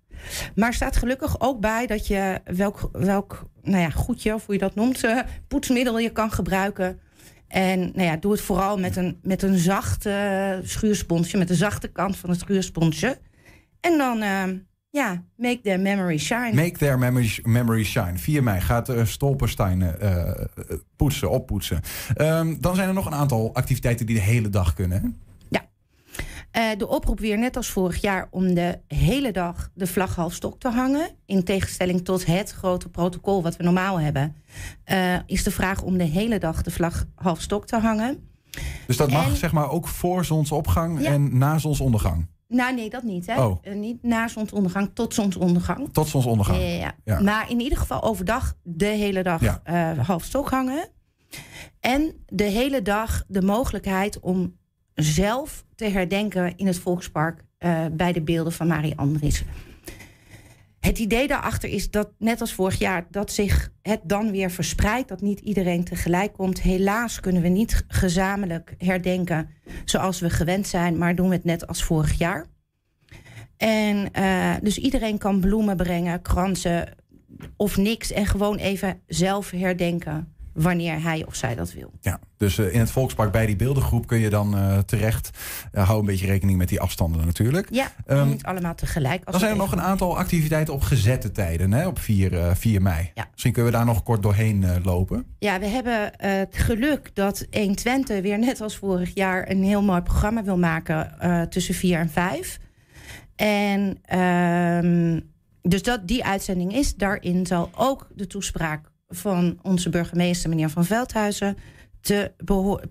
Maar 0.55 0.74
staat 0.74 0.96
gelukkig 0.96 1.40
ook 1.40 1.61
bij 1.61 1.87
dat 1.87 2.07
je 2.07 2.40
welk, 2.44 2.88
welk 2.92 3.48
nou 3.62 3.83
ja, 3.83 3.90
goedje, 3.90 4.35
of 4.35 4.46
hoe 4.46 4.55
je 4.55 4.61
dat 4.61 4.74
noemt... 4.74 5.05
poetsmiddel 5.48 5.98
je 5.98 6.11
kan 6.11 6.31
gebruiken. 6.31 7.01
En 7.48 7.79
nou 7.81 8.03
ja, 8.03 8.16
doe 8.16 8.33
het 8.33 8.40
vooral 8.40 8.79
met 8.79 8.96
een, 8.96 9.18
met 9.22 9.42
een 9.42 9.59
zacht 9.59 10.09
schuursponsje... 10.62 11.37
met 11.38 11.48
de 11.48 11.55
zachte 11.55 11.88
kant 11.88 12.16
van 12.16 12.31
het 12.31 12.38
schuursponsje. 12.40 13.18
En 13.80 13.98
dan, 13.98 14.22
eh, 14.22 14.44
ja, 14.90 15.24
make 15.36 15.60
their 15.60 15.80
memory 15.80 16.18
shine. 16.18 16.52
Make 16.54 16.78
their 16.78 16.98
memories, 16.98 17.40
memories 17.42 17.88
shine. 17.90 18.18
4 18.18 18.42
mei 18.42 18.60
gaat 18.60 18.88
uh, 18.88 19.04
Stolpersteinen 19.04 20.00
eh, 20.00 20.44
poetsen, 20.96 21.30
oppoetsen. 21.30 21.80
Ehm, 22.14 22.54
dan 22.60 22.74
zijn 22.74 22.88
er 22.88 22.94
nog 22.94 23.06
een 23.06 23.14
aantal 23.14 23.54
activiteiten 23.54 24.06
die 24.06 24.14
de 24.16 24.22
hele 24.22 24.48
dag 24.48 24.74
kunnen. 24.74 25.00
Hè? 25.02 25.08
Eh, 26.50 26.78
de 26.78 26.88
oproep 26.88 27.20
weer 27.20 27.38
net 27.38 27.56
als 27.56 27.68
vorig 27.70 28.00
jaar 28.00 28.28
om 28.30 28.54
de 28.54 28.78
hele 28.88 29.32
dag 29.32 29.70
de 29.74 29.86
vlag 29.86 30.14
half 30.14 30.32
stok 30.34 30.60
te 30.60 30.68
hangen. 30.68 31.10
In 31.26 31.44
tegenstelling 31.44 32.04
tot 32.04 32.26
het 32.26 32.50
grote 32.50 32.88
protocol 32.88 33.42
wat 33.42 33.56
we 33.56 33.62
normaal 33.64 34.00
hebben, 34.00 34.36
eh, 34.84 35.14
is 35.26 35.42
de 35.42 35.50
vraag 35.50 35.82
om 35.82 35.98
de 35.98 36.04
hele 36.04 36.38
dag 36.38 36.62
de 36.62 36.70
vlag 36.70 37.04
half 37.14 37.40
stok 37.40 37.66
te 37.66 37.76
hangen. 37.76 38.28
Dus 38.86 38.96
dat 38.96 39.10
mag 39.10 39.36
zeg 39.36 39.52
maar 39.52 39.70
ook 39.70 39.88
voor 39.88 40.24
zonsopgang 40.24 41.00
Ja. 41.00 41.10
en 41.10 41.38
na 41.38 41.58
zonsondergang. 41.58 42.26
Nou, 42.48 42.74
nee, 42.74 42.90
dat 42.90 43.02
niet. 43.02 43.26
Hè? 43.26 43.44
Oh. 43.44 43.58
Eh, 43.62 43.74
niet 43.74 44.02
na 44.02 44.28
zonsondergang 44.28 44.90
tot 44.94 45.14
zonsondergang. 45.14 45.88
Tot 45.92 46.08
zonsondergang. 46.08 46.58
Ja, 46.58 46.64
ja, 46.66 46.76
ja. 46.76 46.94
Ja. 47.04 47.20
Maar 47.20 47.50
in 47.50 47.61
ieder 47.61 47.78
geval 47.78 48.02
overdag 48.02 48.56
de 48.62 48.87
hele 48.87 49.22
dag 49.22 49.40
Ja. 49.40 49.61
eh, 49.64 50.06
half 50.06 50.24
stok 50.24 50.50
hangen. 50.50 50.88
En 51.80 52.24
de 52.26 52.44
hele 52.44 52.82
dag 52.82 53.24
de 53.28 53.42
mogelijkheid 53.42 54.20
om 54.20 54.56
zelf 54.94 55.64
te 55.74 55.84
herdenken 55.84 56.56
in 56.56 56.66
het 56.66 56.78
Volkspark 56.78 57.44
eh, 57.58 57.84
bij 57.92 58.12
de 58.12 58.22
beelden 58.22 58.52
van 58.52 58.66
Marie 58.66 58.96
Andries. 58.98 59.44
Het 60.88 60.98
idee 60.98 61.27
daarachter 61.27 61.68
is 61.68 61.90
dat, 61.90 62.11
net 62.18 62.40
als 62.40 62.53
vorig 62.53 62.79
jaar, 62.79 63.07
dat 63.11 63.33
zich 63.33 63.72
het 63.83 64.01
dan 64.05 64.31
weer 64.31 64.51
verspreidt. 64.51 65.09
Dat 65.09 65.20
niet 65.20 65.40
iedereen 65.40 65.85
tegelijk 65.85 66.33
komt. 66.33 66.62
Helaas 66.62 67.20
kunnen 67.20 67.42
we 67.42 67.48
niet 67.48 67.85
gezamenlijk 67.88 68.74
herdenken 68.79 69.48
zoals 69.85 70.20
we 70.20 70.31
gewend 70.31 70.66
zijn, 70.66 70.98
maar 70.98 71.14
doen 71.14 71.29
we 71.29 71.35
het 71.35 71.44
net 71.44 71.66
als 71.66 71.83
vorig 71.83 72.18
jaar. 72.18 72.46
En 73.57 74.12
eh, 74.12 74.55
dus 74.62 74.79
iedereen 74.79 75.18
kan 75.18 75.40
bloemen 75.40 75.77
brengen, 75.77 76.22
kransen 76.22 76.94
of 77.57 77.77
niks. 77.77 78.12
En 78.12 78.27
gewoon 78.27 78.57
even 78.57 79.01
zelf 79.07 79.51
herdenken 79.51 80.35
wanneer 80.59 81.03
hij 81.03 81.25
of 81.27 81.35
zij 81.35 81.55
dat 81.55 81.73
wil. 81.73 81.92
Ja, 82.01 82.21
dus 82.37 82.59
eh, 82.59 82.75
in 82.75 82.81
het 82.81 82.90
Volkspark 82.90 83.33
bij 83.33 83.47
die 83.47 83.57
beeldengroep 83.57 84.07
kun 84.07 84.18
je 84.18 84.31
dan 84.31 84.57
eh, 84.57 84.79
terecht. 84.79 85.31
Eh, 85.73 85.87
hou 85.87 86.01
een 86.01 86.07
beetje 86.07 86.27
rekening 86.27 86.59
met 86.59 86.68
die 86.68 86.81
afstanden 86.81 87.27
natuurlijk. 87.27 87.68
Ja, 87.71 87.92
Ehm, 88.07 88.29
niet 88.29 88.44
allemaal 88.44 88.75
tegelijk. 88.75 89.25
Als 89.25 89.31
Dan 89.31 89.40
zijn 89.40 89.53
er 89.53 89.59
nog 89.59 89.73
een 89.73 89.81
aantal 89.81 90.18
activiteiten 90.18 90.75
op 90.75 90.83
gezette 90.83 91.33
tijden, 91.33 91.73
hè, 91.73 91.87
op 91.87 91.99
4, 91.99 92.38
eh, 92.38 92.55
4 92.55 92.83
mei. 92.83 93.11
Ja. 93.14 93.29
Misschien 93.31 93.53
kunnen 93.53 93.73
we 93.73 93.77
daar 93.77 93.87
nog 93.87 94.03
kort 94.03 94.23
doorheen 94.23 94.83
lopen. 94.83 95.25
Ja, 95.38 95.59
we 95.61 95.66
hebben 95.66 96.11
het 96.16 96.57
geluk 96.57 97.11
dat 97.14 97.47
120 97.51 98.21
weer 98.21 98.38
net 98.38 98.61
als 98.61 98.77
vorig 98.77 99.11
jaar 99.14 99.51
een 99.51 99.62
heel 99.62 99.83
mooi 99.83 100.01
programma 100.01 100.44
wil 100.44 100.59
maken 100.59 101.16
tussen 101.51 101.75
4 101.75 101.99
en 101.99 102.11
5. 102.11 102.59
En 103.37 103.99
ehm, 104.03 105.21
dus 105.62 105.83
dat 105.83 106.09
die 106.09 106.25
uitzending 106.25 106.75
is, 106.75 106.94
daarin 106.94 107.47
zal 107.47 107.71
ook 107.77 108.09
de 108.14 108.27
toespraak 108.27 108.90
van 109.09 109.59
onze 109.62 109.88
burgemeester, 109.90 110.51
meneer 110.51 110.71
Van 110.71 110.85
Veldhuizen, 110.85 111.57
te, 112.01 112.33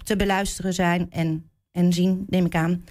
te 0.04 0.16
beluisteren 0.16 0.74
zijn 0.74 1.08
en, 1.10 1.50
en 1.72 1.94
zien, 1.94 2.26
neem 2.28 2.46
ik 2.46 2.56
aan. 2.56 2.84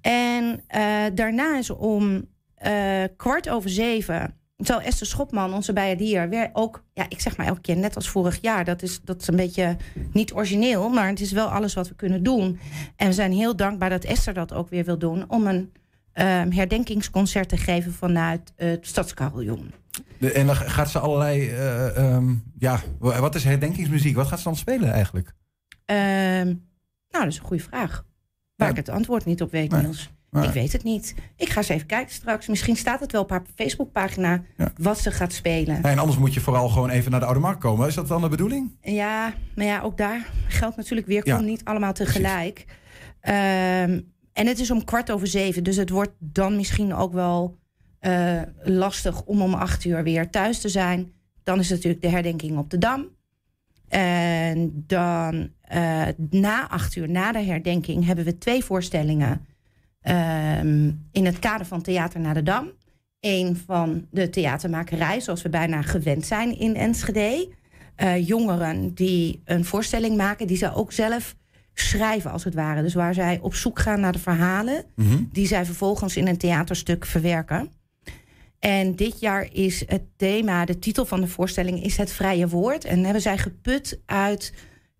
En 0.00 0.60
eh, 0.66 1.04
daarna 1.14 1.58
is 1.58 1.70
om 1.70 2.24
eh, 2.54 3.02
kwart 3.16 3.48
over 3.48 3.70
zeven. 3.70 4.34
Zal 4.56 4.80
Esther 4.80 5.06
Schopman, 5.06 5.54
onze 5.54 5.72
bijaardier, 5.72 6.28
weer 6.28 6.50
ook... 6.52 6.84
Ja, 6.92 7.06
ik 7.08 7.20
zeg 7.20 7.36
maar 7.36 7.46
elke 7.46 7.60
keer 7.60 7.76
net 7.76 7.96
als 7.96 8.08
vorig 8.08 8.38
jaar. 8.40 8.64
Dat 8.64 8.82
is, 8.82 9.00
dat 9.00 9.20
is 9.20 9.26
een 9.26 9.36
beetje 9.36 9.76
niet 10.12 10.32
origineel, 10.32 10.88
maar 10.88 11.08
het 11.08 11.20
is 11.20 11.32
wel 11.32 11.46
alles 11.46 11.74
wat 11.74 11.88
we 11.88 11.94
kunnen 11.94 12.22
doen. 12.22 12.58
En 12.96 13.06
we 13.06 13.12
zijn 13.12 13.32
heel 13.32 13.56
dankbaar 13.56 13.90
dat 13.90 14.04
Esther 14.04 14.34
dat 14.34 14.52
ook 14.52 14.68
weer 14.68 14.84
wil 14.84 14.98
doen... 14.98 15.24
om 15.28 15.46
een 15.46 15.72
ehm, 16.18 16.50
herdenkingsconcert 16.50 17.48
te 17.48 17.56
geven 17.56 17.92
vanuit 17.92 18.52
het 18.56 18.86
Stadscarillon. 18.86 19.72
De- 20.18 20.32
en 20.32 20.46
dan 20.46 20.56
gaat 20.56 20.90
ze 20.90 20.98
allerlei. 20.98 21.48
eh, 21.48 21.96
ehm, 21.96 22.34
ja, 22.58 22.80
wa- 22.98 23.20
wat 23.20 23.34
is 23.34 23.44
herdenkingsmuziek? 23.44 24.14
Wat 24.16 24.26
gaat 24.26 24.38
ze 24.38 24.44
dan 24.44 24.56
spelen 24.56 24.92
eigenlijk? 24.92 25.32
Ehm, 25.84 26.46
nou, 27.08 27.24
dat 27.24 27.26
is 27.26 27.38
een 27.38 27.44
goede 27.44 27.62
vraag. 27.62 28.04
Waar 28.56 28.70
ik 28.70 28.76
het 28.76 28.88
antwoord 28.88 29.24
niet 29.24 29.42
op 29.42 29.50
weet, 29.50 29.70
Nee. 29.70 29.82
Niels. 29.82 30.10
Nee. 30.30 30.46
Ik 30.46 30.52
weet 30.52 30.72
het 30.72 30.82
niet. 30.82 31.14
Ik 31.36 31.48
ga 31.48 31.56
eens 31.58 31.68
even 31.68 31.86
kijken 31.86 32.14
straks. 32.14 32.46
Misschien 32.46 32.76
staat 32.76 33.00
het 33.00 33.12
wel 33.12 33.22
op 33.22 33.30
haar 33.30 33.42
Facebookpagina 33.54 34.42
wat 34.76 34.98
ze 34.98 35.10
gaat 35.10 35.32
spelen. 35.32 35.82
En 35.82 35.98
anders 35.98 36.18
moet 36.18 36.34
je 36.34 36.40
vooral 36.40 36.68
gewoon 36.68 36.90
even 36.90 37.10
naar 37.10 37.20
de 37.20 37.26
Oude 37.26 37.40
Markt 37.40 37.60
komen. 37.60 37.88
Is 37.88 37.94
dat 37.94 38.08
dan 38.08 38.20
de 38.20 38.28
bedoeling? 38.28 38.76
Ja, 38.80 39.34
maar 39.54 39.64
ja, 39.64 39.80
ook 39.80 39.96
daar 39.96 40.26
geldt 40.48 40.76
natuurlijk 40.76 41.06
weer, 41.06 41.26
Ja, 41.26 41.34
komt 41.34 41.46
niet 41.46 41.64
allemaal 41.64 41.92
tegelijk. 41.92 42.64
Ehm, 43.20 44.00
en 44.38 44.46
het 44.46 44.58
is 44.58 44.70
om 44.70 44.84
kwart 44.84 45.10
over 45.10 45.26
zeven, 45.26 45.64
dus 45.64 45.76
het 45.76 45.90
wordt 45.90 46.12
dan 46.18 46.56
misschien 46.56 46.94
ook 46.94 47.12
wel 47.12 47.58
eh, 47.98 48.42
lastig 48.62 49.22
om 49.24 49.42
om 49.42 49.54
acht 49.54 49.84
uur 49.84 50.02
weer 50.02 50.30
thuis 50.30 50.60
te 50.60 50.68
zijn. 50.68 51.12
Dan 51.42 51.58
is 51.58 51.70
natuurlijk 51.70 52.02
de 52.02 52.08
herdenking 52.08 52.58
op 52.58 52.70
de 52.70 52.78
Dam. 52.78 53.08
En 53.88 54.84
dan 54.86 55.50
eh, 55.60 56.06
na 56.30 56.68
acht 56.68 56.96
uur, 56.96 57.10
na 57.10 57.32
de 57.32 57.38
herdenking, 57.38 58.06
hebben 58.06 58.24
we 58.24 58.38
twee 58.38 58.64
voorstellingen 58.64 59.46
ehm, 60.00 60.90
in 61.12 61.26
het 61.26 61.38
kader 61.38 61.66
van 61.66 61.82
Theater 61.82 62.20
naar 62.20 62.34
de 62.34 62.42
Dam. 62.42 62.70
Eén 63.20 63.56
van 63.66 64.06
de 64.10 64.30
theatermakerij, 64.30 65.20
zoals 65.20 65.42
we 65.42 65.48
bijna 65.48 65.82
gewend 65.82 66.26
zijn 66.26 66.58
in 66.58 66.76
Enschede. 66.76 67.48
Eh, 67.94 68.26
jongeren 68.26 68.94
die 68.94 69.42
een 69.44 69.64
voorstelling 69.64 70.16
maken, 70.16 70.46
die 70.46 70.56
zij 70.56 70.74
ook 70.74 70.92
zelf 70.92 71.36
schrijven, 71.80 72.30
als 72.30 72.44
het 72.44 72.54
ware. 72.54 72.82
Dus 72.82 72.94
waar 72.94 73.14
zij 73.14 73.38
op 73.42 73.54
zoek 73.54 73.78
gaan 73.78 74.00
naar 74.00 74.12
de 74.12 74.18
verhalen, 74.18 74.84
die 75.32 75.46
zij 75.46 75.64
vervolgens 75.64 76.16
in 76.16 76.26
een 76.26 76.36
theaterstuk 76.36 77.04
verwerken. 77.04 77.70
En 78.58 78.96
dit 78.96 79.20
jaar 79.20 79.48
is 79.52 79.84
het 79.86 80.02
thema, 80.16 80.64
de 80.64 80.78
titel 80.78 81.04
van 81.04 81.20
de 81.20 81.26
voorstelling 81.26 81.84
is 81.84 81.96
het 81.96 82.12
vrije 82.12 82.48
woord. 82.48 82.84
En 82.84 83.04
hebben 83.04 83.22
zij 83.22 83.38
geput 83.38 84.00
uit 84.06 84.52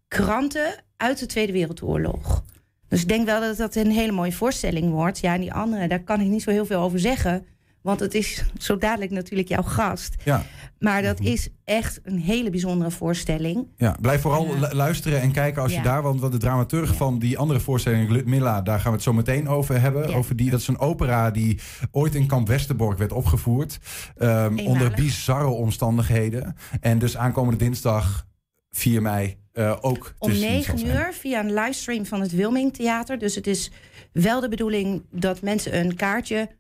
kranten 0.08 0.74
uit 0.96 1.18
de 1.18 1.26
Tweede 1.26 1.52
Wereldoorlog. 1.52 2.44
Dus 2.88 3.02
ik 3.02 3.08
denk 3.08 3.26
wel 3.26 3.40
dat 3.40 3.56
dat 3.56 3.74
een 3.74 3.90
hele 3.90 4.12
mooie 4.12 4.32
voorstelling 4.32 4.90
wordt. 4.90 5.18
Ja, 5.18 5.34
en 5.34 5.40
die 5.40 5.52
andere, 5.52 5.88
daar 5.88 6.02
kan 6.02 6.20
ik 6.20 6.26
niet 6.26 6.42
zo 6.42 6.50
heel 6.50 6.66
veel 6.66 6.80
over 6.80 6.98
zeggen. 6.98 7.46
Want 7.88 8.00
het 8.00 8.14
is 8.14 8.44
zo 8.58 8.76
dadelijk 8.78 9.10
natuurlijk 9.10 9.48
jouw 9.48 9.62
gast. 9.62 10.14
Ja. 10.24 10.44
Maar 10.78 11.02
dat 11.02 11.20
is 11.20 11.48
echt 11.64 12.00
een 12.02 12.18
hele 12.18 12.50
bijzondere 12.50 12.90
voorstelling. 12.90 13.66
Ja, 13.76 13.96
blijf 14.00 14.20
vooral 14.20 14.58
lu- 14.58 14.72
luisteren 14.74 15.20
en 15.20 15.32
kijken 15.32 15.62
als 15.62 15.72
je 15.74 15.82
daar... 15.82 16.02
Want 16.02 16.32
de 16.32 16.38
dramaturg 16.38 16.94
van 16.94 17.18
die 17.18 17.38
andere 17.38 17.60
voorstelling, 17.60 18.10
Ludmilla... 18.10 18.62
daar 18.62 18.78
gaan 18.78 18.90
we 18.90 18.96
het 18.96 19.02
zo 19.02 19.12
meteen 19.12 19.48
over 19.48 19.80
hebben. 19.80 20.14
Over 20.14 20.36
die, 20.36 20.50
dat 20.50 20.60
is 20.60 20.68
een 20.68 20.78
opera 20.78 21.30
die 21.30 21.60
ooit 21.90 22.14
in 22.14 22.26
Kamp 22.26 22.48
Westerbork 22.48 22.98
werd 22.98 23.12
opgevoerd. 23.12 23.78
ehm, 24.16 24.58
onder 24.58 24.90
bizarre 24.94 25.46
omstandigheden. 25.48 26.56
En 26.80 26.98
dus 26.98 27.16
aankomende 27.16 27.58
dinsdag 27.64 28.26
4 28.70 29.02
mei... 29.02 29.36
eh, 29.52 29.76
ook 29.80 30.14
Om 30.18 30.28
te 30.28 30.34
zien 30.34 30.42
zal 30.62 30.74
9 30.74 30.78
zijn. 30.78 30.96
uur 30.96 31.12
via 31.12 31.40
een 31.40 31.54
livestream 31.54 32.06
van 32.06 32.20
het 32.20 32.32
Wilming 32.32 32.74
Theater. 32.74 33.18
Dus 33.18 33.34
het 33.34 33.46
is 33.46 33.70
wel 34.12 34.40
de 34.40 34.48
bedoeling 34.48 35.02
dat 35.10 35.42
mensen 35.42 35.78
een 35.78 35.96
kaartje 35.96 36.56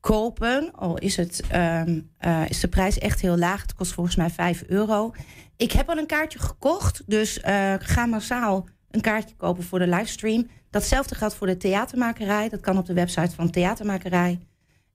kopen. 0.00 0.70
Al 0.74 0.98
is, 0.98 1.16
het, 1.16 1.42
ehm, 1.48 2.00
eh, 2.18 2.42
is 2.48 2.60
de 2.60 2.68
prijs 2.68 2.98
echt 2.98 3.20
heel 3.20 3.38
laag. 3.38 3.62
Het 3.62 3.74
kost 3.74 3.92
volgens 3.92 4.16
mij 4.16 4.30
5 4.30 4.62
euro. 4.66 5.12
Ik 5.56 5.72
heb 5.72 5.88
al 5.88 5.98
een 5.98 6.06
kaartje 6.06 6.38
gekocht. 6.38 7.02
Dus 7.06 7.40
eh, 7.40 7.74
ga 7.78 8.06
massaal 8.06 8.68
een 8.90 9.00
kaartje 9.00 9.36
kopen 9.36 9.64
voor 9.64 9.78
de 9.78 9.88
livestream. 9.88 10.46
Datzelfde 10.70 11.14
geldt 11.14 11.34
voor 11.34 11.46
de 11.46 11.56
theatermakerij. 11.56 12.48
Dat 12.48 12.60
kan 12.60 12.78
op 12.78 12.86
de 12.86 12.94
website 12.94 13.34
van 13.34 13.50
Theatermakerij. 13.50 14.38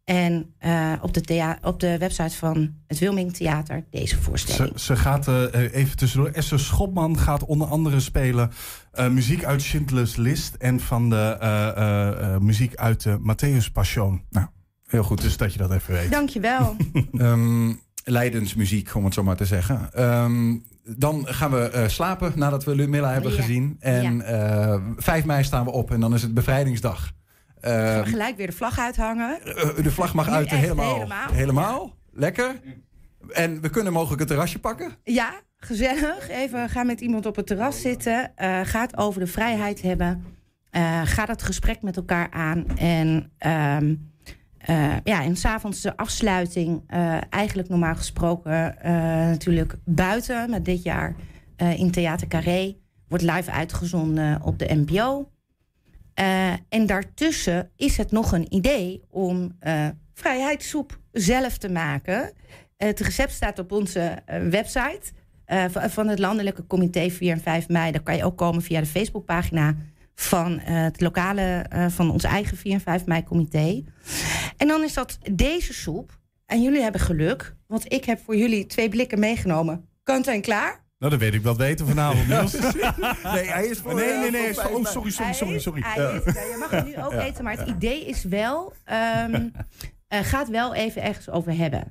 En 0.04 0.54
eh, 0.58 0.94
op, 1.02 1.14
de 1.14 1.56
op 1.62 1.80
de 1.80 1.98
website 1.98 2.36
van 2.36 2.76
het 2.88 3.00
Wilming 3.00 3.34
Theater 3.34 3.86
deze 3.90 4.22
voorstelling. 4.22 4.80
Ze, 4.80 4.96
gaat 4.96 5.28
even 5.52 5.98
tussendoor. 5.98 6.30
Esther 6.30 6.60
Schopman 6.60 7.18
gaat 7.18 7.44
onder 7.44 7.68
andere 7.68 8.00
spelen 8.00 8.52
muziek 9.10 9.44
uit 9.44 9.62
Schindler's 9.62 10.16
List 10.16 10.56
en 10.56 10.80
van 10.80 11.10
de 11.10 12.38
muziek 12.42 12.76
uit 12.76 13.04
de 13.04 13.20
Matthäus 13.20 13.72
Passion. 13.72 14.22
Nou, 14.30 14.48
heel 14.88 15.04
goed. 15.04 15.22
Dus 15.22 15.38
dat 15.38 15.52
je 15.54 15.60
dat 15.60 15.72
even 15.72 15.94
weet. 15.94 16.12
Dankjewel. 16.12 16.76
Ehm 17.18 17.74
Leidensmuziek, 18.08 18.96
om 18.96 19.06
het 19.06 19.14
zo 19.14 19.24
maar 19.24 19.36
te 19.36 19.46
zeggen. 19.46 19.90
Ehm, 19.94 20.56
dan 20.84 21.28
gaan 21.28 21.52
we 21.52 21.70
eh, 21.70 21.88
slapen 21.88 22.32
nadat 22.36 22.64
we 22.64 22.76
Lumilla 22.76 23.12
hebben 23.12 23.32
Ja. 23.32 23.38
gezien. 23.42 23.76
En 23.80 24.22
eh 24.22 24.82
5 24.98 25.26
mei 25.26 25.44
staan 25.44 25.66
we 25.66 25.72
op 25.72 25.92
en 25.92 26.00
dan 26.00 26.14
is 26.14 26.22
het 26.22 26.34
bevrijdingsdag. 26.34 27.12
Gaan 27.62 27.74
Ehm, 27.74 28.04
we 28.04 28.10
gelijk 28.10 28.38
weer 28.38 28.48
de 28.48 28.54
vlag 28.54 28.80
uithangen. 28.80 29.42
eh, 29.42 29.84
de 29.84 29.92
vlag 29.92 30.14
mag 30.14 30.30
uit 30.30 30.50
helemaal. 30.50 30.94
helemaal. 30.94 31.32
Helemaal? 31.32 31.96
Lekker. 32.12 32.56
En 33.30 33.62
we 33.62 33.70
kunnen 33.70 33.94
mogelijk 33.94 34.20
het 34.20 34.30
terrasje 34.30 34.60
pakken. 34.60 34.92
Ja, 35.04 35.34
gezellig. 35.58 36.30
Even 36.30 36.70
gaan 36.70 36.86
met 36.86 37.02
iemand 37.02 37.26
op 37.26 37.36
het 37.36 37.48
terras 37.48 37.82
zitten. 37.82 38.32
eh 38.36 38.60
ga 38.64 38.82
het 38.82 38.98
over 38.98 39.20
de 39.20 39.28
vrijheid 39.28 39.82
hebben. 39.82 40.24
Eh 40.70 41.02
ga 41.04 41.26
dat 41.26 41.44
gesprek 41.44 41.82
met 41.82 41.96
elkaar 41.98 42.32
aan. 42.32 42.66
En, 42.78 43.32
eh 44.66 44.94
ja, 45.04 45.24
en 45.24 45.36
s'avonds 45.36 45.82
de 45.82 45.98
afsluiting. 45.98 46.84
eh, 46.88 47.18
eigenlijk 47.30 47.70
normaal 47.70 47.96
gesproken 47.96 48.82
eh, 48.82 48.92
natuurlijk 49.30 49.76
buiten. 49.84 50.50
Maar 50.50 50.64
dit 50.64 50.84
jaar 50.84 51.16
in 51.76 51.92
Theater 51.92 52.28
Carré. 52.28 52.76
Wordt 53.08 53.24
live 53.24 53.52
uitgezonden 53.52 54.42
op 54.42 54.60
de 54.60 54.74
NPO. 54.74 55.30
En 56.70 56.86
daartussen 56.86 57.72
is 57.76 57.98
het 57.98 58.12
nog 58.12 58.32
een 58.32 58.54
idee 58.54 59.02
om 59.10 59.58
vrijheidssoep 60.14 61.00
zelf 61.12 61.58
te 61.58 61.70
maken. 61.70 62.34
Het 62.78 63.00
recept 63.00 63.32
staat 63.32 63.60
op 63.60 63.72
onze 63.72 64.18
website 64.50 65.12
van 65.72 66.08
het 66.08 66.20
Landelijke 66.20 66.68
Comité 66.68 67.10
4 67.10 67.32
en 67.32 67.42
5 67.42 67.68
mei. 67.68 67.92
Daar 67.92 68.04
kan 68.04 68.16
je 68.16 68.24
ook 68.24 68.38
komen 68.38 68.62
via 68.62 68.80
de 68.80 68.86
Facebookpagina 68.86 69.76
van 70.16 70.60
eh, 70.60 70.84
het 70.84 71.02
lokale, 71.02 71.66
eh, 71.70 71.86
van 71.90 72.12
ons 72.12 72.24
eigen 72.24 72.58
4 72.58 72.74
en 72.74 72.82
5 72.82 73.06
mei 73.06 73.24
comité. 73.24 73.84
En 74.58 74.68
dan 74.68 74.84
is 74.84 74.94
dat 74.94 75.18
deze 75.32 75.74
soep. 75.74 76.20
En 76.46 76.62
jullie 76.62 76.82
hebben 76.82 77.02
geluk, 77.02 77.56
want 77.68 77.94
ik 77.94 78.06
heb 78.06 78.20
voor 78.26 78.36
jullie 78.36 78.66
twee 78.66 78.90
blikken 78.90 79.20
meegenomen. 79.20 79.88
Kant 80.04 80.28
en 80.28 80.42
klaar? 80.42 80.84
Nou, 81.00 81.12
dat 81.12 81.20
weet 81.20 81.34
ik 81.34 81.42
wel 81.42 81.56
weten 81.56 81.88
vanavond, 81.88 82.28
Niels. 82.30 82.54
nee, 83.24 83.46
hij 83.50 83.66
is 83.66 83.80
voor 83.80 83.94
Nee, 83.96 84.18
nee, 84.18 84.26
eh, 84.26 84.32
nee. 84.32 84.54
voor 84.54 84.64
Oh, 84.72 84.86
sorry, 84.86 85.10
sorry, 85.12 85.34
sorry, 85.34 85.60
sorry. 85.60 85.82
Hij 85.86 86.16
is, 86.26 86.34
nou, 86.34 86.50
je 86.50 86.58
mag 86.60 86.70
hem 86.70 86.86
nu 86.86 86.98
ook 86.98 87.12
Ja. 87.20 87.22
eten, 87.22 87.44
maar 87.44 87.58
het 87.58 87.68
idee 87.68 88.06
is 88.06 88.24
wel... 88.24 88.74
ehm 88.84 89.34
eh, 90.08 90.20
gaat 90.24 90.50
wel 90.50 90.74
even 90.76 91.02
ergens 91.02 91.30
over 91.30 91.58
hebben. 91.58 91.82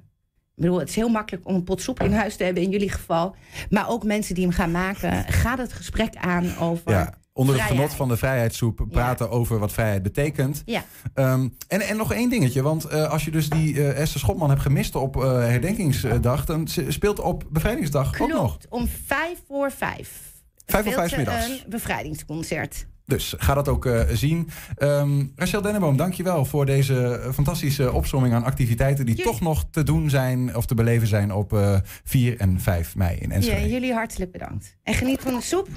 Ik 0.57 0.63
bedoel, 0.63 0.79
het 0.79 0.89
is 0.89 0.95
heel 0.95 1.09
makkelijk 1.09 1.47
om 1.49 1.55
een 1.55 1.65
pot 1.65 1.81
soep 1.81 2.01
in 2.01 2.13
huis 2.13 2.37
te 2.37 2.45
hebben, 2.45 2.63
in 2.63 2.71
jullie 2.71 2.91
geval. 2.91 3.37
Maar 3.71 3.89
ook 3.89 4.05
mensen 4.05 4.35
die 4.35 4.45
hem 4.45 4.53
gaan 4.53 4.71
maken, 4.71 5.25
gaat 5.33 5.59
het 5.59 5.73
gesprek 5.73 6.17
aan 6.17 6.57
over... 6.57 6.91
Ja, 6.91 7.15
onder 7.35 7.55
het 7.55 7.65
genot 7.65 7.95
van 7.95 8.09
de 8.09 8.17
vrijheidssoep 8.17 8.87
praten 8.91 9.31
over 9.31 9.59
wat 9.59 9.73
vrijheid 9.73 10.03
betekent. 10.03 10.63
Ja. 10.65 10.85
Ehm, 11.15 11.49
en, 11.69 11.81
en 11.81 11.97
nog 11.97 12.13
één 12.13 12.31
dingetje, 12.31 12.63
want 12.63 12.85
eh, 12.85 13.11
als 13.11 13.25
je 13.25 13.31
dus 13.31 13.49
die 13.49 13.75
eh, 13.75 14.01
Esther 14.01 14.21
Schotman 14.21 14.49
hebt 14.49 14.63
gemist 14.63 14.95
op 14.95 15.17
eh, 15.17 15.23
herdenkingsdag, 15.23 16.45
dan 16.45 16.69
speelt 16.89 17.21
op 17.21 17.45
bevrijdingsdag 17.51 18.21
ook 18.21 18.29
nog. 18.29 18.39
Klopt, 18.39 18.67
om 18.69 18.89
vijf 19.07 19.39
voor 19.49 19.71
vijf. 19.71 20.33
Vijf 20.67 20.85
voor 20.85 20.93
vijf 20.93 21.17
middags. 21.17 21.49
een 21.49 21.61
bevrijdingsconcert. 21.69 22.87
Dus 23.07 23.35
ga 23.39 23.55
dat 23.55 23.69
ook 23.69 23.87
eh, 23.87 24.01
zien. 24.13 24.49
Ehm 24.77 25.25
Rachel 25.37 25.63
Denneboom, 25.63 25.97
dankjewel 25.97 26.45
voor 26.45 26.67
deze 26.67 27.15
eh, 27.15 27.33
fantastische 27.33 27.93
opsomming 27.93 28.35
aan 28.35 28.45
activiteiten 28.45 29.07
die 29.07 29.23
toch 29.23 29.41
nog 29.41 29.65
te 29.71 29.83
doen 29.83 30.11
zijn 30.11 30.57
of 30.57 30.67
te 30.67 30.75
beleven 30.75 31.07
zijn 31.07 31.33
op 31.33 31.53
eh 31.53 31.77
4 32.05 32.41
en 32.41 32.61
5 32.61 32.97
mei 32.97 33.17
in 33.17 33.33
Enschede. 33.33 33.61
Ja, 33.61 33.67
jullie 33.67 33.93
hartelijk 33.93 34.33
bedankt. 34.33 34.77
En 34.83 34.95
geniet 34.95 35.21
van 35.21 35.35
de 35.35 35.43
soep 35.43 35.69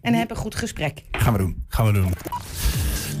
en 0.00 0.14
heb 0.14 0.30
een 0.30 0.36
goed 0.36 0.54
gesprek. 0.54 1.02
Gaan 1.10 1.32
we 1.32 1.38
doen. 1.38 1.64
Gaan 1.68 1.86
we 1.86 1.92
doen. 1.92 2.12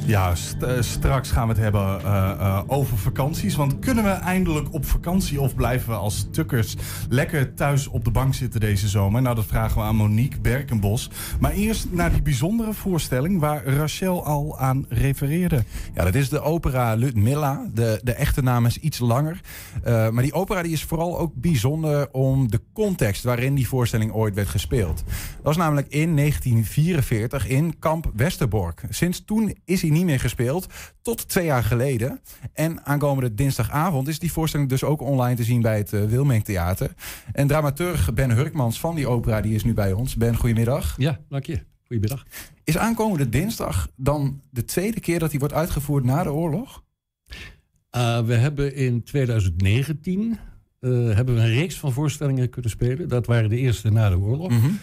Ja, 0.06 0.32
eh, 0.60 0.80
straks 0.80 1.30
gaan 1.30 1.46
we 1.46 1.52
het 1.52 1.62
hebben 1.62 2.00
eh, 2.04 2.30
eh, 2.30 2.62
over 2.66 2.98
vakanties. 2.98 3.56
Want 3.56 3.78
kunnen 3.78 4.04
we 4.04 4.10
eindelijk 4.10 4.72
op 4.72 4.86
vakantie 4.86 5.40
of 5.40 5.54
blijven 5.54 5.88
we 5.88 5.94
als 5.94 6.26
tukkers 6.30 6.76
lekker 7.08 7.54
thuis 7.54 7.86
op 7.86 8.04
de 8.04 8.10
bank 8.10 8.34
zitten 8.34 8.60
deze 8.60 8.88
zomer? 8.88 9.22
Nou, 9.22 9.34
dat 9.34 9.46
vragen 9.46 9.76
we 9.76 9.82
aan 9.86 9.96
Monique 9.96 10.40
Berkenbos. 10.40 11.10
Maar 11.40 11.52
eerst 11.52 11.86
naar 11.90 12.12
die 12.12 12.22
bijzondere 12.22 12.72
voorstelling 12.72 13.40
waar 13.40 13.64
Rachel 13.64 14.24
al 14.24 14.58
aan 14.58 14.86
refereerde. 14.88 15.64
Ja, 15.94 16.04
dat 16.04 16.14
is 16.14 16.28
de 16.28 16.40
opera 16.40 16.94
Ludmilla. 16.94 17.66
De, 17.74 18.00
de 18.02 18.12
echte 18.12 18.42
naam 18.42 18.66
is 18.66 18.78
iets 18.78 18.98
langer. 18.98 19.40
Maar 19.84 20.22
die 20.22 20.32
opera 20.32 20.62
die 20.62 20.72
is 20.72 20.84
vooral 20.84 21.18
ook 21.18 21.32
bijzonder 21.34 22.08
om 22.12 22.50
de 22.50 22.60
context 22.72 23.22
waarin 23.24 23.54
die 23.54 23.68
voorstelling 23.68 24.12
ooit 24.12 24.34
werd 24.34 24.48
gespeeld. 24.48 25.04
Dat 25.06 25.42
was 25.42 25.56
namelijk 25.56 25.88
in 25.88 26.16
1944 26.16 27.48
in 27.48 27.78
kamp 27.78 28.10
Westerbork. 28.14 28.82
Sinds 28.88 29.24
toen 29.24 29.56
is 29.64 29.82
hij 29.82 29.89
niet 29.90 30.04
meer 30.04 30.20
gespeeld, 30.20 30.66
tot 31.02 31.28
twee 31.28 31.44
jaar 31.44 31.64
geleden. 31.64 32.20
En 32.52 32.86
aankomende 32.86 33.34
dinsdagavond 33.34 34.08
is 34.08 34.18
die 34.18 34.32
voorstelling 34.32 34.68
dus 34.68 34.84
ook 34.84 35.00
online 35.00 35.36
te 35.36 35.44
zien 35.44 35.62
bij 35.62 35.76
het 35.76 35.92
uh, 35.92 36.04
Wilming 36.04 36.44
Theater. 36.44 36.94
En 37.32 37.46
dramaturg 37.46 38.14
Ben 38.14 38.30
Hurkmans 38.30 38.80
van 38.80 38.94
die 38.94 39.06
opera 39.06 39.40
die 39.40 39.54
is 39.54 39.64
nu 39.64 39.74
bij 39.74 39.92
ons. 39.92 40.16
Ben, 40.16 40.36
goedemiddag. 40.36 40.94
Ja, 40.98 41.20
dank 41.28 41.46
je. 41.46 41.60
Goedemiddag. 41.86 42.26
Is 42.64 42.78
aankomende 42.78 43.28
dinsdag 43.28 43.88
dan 43.96 44.40
de 44.50 44.64
tweede 44.64 45.00
keer 45.00 45.18
dat 45.18 45.30
hij 45.30 45.38
wordt 45.38 45.54
uitgevoerd 45.54 46.04
na 46.04 46.22
de 46.22 46.32
oorlog? 46.32 46.82
Uh, 47.96 48.20
we 48.20 48.34
hebben 48.34 48.74
in 48.74 49.02
2019 49.02 50.38
uh, 50.80 51.14
hebben 51.14 51.34
we 51.34 51.40
een 51.40 51.54
reeks 51.54 51.78
van 51.78 51.92
voorstellingen 51.92 52.50
kunnen 52.50 52.70
spelen. 52.70 53.08
Dat 53.08 53.26
waren 53.26 53.48
de 53.48 53.56
eerste 53.56 53.90
na 53.90 54.08
de 54.08 54.18
oorlog. 54.18 54.48
Mhm. 54.48 54.58
Mm 54.58 54.78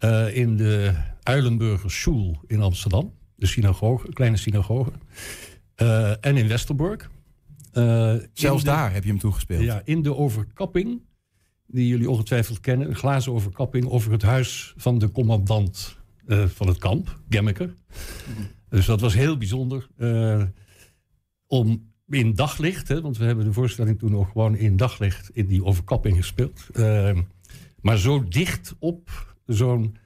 -hmm. 0.00 0.10
uh, 0.10 0.36
in 0.36 0.56
de 0.56 0.94
Uilenburger 1.22 1.90
Schul 1.90 2.40
in 2.46 2.60
Amsterdam. 2.60 3.12
De 3.40 3.46
synagoge, 3.46 4.12
kleine 4.12 4.36
synagoge. 4.36 4.92
Uh, 5.76 6.10
en 6.24 6.36
in 6.36 6.48
Westerbork. 6.48 7.08
Zelfs 8.32 8.62
de, 8.62 8.70
daar 8.70 8.92
heb 8.92 9.02
je 9.02 9.10
hem 9.10 9.18
toegespeeld? 9.18 9.62
Ja, 9.62 9.82
in 9.84 10.02
de 10.02 10.16
overkapping, 10.16 11.00
die 11.66 11.88
jullie 11.88 12.10
ongetwijfeld 12.10 12.60
kennen. 12.60 12.88
Een 12.88 12.96
glazen 12.96 13.32
overkapping 13.32 13.88
over 13.88 14.12
het 14.12 14.22
huis 14.22 14.74
van 14.76 14.98
de 14.98 15.10
commandant 15.10 15.96
uh, 16.26 16.46
van 16.46 16.66
het 16.66 16.78
kamp, 16.78 17.20
Gemmeker. 17.28 17.66
Mm 17.66 18.34
-hmm. 18.34 18.46
Dus 18.68 18.86
dat 18.86 19.00
was 19.00 19.14
heel 19.14 19.36
bijzonder. 19.36 19.88
Om 21.46 21.92
in 22.08 22.34
daglicht, 22.34 22.88
hè, 22.88 23.00
want 23.00 23.16
we 23.16 23.24
hebben 23.24 23.44
de 23.44 23.52
voorstelling 23.52 23.98
toen 23.98 24.10
nog 24.10 24.30
gewoon 24.30 24.56
in 24.56 24.76
daglicht 24.76 25.30
in 25.32 25.46
die 25.46 25.64
overkapping 25.64 26.16
gespeeld. 26.16 26.66
Maar 27.80 27.98
zo 27.98 28.28
dicht 28.28 28.74
op 28.78 29.34
zo'n 29.46 29.96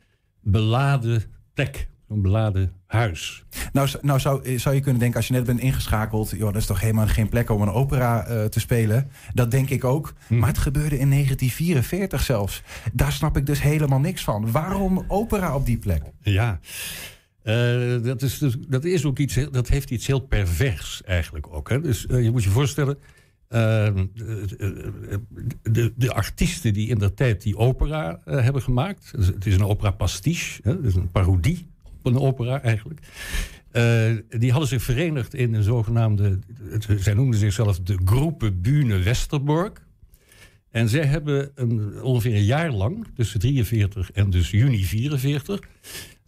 beladen 0.41 1.22
plek, 1.55 1.89
zo'n 2.09 2.22
beladen 2.22 2.72
huis. 2.95 3.45
Nou, 3.73 3.89
nou 4.03 4.21
zou, 4.21 4.59
zou 4.59 4.75
je 4.75 4.81
kunnen 4.81 5.01
denken, 5.01 5.19
als 5.19 5.27
je 5.27 5.33
net 5.33 5.45
bent 5.45 5.61
ingeschakeld, 5.61 6.31
joh, 6.31 6.53
dat 6.53 6.57
is 6.57 6.67
toch 6.67 6.81
helemaal 6.81 7.07
geen 7.07 7.29
plek 7.29 7.51
om 7.51 7.63
een 7.63 7.71
opera 7.71 8.29
uh, 8.31 8.45
te 8.45 8.61
spelen. 8.61 9.11
Dat 9.35 9.51
denk 9.51 9.71
ik 9.71 9.85
ook. 9.85 10.15
Hm. 10.27 10.39
Maar 10.39 10.49
het 10.49 10.59
gebeurde 10.59 10.99
in 10.99 11.11
1944 11.11 12.21
zelfs. 12.21 12.63
Daar 12.93 13.13
snap 13.13 13.37
ik 13.37 13.47
dus 13.47 13.63
helemaal 13.63 14.01
niks 14.01 14.25
van. 14.25 14.51
Waarom 14.51 15.05
opera 15.09 15.55
op 15.55 15.67
die 15.67 15.79
plek? 15.79 16.03
Ja. 16.21 16.61
Uh, 17.45 18.03
dat, 18.03 18.23
is 18.23 18.39
dus, 18.39 18.57
dat, 18.69 18.85
is 18.85 19.05
ook 19.05 19.19
iets, 19.19 19.39
dat 19.51 19.69
heeft 19.69 19.91
iets 19.91 20.07
heel 20.07 20.21
pervers 20.21 21.03
eigenlijk 21.05 21.47
ook. 21.51 21.69
Hè? 21.69 21.81
Dus 21.81 22.07
uh, 22.11 22.23
je 22.23 22.31
moet 22.31 22.45
je 22.45 22.51
voorstellen, 22.51 22.99
uh, 23.49 23.59
de, 24.15 25.23
de, 25.63 25.93
de, 25.97 26.13
artiesten 26.13 26.73
die 26.73 26.89
in 26.89 26.99
der 26.99 27.15
tijd 27.15 27.43
die 27.43 27.57
opera 27.57 28.21
hebben 28.25 28.63
gemaakt, 28.63 29.13
dus 29.17 29.27
het 29.27 29.47
is 29.47 29.55
een 29.55 29.65
opera 29.65 29.91
pastiche, 29.91 30.61
hè? 30.63 30.71
het 30.71 30.85
is 30.85 30.95
een 30.95 31.11
parodie 31.11 31.67
een 32.05 32.19
opera 32.19 32.63
eigenlijk. 32.63 33.01
die 34.29 34.51
hadden 34.51 34.69
zich 34.69 34.83
verenigd 34.83 35.35
in 35.35 35.55
een 35.55 35.63
zogenaamde, 35.63 36.39
zij 36.99 37.15
noemden 37.15 37.39
zichzelf 37.39 37.81
de 37.81 37.99
Groepe 38.05 38.53
Bühne 38.53 38.99
Westerbork. 38.99 39.83
En 40.71 40.89
zij 40.89 41.05
hebben 41.07 41.51
een, 41.55 42.03
ongeveer 42.03 42.35
een 42.35 42.45
jaar 42.45 42.71
lang, 42.71 43.07
tussen 43.15 43.41
43 43.41 44.13
en 44.13 44.31
dus 44.31 44.51
juni 44.51 44.85
44, 44.85 45.61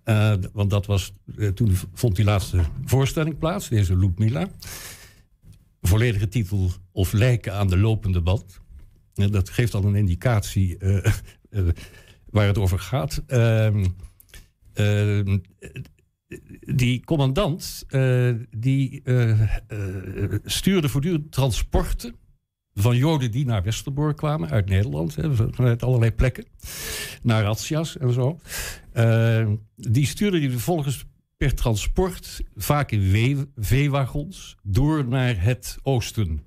uh, 0.05 0.35
want 0.53 0.71
dat 0.71 0.87
was, 0.87 1.13
uh, 1.37 1.49
toen 1.49 1.77
vond 1.93 2.17
die 2.17 2.25
laatste 2.25 2.61
voorstelling 2.85 3.39
plaats, 3.39 3.69
deze 3.69 3.97
Ludmilla. 3.97 4.49
Volledige 5.81 6.29
titel 6.29 6.71
Of 6.93 7.13
lijken 7.13 7.53
aan 7.53 7.69
de 7.69 7.77
lopende 7.77 8.21
band. 8.21 8.61
Dat 9.15 9.51
geeft 9.51 9.75
al 9.75 9.85
een 9.85 9.95
indicatie 9.95 10.79
waar 12.31 12.47
het 12.47 12.59
over 12.59 12.79
gaat. 12.79 13.23
Ehm, 14.77 15.39
die 16.75 17.05
commandant 17.05 17.85
eh, 17.89 18.31
die 18.51 19.01
eh, 19.05 19.31
eh, 19.41 19.49
stuurde 20.45 20.89
voortdurend 20.89 21.33
transporten 21.33 22.15
van 22.75 22.97
Joden 22.97 23.31
die 23.31 23.45
naar 23.45 23.63
Westerbork 23.63 24.17
kwamen 24.17 24.51
uit 24.51 24.69
Nederland, 24.69 25.15
hè, 25.17 25.35
vanuit 25.35 25.83
allerlei 25.83 26.13
plekken, 26.13 26.45
naar 27.23 27.43
razzia's 27.43 27.99
en 27.99 28.13
zo. 28.13 28.39
Ehm, 28.93 29.55
die 29.77 30.07
stuurde 30.07 30.41
die 30.41 30.51
vervolgens 30.51 31.05
per 31.37 31.55
transport, 31.55 32.41
vaak 32.57 32.91
in 32.91 33.51
veewagons, 33.57 34.57
door 34.63 35.09
naar 35.09 35.43
het 35.43 35.79
oosten. 35.83 36.41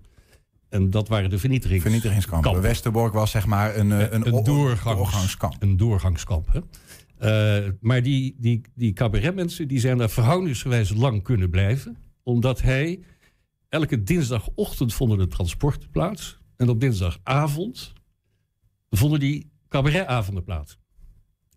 En 0.70 0.90
dat 0.90 1.08
waren 1.08 1.30
de 1.30 1.40
vernietigings 1.40 1.84
Vernietigingskampen. 1.84 2.62
Westerbork 2.62 3.14
was 3.14 3.32
zeg 3.32 3.46
maar 3.46 3.76
een, 3.76 3.90
een, 3.90 4.28
een 4.28 4.44
doorgangs- 4.44 4.98
doorgangskamp. 4.98 5.56
Een 5.60 5.78
doorgangskamp. 5.78 6.54
Hè? 6.54 6.60
Eh, 7.20 7.68
maar 7.80 8.04
die, 8.04 8.36
die, 8.38 8.62
die 8.76 8.94
cabaretmensen 8.94 9.68
die 9.68 9.80
zijn 9.80 9.98
daar 9.98 10.10
verhoudingsgewijs 10.10 10.94
lang 10.94 11.24
kunnen 11.24 11.50
blijven. 11.50 11.98
Omdat 12.24 12.62
hij 12.62 13.04
elke 13.70 14.04
dinsdagochtend 14.04 14.94
vonden 14.94 15.18
de 15.18 15.28
transporten 15.28 15.90
plaats. 15.90 16.40
En 16.56 16.70
op 16.70 16.80
dinsdagavond 16.80 17.94
vonden 18.90 19.20
die 19.20 19.52
cabaretavonden 19.68 20.44
plaats. 20.44 20.80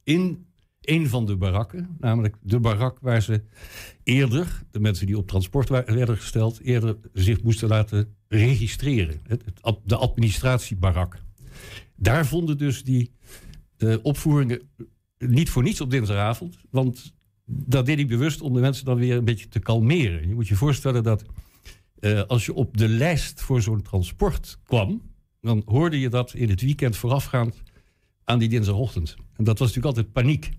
In 0.03 0.47
een 0.81 1.09
van 1.09 1.27
de 1.27 1.37
barakken, 1.37 1.97
namelijk 2.01 2.37
de 2.41 2.61
barak 2.61 2.99
waar 3.01 3.23
ze 3.23 3.43
eerder, 4.03 4.63
de 4.71 4.81
mensen 4.81 5.07
die 5.07 5.19
op 5.19 5.29
transport 5.29 5.69
werden 5.69 6.17
gesteld, 6.17 6.61
eerder 6.61 6.97
zich 7.13 7.43
moesten 7.43 7.69
laten 7.69 8.17
registreren. 8.29 9.21
Het, 9.27 9.45
de 9.85 9.97
administratiebarak. 9.97 11.23
Daar 11.97 12.27
vonden 12.27 12.59
dus 12.59 12.85
die 12.85 13.13
eh, 13.77 13.97
opvoeringen 14.03 14.61
niet 15.27 15.51
voor 15.51 15.63
niets 15.63 15.81
op 15.81 15.91
dinsdagavond. 15.91 16.57
Want 16.71 17.13
dat 17.47 17.87
deed 17.87 17.97
hij 17.97 18.07
bewust 18.07 18.41
om 18.41 18.55
de 18.55 18.61
mensen 18.61 18.85
dan 18.85 18.99
weer 18.99 19.17
een 19.17 19.25
beetje 19.25 19.49
te 19.49 19.59
kalmeren. 19.59 20.29
Je 20.29 20.35
moet 20.35 20.49
je 20.49 20.55
voorstellen 20.55 21.03
dat 21.03 21.25
eh, 22.01 22.23
als 22.23 22.47
je 22.47 22.55
op 22.55 22.77
de 22.77 22.89
lijst 22.89 23.41
voor 23.41 23.63
zo'n 23.63 23.83
transport 23.83 24.59
kwam, 24.65 25.03
dan 25.41 25.63
hoorde 25.65 26.01
je 26.01 26.09
dat 26.09 26.35
in 26.35 26.49
het 26.49 26.61
weekend 26.61 26.97
voorafgaand 26.97 27.63
aan 28.25 28.39
die 28.39 28.49
dinsdagochtend. 28.49 29.15
En 29.37 29.45
dat 29.45 29.59
was 29.59 29.69
natuurlijk 29.69 29.97
altijd 29.97 30.13
paniek. 30.13 30.51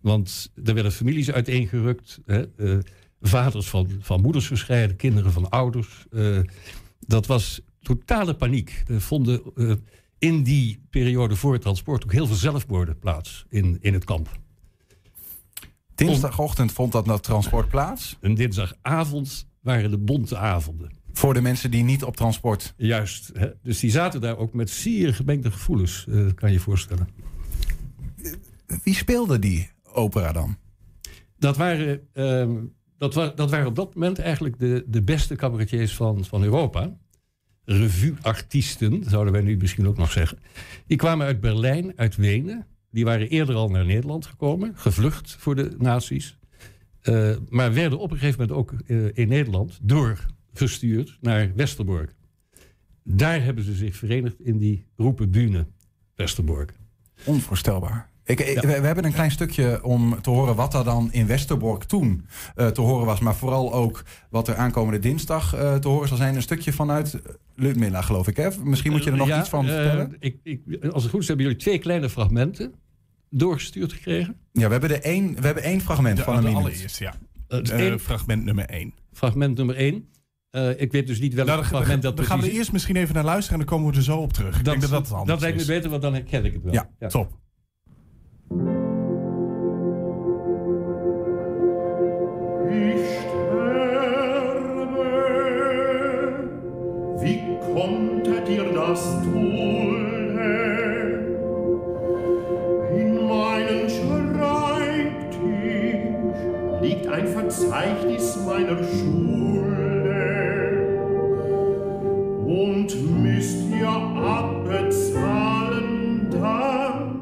Want 0.00 0.52
er 0.64 0.74
werden 0.74 0.92
families 0.92 1.30
uiteengerukt, 1.30 2.20
hè, 2.26 2.46
eh, 2.56 2.78
vaders 3.20 3.68
van, 3.68 3.88
van 4.00 4.20
moeders 4.20 4.46
gescheiden, 4.46 4.96
kinderen 4.96 5.32
van 5.32 5.48
ouders. 5.48 6.06
eh, 6.10 6.38
dat 7.06 7.26
was 7.26 7.60
totale 7.80 8.34
paniek. 8.34 8.82
Er 8.86 9.00
vonden 9.00 9.42
in 10.22 10.42
die 10.42 10.82
periode 10.90 11.36
voor 11.36 11.52
het 11.52 11.62
transport 11.62 12.04
ook 12.04 12.12
heel 12.12 12.26
veel 12.26 12.36
zelfmoorden 12.36 12.98
plaats 12.98 13.44
in, 13.48 13.78
in 13.80 13.92
het 13.92 14.04
kamp. 14.04 14.28
Dinsdagochtend 15.94 16.72
vond 16.72 16.92
dat, 16.92 17.22
transport 17.22 17.68
plaats? 17.68 18.16
Een 18.20 18.34
dinsdagavond 18.34 19.46
waren 19.60 19.90
de 19.90 19.98
bonte 19.98 20.36
avonden. 20.36 20.90
Voor 21.12 21.34
de 21.34 21.40
mensen 21.40 21.70
die 21.70 21.82
niet 21.82 22.04
op 22.04 22.16
transport... 22.16 22.74
Juist. 22.76 23.30
Hè? 23.34 23.48
Dus 23.62 23.80
die 23.80 23.90
zaten 23.90 24.20
daar 24.20 24.36
ook 24.36 24.52
met 24.54 24.70
zeer 24.70 25.14
gemengde 25.14 25.50
gevoelens, 25.50 26.06
eh, 26.08 26.26
kan 26.34 26.48
je 26.48 26.54
je 26.54 26.60
voorstellen. 26.60 27.08
Wie 28.82 28.94
speelde 28.94 29.38
die 29.38 29.70
opera 29.82 30.32
dan? 30.32 30.56
Dat 31.38 31.56
waren, 31.56 32.00
ehm, 32.12 32.54
dat, 32.98 33.14
wa- 33.14 33.32
dat 33.34 33.50
waren 33.50 33.66
op 33.66 33.76
dat 33.76 33.94
moment 33.94 34.18
eigenlijk 34.18 34.58
de, 34.58 34.84
de 34.86 35.02
beste 35.02 35.36
cabaretiers 35.36 35.94
van, 35.94 36.24
van 36.24 36.42
Europa. 36.42 36.92
Revue-artiesten, 37.64 39.04
zouden 39.04 39.32
wij 39.32 39.42
nu 39.42 39.56
misschien 39.56 39.88
ook 39.88 39.96
nog 39.96 40.12
zeggen. 40.12 40.38
Die 40.86 40.96
kwamen 40.96 41.26
uit 41.26 41.40
Berlijn, 41.40 41.92
uit 41.96 42.16
Wenen. 42.16 42.66
Die 42.90 43.04
waren 43.04 43.28
eerder 43.28 43.54
al 43.54 43.68
naar 43.68 43.84
Nederland 43.84 44.26
gekomen, 44.26 44.72
gevlucht 44.76 45.36
voor 45.38 45.54
de 45.54 45.74
nazi's. 45.78 46.38
Eh, 47.00 47.36
maar 47.48 47.72
werden 47.72 47.98
op 47.98 48.10
een 48.10 48.18
gegeven 48.18 48.40
moment 48.40 48.58
ook 48.58 48.80
eh, 48.86 49.16
in 49.16 49.28
Nederland 49.28 49.78
doorgestuurd 49.82 51.18
naar 51.20 51.52
Westerbork. 51.54 52.14
Daar 53.02 53.42
hebben 53.42 53.64
ze 53.64 53.74
zich 53.74 53.96
verenigd 53.96 54.40
in 54.40 54.58
die 54.58 54.86
roepen 54.96 55.30
Bühne 55.30 55.66
Westerbork. 56.14 56.72
Onvoorstelbaar. 57.24 58.11
Ik, 58.24 58.40
ik- 58.40 58.60
we, 58.60 58.66
we 58.80 58.86
hebben 58.86 59.04
een 59.04 59.12
klein 59.12 59.30
stukje 59.30 59.84
om 59.84 60.20
te 60.20 60.30
horen 60.30 60.54
wat 60.56 60.74
er 60.74 60.84
dan 60.84 61.12
in 61.12 61.26
Westerbork 61.26 61.82
toen 61.84 62.26
eh, 62.54 62.66
te 62.66 62.80
horen 62.80 63.06
was. 63.06 63.20
Maar 63.20 63.34
vooral 63.34 63.72
ook 63.72 64.02
wat 64.30 64.48
er 64.48 64.54
aankomende 64.56 64.98
dinsdag 64.98 65.54
eh, 65.54 65.74
te 65.74 65.88
horen 65.88 66.08
zal 66.08 66.16
zijn. 66.16 66.34
Een 66.34 66.42
stukje 66.42 66.72
vanuit 66.72 67.20
Ludmilla, 67.54 68.02
geloof 68.02 68.28
ik. 68.28 68.36
Hè? 68.36 68.48
Misschien 68.62 68.92
moet 68.92 69.04
je 69.04 69.10
er 69.10 69.16
nog 69.16 69.28
Ja, 69.28 69.40
iets 69.40 69.48
van 69.48 69.66
eh, 69.68 69.74
vertellen. 69.74 70.16
ik, 70.18 70.36
ik, 70.42 70.60
als 70.92 71.02
het 71.02 71.12
goed 71.12 71.20
is, 71.22 71.26
hebben 71.28 71.46
jullie 71.46 71.60
twee 71.60 71.78
kleine 71.78 72.08
fragmenten 72.08 72.74
doorgestuurd 73.30 73.92
gekregen. 73.92 74.36
Ja, 74.52 74.66
we 74.66 74.72
hebben, 74.72 74.90
er 74.90 75.00
één, 75.02 75.34
we 75.34 75.46
hebben 75.46 75.62
één 75.62 75.80
fragment 75.80 76.16
De, 76.16 76.22
van 76.22 76.34
een 76.36 76.40
de 76.42 76.48
minuut. 76.48 76.64
allereerste, 76.64 77.04
ja. 77.04 77.14
Het 77.48 77.70
Eh, 77.70 77.80
één- 77.86 78.00
fragment 78.00 78.44
nummer 78.44 78.64
1. 78.66 78.94
Fragment 79.12 79.56
nummer 79.56 79.76
1. 79.76 80.06
ik 80.76 80.92
weet 80.92 81.06
dus 81.06 81.20
niet 81.20 81.34
welk 81.34 81.48
Nou, 81.48 81.64
fragment 81.64 82.02
dat 82.02 82.16
dan 82.16 82.26
gaan 82.26 82.40
we 82.40 82.46
er 82.46 82.52
eerst 82.52 82.72
misschien 82.72 82.96
even 82.96 83.14
naar 83.14 83.24
luisteren 83.24 83.60
en 83.60 83.66
dan 83.66 83.74
komen 83.76 83.92
we 83.92 83.96
er 83.98 84.04
zo 84.04 84.18
op 84.18 84.32
terug. 84.32 84.58
Ik 84.58 84.64
denk 84.64 84.80
dat 84.80 84.90
dat 84.90 85.08
het 85.08 85.26
dat 85.26 85.40
lijkt 85.40 85.56
me 85.56 85.62
is. 85.62 85.68
beter, 85.68 85.90
want 85.90 86.02
dan 86.02 86.12
herken 86.12 86.44
ik 86.44 86.52
het 86.52 86.62
wel. 86.62 86.72
Ja, 86.72 87.08
top. 87.08 87.40
Wie 97.22 97.42
konntet 97.72 98.48
ihr 98.48 98.64
das 98.72 99.22
tun? 99.22 100.38
In 102.96 103.28
meinem 103.28 103.88
Schreibtisch 103.88 105.38
liegt 106.82 107.06
ein 107.06 107.26
Verzeichnis 107.28 108.38
meiner 108.44 108.82
Schulden 108.82 109.42
und 112.44 113.22
müsst 113.22 113.70
ihr 113.70 113.88
abbezahlen 114.26 115.46
dann. 116.30 117.20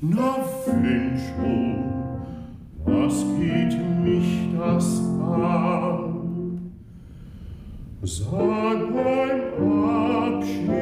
Na, 0.00 0.36
wenn 0.66 1.18
schon. 1.18 1.84
Was 2.84 3.24
geht 3.38 3.76
mich 4.02 4.48
das 4.58 5.00
an? 5.20 6.07
Sag 8.04 8.30
beim 8.30 9.40
Abschied 10.30 10.78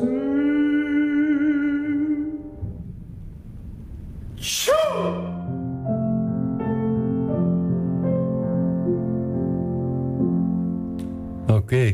Tschuh! 4.36 4.74
Oké. 11.48 11.94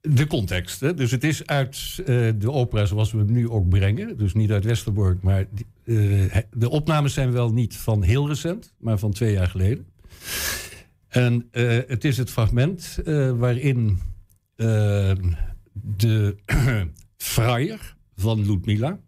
De 0.00 0.26
context. 0.26 0.80
Hè? 0.80 0.94
Dus 0.94 1.10
het 1.10 1.24
is 1.24 1.46
uit 1.46 1.98
eh, 1.98 2.06
de 2.38 2.52
opera 2.52 2.84
zoals 2.84 3.12
we 3.12 3.18
hem 3.18 3.32
nu 3.32 3.48
ook 3.48 3.68
brengen. 3.68 4.16
Dus 4.16 4.34
niet 4.34 4.50
uit 4.50 4.64
Westerbork. 4.64 5.22
Maar 5.22 5.46
eh, 5.86 6.36
de 6.50 6.68
opnames 6.70 7.14
zijn 7.14 7.32
wel 7.32 7.52
niet 7.52 7.76
van 7.76 8.02
heel 8.02 8.28
recent, 8.28 8.74
maar 8.78 8.98
van 8.98 9.12
twee 9.12 9.32
jaar 9.32 9.48
geleden. 9.48 9.86
En 11.08 11.48
eh, 11.50 11.78
het 11.86 12.04
is 12.04 12.16
het 12.16 12.30
fragment 12.30 12.98
eh, 13.04 13.30
waarin 13.30 13.98
de 15.72 16.36
fraaier 17.16 17.96
van 18.16 18.46
Ludmilla, 18.46 19.00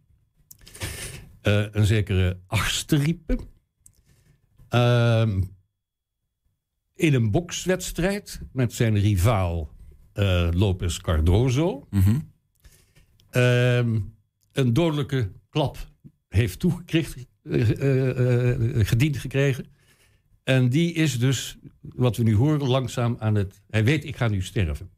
een 1.42 1.86
zekere 1.86 2.38
Achterriepe, 2.46 3.38
ehm, 4.68 5.42
in 6.94 7.14
een 7.14 7.30
bokswedstrijd 7.30 8.40
met 8.52 8.72
zijn 8.72 8.98
rivaal 8.98 9.72
Lopez 10.50 10.98
Cardozo. 10.98 11.88
ehm, 13.30 14.00
een 14.52 14.72
dodelijke 14.72 15.30
klap 15.50 15.76
heeft 16.28 16.58
toegekregen, 16.58 17.26
eh, 17.42 17.70
eh, 17.70 18.80
eh, 18.80 18.86
gediend 18.86 19.16
gekregen. 19.16 19.66
En 20.44 20.68
die 20.68 20.92
is 20.92 21.18
dus, 21.18 21.58
wat 21.80 22.16
we 22.16 22.22
nu 22.22 22.34
horen, 22.36 22.68
langzaam 22.68 23.16
aan 23.18 23.34
het... 23.34 23.60
Hij 23.68 23.84
weet, 23.84 24.04
ik 24.04 24.16
ga 24.16 24.28
nu 24.28 24.42
sterven. 24.42 24.90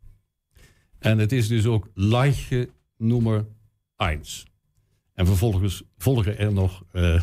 En 0.98 1.18
het 1.18 1.32
is 1.32 1.48
dus 1.48 1.66
ook 1.66 1.88
Leiche 1.94 2.68
nummer 2.96 3.46
1. 3.96 4.20
En 5.14 5.26
vervolgens 5.26 5.82
volgen 5.98 6.38
er 6.38 6.52
nog 6.52 6.84
eh, 6.92 7.22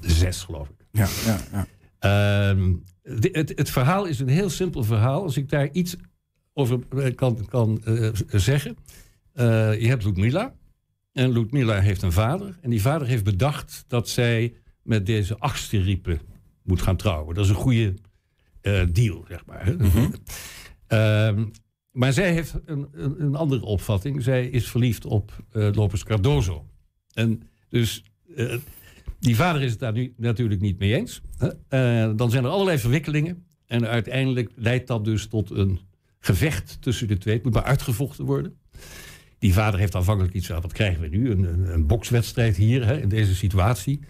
zes, 0.00 0.42
geloof 0.42 0.68
ik. 0.68 0.74
Ja, 0.92 1.08
ja, 1.24 1.40
ja. 1.52 1.66
Ehm, 1.98 2.72
de- 3.02 3.28
het, 3.32 3.52
het 3.54 3.70
verhaal 3.70 4.04
is 4.04 4.18
een 4.20 4.28
heel 4.28 4.50
simpel 4.50 4.84
verhaal. 4.84 5.22
Als 5.22 5.36
ik 5.36 5.48
daar 5.48 5.68
iets 5.72 5.96
over 6.52 6.78
kan, 7.14 7.46
kan 7.48 7.82
zeggen. 8.30 8.76
Je 9.34 9.86
hebt 9.86 10.04
Ludmilla. 10.04 10.54
En 11.16 11.32
Ludmilla 11.32 11.80
heeft 11.80 12.02
een 12.02 12.12
vader. 12.12 12.58
En 12.60 12.70
die 12.70 12.80
vader 12.80 13.06
heeft 13.06 13.24
bedacht 13.24 13.84
dat 13.88 14.08
zij 14.08 14.54
met 14.82 15.06
deze 15.06 15.38
achtste 15.38 15.78
riepen 15.80 16.20
moet 16.62 16.82
gaan 16.82 16.96
trouwen. 16.96 17.34
Dat 17.34 17.44
is 17.44 17.50
een 17.50 17.56
goede 17.56 17.94
eh, 18.60 18.82
deal, 18.92 19.24
zeg 19.28 19.46
maar. 19.46 19.66
hè. 19.66 19.76
Ehm, 20.86 21.44
maar 21.90 22.12
zij 22.12 22.32
heeft 22.32 22.54
een, 22.64 22.88
een, 22.92 23.22
een 23.22 23.34
andere 23.34 23.64
opvatting. 23.64 24.22
Zij 24.22 24.46
is 24.46 24.68
verliefd 24.70 25.04
op 25.04 25.32
eh 25.52 25.68
Lopez 25.72 26.02
Cardozo. 26.02 26.66
En 27.12 27.42
dus 27.68 28.04
eh, 28.36 28.56
die 29.18 29.36
vader 29.36 29.62
is 29.62 29.70
het 29.70 29.80
daar 29.80 29.92
nu 29.92 30.14
natuurlijk 30.16 30.60
niet 30.60 30.78
mee 30.78 30.94
eens. 30.94 31.20
dan 32.16 32.30
zijn 32.30 32.44
er 32.44 32.50
allerlei 32.50 32.78
verwikkelingen. 32.78 33.46
En 33.66 33.86
uiteindelijk 33.86 34.50
leidt 34.54 34.86
dat 34.86 35.04
dus 35.04 35.26
tot 35.26 35.50
een 35.50 35.80
gevecht 36.18 36.76
tussen 36.80 37.08
de 37.08 37.18
twee. 37.18 37.34
Het 37.34 37.44
moet 37.44 37.54
maar 37.54 37.64
uitgevochten 37.64 38.24
worden. 38.24 38.58
Die 39.38 39.52
vader 39.52 39.80
heeft 39.80 39.94
aanvankelijk 39.94 40.34
iets 40.34 40.46
van, 40.46 40.60
wat 40.60 40.72
krijgen 40.72 41.00
we 41.00 41.08
nu? 41.08 41.30
Een, 41.30 41.42
een, 41.44 41.72
een 41.72 41.86
bokswedstrijd 41.86 42.56
hier, 42.56 42.86
hè, 42.86 43.00
in 43.00 43.08
deze 43.08 43.34
situatie. 43.34 44.00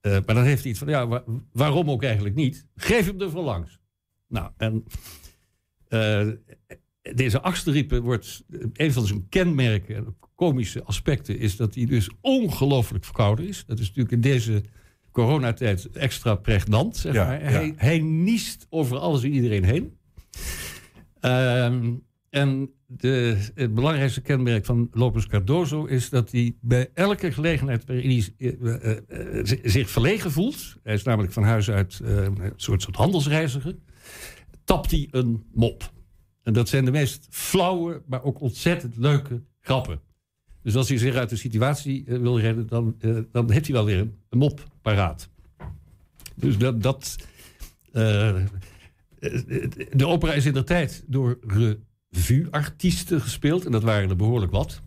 Eh, 0.00 0.12
maar 0.12 0.34
dan 0.34 0.44
heeft 0.44 0.60
hij 0.62 0.70
iets 0.70 0.78
van, 0.80 0.88
ja, 0.88 1.06
wa- 1.06 1.24
waarom 1.52 1.90
ook 1.90 2.02
eigenlijk 2.02 2.34
niet? 2.34 2.66
Geef 2.76 3.06
hem 3.06 3.20
er 3.20 3.30
van 3.30 3.44
langs. 3.44 3.78
Nou, 4.28 4.50
en 4.56 4.84
eh, 5.88 6.28
deze 7.14 7.40
achterriepen 7.40 8.02
wordt, 8.02 8.44
een 8.72 8.92
van 8.92 9.06
zijn 9.06 9.28
kenmerken, 9.28 9.96
en 9.96 10.16
komische 10.34 10.82
aspecten, 10.82 11.38
is 11.38 11.56
dat 11.56 11.74
hij 11.74 11.86
dus 11.86 12.10
ongelooflijk 12.20 13.04
verkouden 13.04 13.48
is. 13.48 13.64
Dat 13.66 13.78
is 13.78 13.86
natuurlijk 13.86 14.14
in 14.14 14.20
deze 14.20 14.62
coronatijd 15.10 15.90
extra 15.90 16.34
pregnant, 16.34 16.96
zeg 16.96 17.14
Ja, 17.14 17.26
maar. 17.26 17.42
ja. 17.42 17.48
Hij, 17.50 17.72
hij 17.76 17.98
niest 17.98 18.66
over 18.70 18.96
alles 18.98 19.22
en 19.22 19.32
iedereen 19.32 19.64
heen. 19.64 19.96
Ehm, 21.20 21.92
en 22.34 22.70
de, 22.86 23.36
het 23.54 23.74
belangrijkste 23.74 24.20
kenmerk 24.20 24.64
van 24.64 24.88
Lopez 24.92 25.26
Cardozo 25.26 25.84
is 25.84 26.10
dat 26.10 26.30
hij 26.30 26.56
bij 26.60 26.90
elke 26.94 27.32
gelegenheid 27.32 27.84
waarin 27.84 28.10
hij 28.10 28.34
eh, 28.38 28.74
eh, 28.74 29.38
eh, 29.38 29.46
zi- 29.46 29.60
zich 29.62 29.90
verlegen 29.90 30.30
voelt, 30.30 30.76
hij 30.82 30.94
is 30.94 31.02
namelijk 31.02 31.32
van 31.32 31.42
huis 31.42 31.70
uit 31.70 32.00
een 32.02 32.52
soort, 32.56 32.82
soort 32.82 32.96
handelsreiziger, 32.96 33.76
tapt 34.64 34.90
hij 34.90 35.08
een 35.10 35.44
mop. 35.52 35.92
En 36.42 36.52
dat 36.52 36.68
zijn 36.68 36.84
de 36.84 36.90
meest 36.90 37.26
flauwe, 37.30 38.02
maar 38.06 38.22
ook 38.22 38.40
ontzettend 38.40 38.96
leuke 38.96 39.42
grappen. 39.60 40.00
Dus 40.62 40.76
als 40.76 40.88
hij 40.88 40.98
zich 40.98 41.14
uit 41.14 41.28
de 41.30 41.36
situatie 41.36 42.04
wil 42.06 42.40
redden, 42.40 42.66
dan, 42.66 42.96
dan 43.32 43.50
heeft 43.50 43.66
hij 43.66 43.74
wel 43.74 43.84
weer 43.84 43.98
een, 43.98 44.38
mop 44.38 44.68
paraat. 44.82 45.30
Dus 46.34 46.58
dat. 46.58 46.82
dat 46.82 47.16
de 49.90 50.06
opera 50.06 50.32
is 50.32 50.46
in 50.46 50.52
de 50.52 50.64
tijd 50.64 51.04
door 51.06 51.38
revue-artiesten 52.14 53.20
gespeeld. 53.20 53.64
En 53.64 53.72
dat 53.72 53.82
waren 53.82 54.08
er 54.10 54.16
behoorlijk 54.16 54.52
wat. 54.52 54.80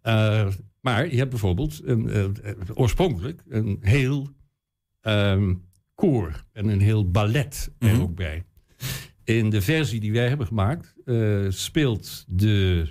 Eh, 0.00 0.48
maar 0.80 1.10
je 1.10 1.16
hebt 1.16 1.30
bijvoorbeeld 1.30 1.80
een, 1.84 2.10
eh, 2.10 2.24
oorspronkelijk 2.74 3.42
een 3.48 3.78
heel 3.80 4.28
ehm, 5.00 5.54
koor 5.94 6.44
en 6.52 6.68
een 6.68 6.80
heel 6.80 7.10
ballet 7.10 7.70
er 7.78 7.92
Mhm. 7.92 8.00
ook 8.00 8.14
bij. 8.14 8.44
In 9.24 9.50
de 9.50 9.62
versie 9.62 10.00
die 10.00 10.12
wij 10.12 10.28
hebben 10.28 10.46
gemaakt 10.46 10.94
eh, 11.04 11.46
speelt 11.48 12.24
de 12.28 12.88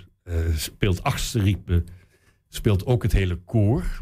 speelt 0.54 1.02
Achterriepe 1.02 1.84
speelt 2.48 2.86
ook 2.86 3.02
het 3.02 3.12
hele 3.12 3.36
koor. 3.36 4.00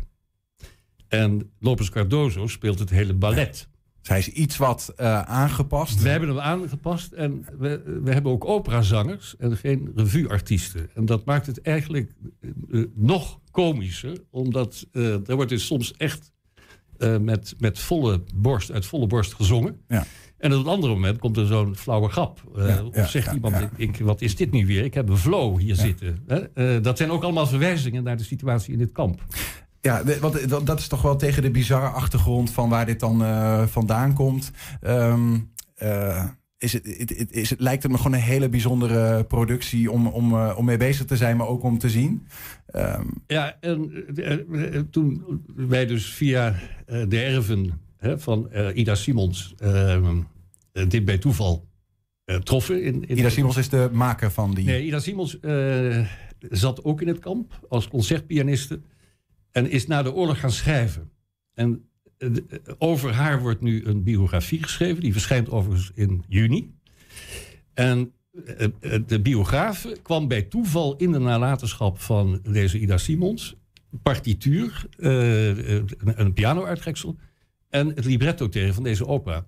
En 1.09 1.53
Lopez 1.59 1.89
Cardozo 1.89 2.47
speelt 2.47 2.79
het 2.79 2.91
hele 2.91 3.15
ballet. 3.15 3.69
Zij 4.03 4.19
is 4.19 4.29
iets 4.29 4.57
wat 4.57 4.93
eh, 4.97 5.21
aangepast. 5.23 6.03
We 6.03 6.09
hebben 6.09 6.29
hem 6.29 6.39
aangepast 6.39 7.13
en 7.13 7.47
we, 7.59 8.01
we 8.05 8.13
hebben 8.13 8.33
ook 8.33 8.45
operazangers 8.45 9.35
en 9.39 9.57
geen 9.57 9.93
revueartiesten. 9.97 10.91
En 10.95 11.07
dat 11.07 11.25
maakt 11.25 11.47
het 11.47 11.61
eigenlijk 11.61 12.13
eh, 12.71 12.83
nog 12.95 13.41
komischer, 13.51 14.17
omdat 14.31 14.87
eh, 14.93 15.29
er 15.29 15.35
wordt 15.35 15.51
dus 15.51 15.67
soms 15.67 15.93
echt 15.97 16.33
eh, 16.99 17.19
met, 17.19 17.55
met 17.59 17.79
volle 17.79 18.23
borst, 18.35 18.71
uit 18.73 18.87
volle 18.87 19.07
borst 19.07 19.35
gezongen. 19.35 19.81
Ja. 19.89 20.05
En 20.39 20.55
op 20.55 20.65
een 20.65 20.71
ander 20.73 20.91
moment 20.91 21.19
komt 21.19 21.37
er 21.37 21.47
zo'n 21.47 21.77
flauwe 21.77 22.09
grap. 22.09 22.43
Eh, 22.57 22.69
Ja, 22.69 22.85
of 22.85 22.97
ja, 22.97 23.07
zegt 23.07 23.33
iemand, 23.35 23.55
ja. 23.55 23.71
Ik, 23.77 23.89
ik- 23.97 24.05
wat 24.05 24.21
is 24.21 24.37
dit 24.37 24.51
nu 24.51 24.67
weer? 24.67 24.85
Ik 24.85 24.95
heb 24.95 25.09
een 25.09 25.17
flow 25.17 25.59
hier 25.59 25.75
zitten. 25.77 26.19
Eh, 26.55 26.77
dat 26.83 26.97
zijn 26.99 27.11
ook 27.11 27.23
allemaal 27.23 27.47
verwijzingen 27.47 28.03
naar 28.03 28.17
de 28.17 28.25
situatie 28.25 28.73
in 28.73 28.79
dit 28.79 28.93
kamp. 28.93 29.25
Ja, 29.83 30.03
want 30.21 30.49
dat, 30.49 30.67
dat 30.67 30.79
is 30.79 30.89
toch 30.89 31.03
wel 31.03 31.17
tegen 31.17 31.43
de 31.43 31.51
bizarre 31.51 31.87
achtergrond 31.89 32.51
van 32.51 32.69
waar 32.69 32.87
dit 32.87 33.01
dan 33.01 33.23
eh, 33.25 33.67
vandaan 33.67 34.15
komt. 34.15 34.51
Ehm, 34.81 35.39
eh, 35.75 36.25
is 36.59 36.73
het, 36.73 36.97
het, 36.99 37.19
het- 37.19 37.33
is 37.33 37.51
het, 37.51 37.61
lijkt 37.61 37.83
het 37.83 37.93
me 37.93 37.99
gewoon 37.99 38.13
een 38.13 38.21
hele 38.25 38.49
bijzondere 38.49 39.25
productie 39.25 39.91
om, 39.91 40.07
om, 40.07 40.33
eh, 40.35 40.55
om 40.57 40.65
mee 40.65 40.77
bezig 40.77 41.07
te 41.07 41.17
zijn, 41.17 41.37
maar 41.37 41.47
ook 41.47 41.63
om 41.63 41.79
te 41.79 41.91
zien. 41.91 42.27
Ehm, 42.67 43.07
Ja, 43.27 43.57
en 43.61 44.05
eh, 44.17 44.33
eh, 44.77 44.83
toen 44.91 45.25
wij 45.57 45.87
dus 45.87 46.07
via 46.15 46.55
eh, 46.87 47.03
de 47.09 47.21
erven 47.23 47.81
hè, 47.99 48.19
van 48.19 48.51
eh, 48.51 48.77
Ida 48.77 48.95
Simons 48.95 49.55
eh, 49.59 49.95
eh, 49.95 50.09
dit 50.89 51.05
bij 51.05 51.19
toeval 51.19 51.67
eh, 52.25 52.37
troffen. 52.37 52.83
In, 52.83 53.09
in 53.09 53.19
Ida 53.19 53.29
Simons 53.29 53.57
is 53.57 53.69
de 53.69 53.89
maker 53.93 54.31
van 54.31 54.55
die. 54.55 54.65
Nee, 54.65 54.85
Ida 54.85 54.99
Simons 54.99 55.41
eh, 55.41 56.07
zat 56.51 56.85
ook 56.85 57.01
in 57.01 57.09
het 57.09 57.19
kamp 57.19 57.67
als 57.69 57.89
concertpianiste 57.89 58.81
en 59.53 59.71
is 59.71 59.87
na 59.87 60.03
de 60.03 60.13
oorlog 60.13 60.41
gaan 60.41 60.51
schrijven. 60.53 61.11
En 61.55 61.89
eh, 62.19 62.29
de- 62.33 62.61
over 62.79 63.13
haar 63.13 63.41
wordt 63.41 63.61
nu 63.61 63.85
een 63.85 64.03
biografie 64.03 64.63
geschreven, 64.63 65.01
die 65.03 65.13
verschijnt 65.13 65.51
overigens 65.51 65.91
in 65.95 66.25
juni. 66.29 66.75
En 67.75 68.13
eh, 68.47 68.65
eh, 68.81 69.03
de 69.07 69.21
biograaf 69.21 69.87
kwam 70.03 70.29
bij 70.29 70.43
toeval 70.43 70.97
in 70.97 71.13
de 71.13 71.19
nalatenschap 71.19 72.01
van 72.01 72.41
deze 72.51 72.79
Ida 72.79 72.99
Simons, 72.99 73.57
partituur, 74.03 74.87
eh, 74.99 75.77
eh, 75.77 75.83
een, 75.99 76.33
piano-uittreksel 76.33 77.17
en 77.69 77.89
het 77.89 78.05
libretto 78.05 78.49
tegen 78.49 78.75
van 78.75 78.83
deze 78.83 79.07
opera. 79.07 79.47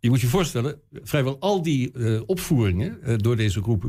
Je 0.00 0.08
moet 0.08 0.20
je 0.20 0.26
voorstellen, 0.26 0.80
vrijwel 1.02 1.38
al 1.40 1.62
die 1.62 1.92
eh, 1.92 2.20
opvoeringen 2.26 3.02
eh, 3.02 3.14
door 3.16 3.36
deze 3.36 3.62
groep 3.62 3.84
eh, 3.84 3.88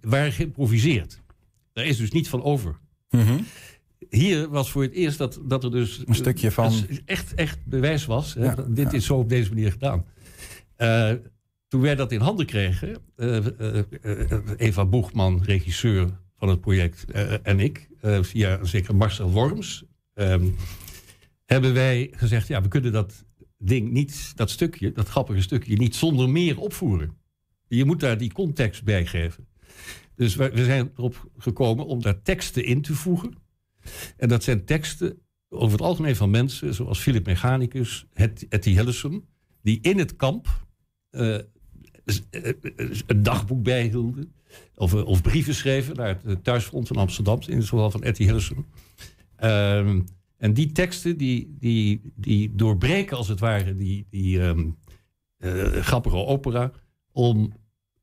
waren 0.00 0.32
geïmproviseerd. 0.32 1.20
Daar 1.72 1.84
is 1.86 1.96
dus 1.96 2.10
niet 2.10 2.28
van 2.28 2.42
over. 2.42 2.78
Hier 4.10 4.48
was 4.48 4.70
voor 4.70 4.82
het 4.82 4.92
eerst 4.92 5.18
dat, 5.18 5.40
dat 5.44 5.64
er 5.64 5.70
dus... 5.70 6.02
Een 6.06 6.14
stukje 6.14 6.50
van- 6.50 6.72
echt, 7.04 7.34
echt 7.34 7.58
bewijs 7.66 8.06
was. 8.06 8.34
hè, 8.34 8.44
Ja, 8.44 8.54
dit 8.68 8.92
is 8.92 9.04
zo 9.06 9.16
op 9.18 9.28
deze 9.28 9.48
manier 9.48 9.70
gedaan. 9.72 10.04
Eh, 10.76 11.12
toen 11.68 11.80
wij 11.80 11.94
dat 11.94 12.12
in 12.12 12.20
handen 12.20 12.46
kregen, 12.46 12.96
eh, 13.16 13.46
eh, 13.46 13.84
Eva 14.56 14.84
Boegman, 14.84 15.42
regisseur 15.44 16.08
van 16.36 16.48
het 16.48 16.60
project, 16.60 17.04
en 17.42 17.60
ik, 17.60 17.88
via 18.20 18.64
zeker 18.64 18.96
Marcel 18.96 19.30
Worms, 19.30 19.84
ehm, 20.14 20.46
hebben 21.44 21.74
wij 21.74 22.08
gezegd, 22.16 22.48
ja, 22.48 22.62
we 22.62 22.68
kunnen 22.68 22.92
dat 22.92 23.24
ding 23.58 23.90
niet, 23.90 24.32
dat 24.36 24.50
stukje, 24.50 24.92
dat 24.92 25.08
grappige 25.08 25.40
stukje, 25.42 25.76
niet 25.76 25.94
zonder 25.96 26.28
meer 26.30 26.58
opvoeren. 26.60 27.16
Je 27.68 27.84
moet 27.84 28.00
daar 28.00 28.18
die 28.18 28.32
context 28.32 28.84
bij 28.84 29.06
geven. 29.06 29.48
Dus 30.14 30.34
we, 30.34 30.50
we 30.50 30.64
zijn 30.64 30.90
erop 30.96 31.28
gekomen 31.38 31.86
om 31.86 32.02
daar 32.02 32.22
teksten 32.22 32.64
in 32.64 32.82
te 32.82 32.94
voegen. 32.94 33.34
En 34.16 34.28
dat 34.28 34.42
zijn 34.42 34.64
teksten 34.64 35.18
over 35.48 35.78
het 35.78 35.86
algemeen 35.86 36.16
van 36.16 36.30
mensen 36.30 36.74
zoals 36.74 36.98
Philip 36.98 37.26
Mechanicus, 37.26 38.06
Etty 38.48 38.70
Hillesum, 38.70 39.24
die 39.62 39.78
in 39.82 39.98
het 39.98 40.16
kamp 40.16 40.66
eh, 41.10 41.34
eh, 41.34 41.42
een 43.06 43.22
dagboek 43.22 43.62
bijhielden. 43.62 44.32
Of, 44.74 44.94
eh, 44.94 45.06
of 45.06 45.22
brieven 45.22 45.54
schreven 45.54 45.96
naar 45.96 46.20
het 46.24 46.44
thuisfront 46.44 46.88
van 46.88 46.96
Amsterdam, 46.96 47.40
in 47.46 47.56
het 47.56 47.68
geval 47.68 47.90
van 47.90 48.02
Etty 48.02 48.24
Hillesum. 48.24 48.66
Ehm, 49.36 50.00
en 50.36 50.54
die 50.54 50.72
teksten 50.72 51.16
die, 51.16 51.56
die, 51.58 52.12
die 52.14 52.54
doorbreken 52.54 53.16
als 53.16 53.28
het 53.28 53.40
ware 53.40 53.76
die, 53.76 54.06
die 54.10 54.40
ehm, 54.40 54.70
eh, 55.38 55.64
grappige 55.64 56.16
opera. 56.16 56.72
Om 57.12 57.52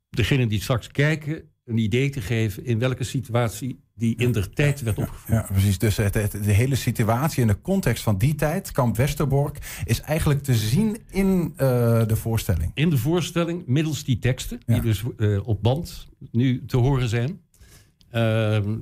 degenen 0.09 0.49
die 0.49 0.61
straks 0.61 0.88
kijken 0.88 1.49
een 1.63 1.77
idee 1.77 2.09
te 2.09 2.21
geven 2.21 2.65
in 2.65 2.79
welke 2.79 3.03
situatie 3.03 3.83
die 3.97 4.15
in 4.17 4.31
de 4.31 4.49
tijd 4.49 4.81
werd 4.81 4.97
opgevoerd. 4.97 5.39
Ja, 5.47 5.47
precies. 5.51 5.77
Dus 5.77 5.97
het, 5.97 6.13
het- 6.13 6.31
de 6.43 6.51
hele 6.51 6.75
situatie 6.75 7.41
en 7.41 7.47
de 7.47 7.61
context 7.61 8.03
van 8.03 8.17
die 8.17 8.35
tijd, 8.35 8.71
kamp 8.71 8.95
Westerbork, 8.97 9.81
is 9.85 10.01
eigenlijk 10.01 10.43
te 10.43 10.53
zien 10.55 10.97
in 11.09 11.53
eh, 11.55 11.67
de 12.07 12.15
voorstelling. 12.15 12.71
In 12.73 12.89
de 12.89 12.97
voorstelling, 12.97 13.63
middels 13.67 14.03
die 14.03 14.19
teksten, 14.19 14.59
die 14.65 14.81
dus 14.81 15.03
eh, 15.17 15.47
op 15.47 15.61
band 15.63 16.07
nu 16.31 16.65
te 16.65 16.77
horen 16.77 17.09
zijn. 17.09 17.41
Ehm, 18.11 18.75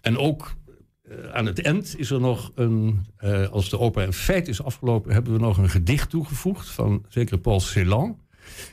en 0.00 0.18
ook 0.18 0.54
eh, 1.02 1.16
aan 1.32 1.46
het 1.46 1.62
eind 1.62 1.94
is 1.98 2.10
er 2.10 2.20
nog 2.20 2.52
een, 2.54 3.06
als 3.50 3.68
de 3.70 3.78
opera 3.78 4.04
in 4.04 4.12
feite 4.12 4.50
is 4.50 4.62
afgelopen, 4.62 5.12
hebben 5.12 5.32
we 5.32 5.38
nog 5.38 5.58
een 5.58 5.70
gedicht 5.70 6.10
toegevoegd 6.10 6.68
van 6.68 7.04
zeker 7.08 7.38
Paul 7.38 7.60
Celan. 7.60 8.18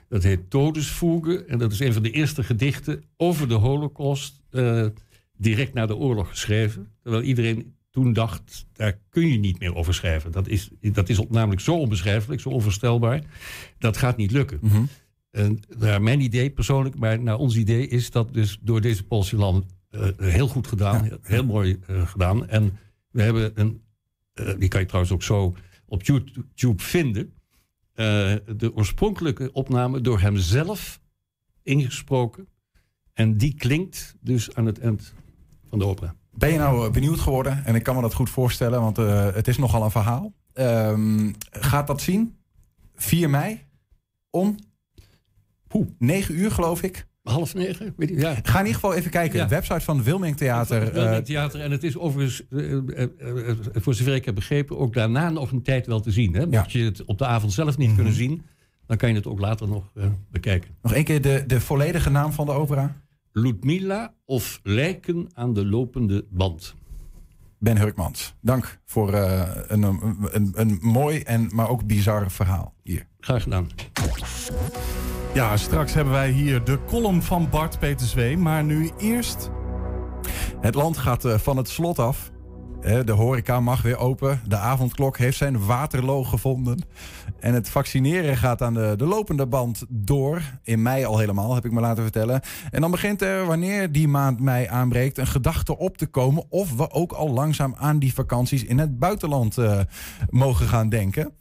Dat 0.09 0.23
heet 0.23 0.49
Todesvoege. 0.49 1.45
En 1.45 1.57
dat 1.57 1.71
is 1.71 1.79
een 1.79 1.93
van 1.93 2.03
de 2.03 2.11
eerste 2.11 2.43
gedichten 2.43 3.03
over 3.17 3.47
de 3.47 3.53
Holocaust. 3.53 4.41
Direct 5.37 5.73
na 5.73 5.85
de 5.85 5.95
oorlog 5.95 6.29
geschreven. 6.29 6.91
Terwijl 7.01 7.23
iedereen 7.23 7.75
toen 7.89 8.13
dacht, 8.13 8.65
daar 8.73 8.99
kun 9.09 9.27
je 9.27 9.37
niet 9.37 9.59
meer 9.59 9.75
over 9.75 9.93
schrijven. 9.93 10.31
Dat 10.31 10.47
is, 10.47 10.69
dat 10.81 11.09
is 11.09 11.19
namelijk 11.29 11.61
zo 11.61 11.77
onbeschrijfelijk, 11.77 12.41
zo 12.41 12.49
onvoorstelbaar. 12.49 13.21
Dat 13.77 13.97
gaat 13.97 14.17
niet 14.17 14.31
lukken. 14.31 14.59
En 15.31 15.59
naar 15.77 16.01
mijn 16.01 16.21
idee 16.21 16.49
persoonlijk, 16.49 16.95
maar 16.97 17.19
naar 17.21 17.37
ons 17.37 17.55
idee 17.55 17.87
is 17.87 18.11
dat 18.11 18.33
dus 18.33 18.57
door 18.61 18.81
deze 18.81 19.03
Paul 19.03 19.23
Celan 19.23 19.65
eh, 19.89 20.07
heel 20.17 20.47
goed 20.47 20.67
gedaan. 20.67 21.03
Heel, 21.03 21.17
heel 21.21 21.45
mooi 21.45 21.79
eh, 21.87 22.07
gedaan. 22.07 22.47
En 22.47 22.77
we 23.11 23.21
hebben 23.21 23.51
een, 23.55 23.81
eh, 24.33 24.53
die 24.59 24.67
kan 24.67 24.79
je 24.79 24.85
trouwens 24.85 25.13
ook 25.13 25.23
zo 25.23 25.55
op 25.85 26.03
YouTube 26.53 26.83
vinden. 26.83 27.31
de 28.57 28.71
oorspronkelijke 28.75 29.51
opname 29.51 30.01
door 30.01 30.19
hemzelf 30.19 30.99
ingesproken. 31.63 32.47
En 33.13 33.37
die 33.37 33.53
klinkt 33.53 34.15
dus 34.21 34.55
aan 34.55 34.65
het 34.65 34.79
eind 34.79 35.13
van 35.69 35.79
de 35.79 35.85
opera. 35.85 36.15
Ben 36.37 36.51
je 36.51 36.57
nou 36.57 36.85
eh, 36.85 36.91
benieuwd 36.91 37.19
geworden? 37.19 37.65
En 37.65 37.75
ik 37.75 37.83
kan 37.83 37.95
me 37.95 38.01
dat 38.01 38.13
goed 38.13 38.29
voorstellen, 38.29 38.81
want 38.81 38.97
eh, 38.97 39.33
het 39.33 39.47
is 39.47 39.57
nogal 39.57 39.83
een 39.83 39.91
verhaal. 39.91 40.33
Ehm, 40.53 41.31
gaat 41.49 41.87
dat 41.87 42.01
zien? 42.01 42.37
4 42.95 43.29
mei 43.29 43.65
om 44.29 44.55
Oeh, 45.73 45.87
9 45.99 46.35
uur, 46.39 46.51
geloof 46.51 46.81
ik. 46.81 47.07
Half 47.23 47.53
negen? 47.53 47.93
Weet 47.97 48.09
ik, 48.09 48.19
ja. 48.19 48.35
Ga 48.43 48.59
in 48.59 48.65
ieder 48.65 48.73
geval 48.73 48.93
even 48.93 49.11
kijken. 49.11 49.37
Ja. 49.37 49.43
De 49.43 49.55
website 49.55 49.79
van 49.79 50.03
Wilming 50.03 50.37
Theater. 50.37 50.81
Het 50.81 50.93
Wilming 50.93 51.15
eh, 51.15 51.23
Theater. 51.23 51.61
En 51.61 51.71
het 51.71 51.83
is 51.83 51.97
overigens, 51.97 52.43
voor 53.73 53.93
zover 53.93 54.15
ik 54.15 54.25
heb 54.25 54.35
begrepen, 54.35 54.77
ook 54.77 54.93
daarna 54.93 55.29
nog 55.29 55.51
een 55.51 55.61
tijd 55.61 55.87
wel 55.87 55.99
te 55.99 56.11
zien. 56.11 56.33
Hè? 56.33 56.47
Mocht 56.47 56.71
je 56.71 56.83
het 56.83 57.05
op 57.05 57.17
de 57.17 57.25
avond 57.25 57.53
zelf 57.53 57.77
niet 57.77 57.95
kunnen 57.95 58.13
zien, 58.13 58.45
dan 58.85 58.97
kan 58.97 59.09
je 59.09 59.15
het 59.15 59.27
ook 59.27 59.39
later 59.39 59.67
nog 59.67 59.91
bekijken. 60.31 60.69
nog 60.81 60.93
één 60.93 61.03
keer 61.03 61.21
de, 61.21 61.43
de 61.47 61.61
volledige 61.61 62.09
naam 62.09 62.31
van 62.31 62.45
de 62.45 62.51
opera. 62.51 62.95
Ludmilla 63.37 64.13
of 64.25 64.59
Lijken 64.63 65.29
aan 65.33 65.53
de 65.53 65.65
lopende 65.65 66.25
band. 66.29 66.75
Ben 67.59 67.77
Hurkmans. 67.77 68.35
Dank 68.41 68.79
voor 68.85 69.13
eh, 69.13 69.41
een, 69.67 69.83
een, 69.83 70.17
een, 70.31 70.51
een 70.55 70.79
mooi 70.81 71.19
en 71.19 71.49
maar 71.53 71.69
ook 71.69 71.85
bizar 71.85 72.31
verhaal 72.31 72.73
hier. 72.83 73.07
Graag 73.19 73.43
gedaan. 73.43 73.69
Ja, 75.33 75.57
straks 75.57 75.93
hebben 75.93 76.13
wij 76.13 76.31
hier 76.31 76.63
de 76.63 76.79
column 76.87 77.23
van 77.23 77.49
Bart 77.49 77.79
Peterswee. 77.79 78.37
Maar 78.37 78.63
nu 78.63 78.91
eerst... 78.97 79.49
Het 80.59 80.75
land 80.75 80.97
gaat 80.97 81.25
eh, 81.25 81.37
van 81.37 81.57
het 81.57 81.69
slot 81.69 81.99
af. 81.99 82.31
Hè, 82.81 83.03
De 83.03 83.11
horeca 83.11 83.59
mag 83.59 83.81
weer 83.81 83.97
open. 83.97 84.41
De 84.47 84.57
avondklok 84.57 85.17
heeft 85.17 85.37
zijn 85.37 85.65
waterloo 85.65 86.23
gevonden. 86.23 86.85
En 87.39 87.53
het 87.53 87.69
vaccineren 87.69 88.37
gaat 88.37 88.61
aan 88.61 88.73
de, 88.73 88.93
de 88.97 89.05
lopende 89.05 89.47
band 89.47 89.85
door. 89.89 90.41
In 90.63 90.81
mei 90.81 91.05
al 91.05 91.17
helemaal, 91.17 91.55
heb 91.55 91.65
ik 91.65 91.71
me 91.71 91.79
laten 91.79 92.03
vertellen. 92.03 92.41
En 92.71 92.81
dan 92.81 92.91
begint 92.91 93.21
er, 93.21 93.45
wanneer 93.45 93.91
die 93.91 94.07
maand 94.07 94.39
mei 94.39 94.65
aanbreekt... 94.65 95.17
een 95.17 95.27
gedachte 95.27 95.77
op 95.77 95.97
te 95.97 96.07
komen... 96.07 96.43
of 96.49 96.75
we 96.75 96.91
ook 96.91 97.11
al 97.11 97.29
langzaam 97.29 97.75
aan 97.77 97.99
die 97.99 98.13
vakanties 98.13 98.63
in 98.63 98.79
het 98.79 98.99
buitenland 98.99 99.57
eh, 99.57 99.79
mogen 100.29 100.67
gaan 100.67 100.89
denken. 100.89 101.33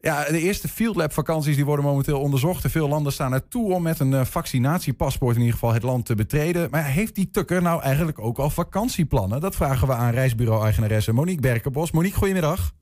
Ja, 0.00 0.24
de 0.24 0.40
eerste 0.40 0.68
Field 0.68 0.96
Lab 0.96 1.12
vakanties 1.12 1.56
die 1.56 1.64
worden 1.64 1.84
momenteel 1.84 2.20
onderzocht. 2.20 2.70
Veel 2.70 2.88
landen 2.88 3.12
staan 3.12 3.32
er 3.32 3.48
toe 3.48 3.72
om 3.72 3.82
met 3.82 4.00
een 4.00 4.14
eh, 4.14 4.24
vaccinatiepaspoort 4.24 5.34
in 5.34 5.40
ieder 5.40 5.54
geval 5.54 5.72
het 5.72 5.82
land 5.82 6.06
te 6.06 6.14
betreden. 6.14 6.68
Maar 6.70 6.84
heeft 6.84 7.14
die 7.14 7.30
tukker 7.30 7.62
nou 7.62 7.82
eigenlijk 7.82 8.18
ook 8.18 8.38
al 8.38 8.50
vakantieplannen? 8.50 9.40
Dat 9.40 9.56
vragen 9.56 9.86
we 9.86 9.94
aan 9.94 10.10
reisbureau-eigenaresse 10.10 11.12
Monique 11.12 11.40
Berkenbos. 11.40 11.90
Monique, 11.90 12.18
goedemiddag. 12.18 12.72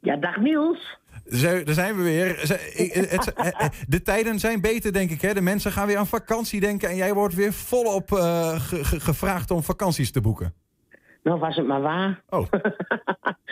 Ja, 0.00 0.16
dag 0.16 0.36
Niels. 0.36 0.98
Zo, 1.30 1.62
daar 1.62 1.74
zijn 1.74 1.96
we 1.96 2.02
weer. 2.02 2.26
Het- 2.40 3.32
het- 3.36 3.84
de 3.88 4.02
tijden 4.02 4.38
zijn 4.38 4.60
beter, 4.60 4.92
denk 4.92 5.10
ik. 5.10 5.20
Hè? 5.20 5.34
De 5.34 5.40
mensen 5.40 5.72
gaan 5.72 5.86
weer 5.86 5.96
aan 5.98 6.06
vakantie 6.06 6.60
denken. 6.60 6.88
En 6.88 6.96
jij 6.96 7.14
wordt 7.14 7.34
weer 7.34 7.52
volop 7.52 8.12
eh, 8.12 8.60
ge- 8.60 8.84
ge- 8.84 9.00
gevraagd 9.00 9.50
om 9.50 9.62
vakanties 9.62 10.10
te 10.10 10.20
boeken. 10.20 10.54
Nou 11.22 11.38
was 11.38 11.56
het 11.56 11.66
maar 11.66 11.80
waar. 11.80 12.22
Oh. 12.28 12.46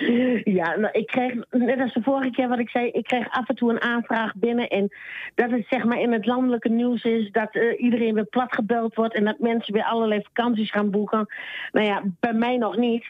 ja, 0.61 0.77
nou, 0.77 0.89
ik 0.93 1.07
kreeg, 1.07 1.35
net 1.51 1.81
als 1.81 1.93
de 1.93 2.03
vorige 2.03 2.31
keer 2.31 2.49
wat 2.49 2.59
ik 2.59 2.69
zei, 2.69 2.89
ik 2.91 3.05
kreeg 3.05 3.31
af 3.31 3.49
en 3.49 3.55
toe 3.55 3.71
een 3.71 3.81
aanvraag 3.81 4.35
binnen. 4.35 4.69
En 4.69 4.89
dat 5.35 5.51
het 5.51 5.67
zeg 5.69 5.85
maar 5.85 6.01
in 6.01 6.13
het 6.13 6.27
landelijke 6.27 6.69
nieuws 6.69 7.03
is 7.03 7.31
dat 7.31 7.55
eh, 7.55 7.81
iedereen 7.83 8.15
weer 8.15 8.25
platgebeld 8.25 8.95
wordt. 8.95 9.15
En 9.15 9.25
dat 9.25 9.39
mensen 9.39 9.73
weer 9.73 9.85
allerlei 9.85 10.23
vakanties 10.23 10.71
gaan 10.71 10.91
boeken. 10.91 11.27
Nou 11.73 11.87
ja, 11.87 12.03
bij 12.21 12.33
mij 12.33 12.57
nog 12.57 12.77
niet. 12.77 13.05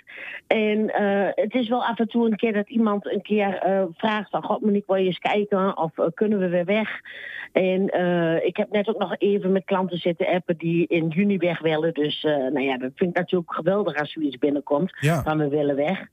En 0.46 0.90
eh, 0.90 1.28
het 1.34 1.54
is 1.54 1.68
wel 1.68 1.84
af 1.84 1.98
en 1.98 2.08
toe 2.08 2.26
een 2.26 2.36
keer 2.36 2.52
dat 2.52 2.68
iemand 2.68 3.12
een 3.12 3.22
keer 3.22 3.58
eh, 3.58 3.84
vraagt 3.96 4.30
van... 4.30 4.42
God, 4.42 4.60
Monique, 4.60 4.92
wil 4.92 5.02
je 5.02 5.06
eens 5.06 5.18
kijken? 5.18 5.76
Of 5.76 5.92
kunnen 6.14 6.38
we 6.38 6.48
weer 6.48 6.64
weg? 6.64 7.00
En 7.52 7.82
ik 8.44 8.56
heb 8.56 8.70
net 8.70 8.88
ook 8.88 8.98
nog 8.98 9.14
even 9.18 9.52
met 9.52 9.64
klanten 9.64 9.98
zitten 9.98 10.26
appen 10.26 10.56
die 10.56 10.86
in 10.86 11.08
juni 11.08 11.38
weg 11.38 11.60
willen. 11.60 11.94
Dus 11.94 12.22
nou 12.22 12.60
ja, 12.60 12.76
dat 12.76 12.90
vind 12.94 13.10
ik 13.10 13.16
natuurlijk 13.16 13.52
geweldig 13.52 13.96
als 13.96 14.12
zoiets 14.12 14.38
binnenkomt. 14.38 14.92
Ja. 15.00 15.22
Van 15.22 15.38
we 15.38 15.48
willen 15.48 15.76
weg. 15.76 16.06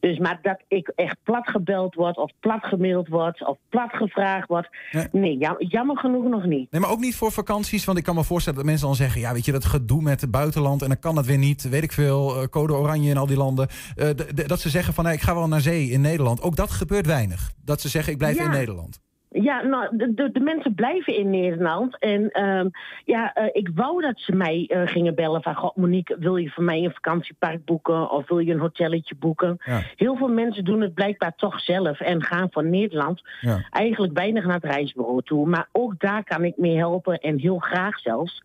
Dus 0.00 0.18
maar 0.26 0.38
dat 0.42 0.62
ik 0.68 0.92
echt 0.94 1.16
plat 1.22 1.48
gebeld 1.48 1.94
word 1.94 2.16
of 2.16 2.30
plat 2.40 2.64
gemaild 2.64 3.08
word 3.08 3.46
of 3.46 3.58
plat 3.68 3.90
gevraagd 3.92 4.48
word. 4.48 4.68
Nee, 5.12 5.36
jam- 5.38 5.56
jammer 5.58 5.98
genoeg 5.98 6.24
nog 6.24 6.44
niet. 6.44 6.70
Nee, 6.70 6.80
maar 6.80 6.90
ook 6.90 7.00
niet 7.00 7.16
voor 7.16 7.32
vakanties. 7.32 7.84
Want 7.84 7.98
ik 7.98 8.04
kan 8.04 8.14
me 8.14 8.24
voorstellen 8.24 8.58
dat 8.58 8.68
mensen 8.68 8.86
dan 8.86 8.96
zeggen... 8.96 9.20
ja, 9.20 9.32
weet 9.32 9.44
je, 9.44 9.52
dat 9.52 9.64
gedoe 9.64 10.02
met 10.02 10.20
het 10.20 10.30
buitenland... 10.30 10.82
en 10.82 10.88
dan 10.88 10.98
kan 10.98 11.14
dat 11.14 11.26
weer 11.26 11.38
niet, 11.38 11.68
weet 11.68 11.82
ik 11.82 11.92
veel, 11.92 12.40
eh, 12.40 12.48
code 12.48 12.72
oranje 12.72 13.10
in 13.10 13.16
al 13.16 13.26
die 13.26 13.36
landen. 13.36 13.68
Eh, 13.96 14.08
dat 14.46 14.60
ze 14.60 14.68
zeggen 14.68 14.94
van, 14.94 15.08
ik 15.08 15.20
ga 15.20 15.34
wel 15.34 15.48
naar 15.48 15.60
zee 15.60 15.90
in 15.90 16.00
Nederland. 16.00 16.42
Ook 16.42 16.56
dat 16.56 16.70
gebeurt 16.70 17.06
weinig. 17.06 17.52
Dat 17.64 17.80
ze 17.80 17.88
zeggen, 17.88 18.12
ik 18.12 18.18
blijf 18.18 18.36
Ja. 18.36 18.44
in 18.44 18.50
Nederland. 18.50 19.00
Ja, 19.30 19.62
nou, 19.62 19.96
de, 19.96 20.14
de, 20.14 20.30
de 20.32 20.40
mensen 20.40 20.74
blijven 20.74 21.16
in 21.16 21.30
Nederland. 21.30 21.98
En 21.98 22.30
ehm, 22.30 22.68
ja, 23.04 23.32
eh, 23.32 23.48
ik 23.52 23.70
wou 23.74 24.00
dat 24.00 24.18
ze 24.20 24.32
mij 24.32 24.64
eh, 24.68 24.82
gingen 24.84 25.14
bellen 25.14 25.42
van... 25.42 25.54
God, 25.54 25.76
Monique, 25.76 26.16
wil 26.18 26.36
je 26.36 26.50
voor 26.50 26.64
mij 26.64 26.84
een 26.84 26.92
vakantiepark 26.92 27.64
boeken? 27.64 28.10
Of 28.10 28.28
wil 28.28 28.38
je 28.38 28.52
een 28.52 28.60
hotelletje 28.60 29.14
boeken? 29.14 29.56
Ja. 29.64 29.82
Heel 29.96 30.16
veel 30.16 30.28
mensen 30.28 30.64
doen 30.64 30.80
het 30.80 30.94
blijkbaar 30.94 31.34
toch 31.36 31.60
zelf... 31.60 32.00
en 32.00 32.22
gaan 32.22 32.48
van 32.50 32.70
Nederland 32.70 33.22
Ja. 33.40 33.66
eigenlijk 33.70 34.12
weinig 34.18 34.44
naar 34.44 34.54
het 34.54 34.64
reisbureau 34.64 35.22
toe. 35.22 35.48
Maar 35.48 35.68
ook 35.72 35.94
daar 35.98 36.24
kan 36.24 36.44
ik 36.44 36.56
mee 36.56 36.76
helpen 36.76 37.18
en 37.18 37.38
heel 37.38 37.58
graag 37.58 37.98
zelfs. 37.98 38.42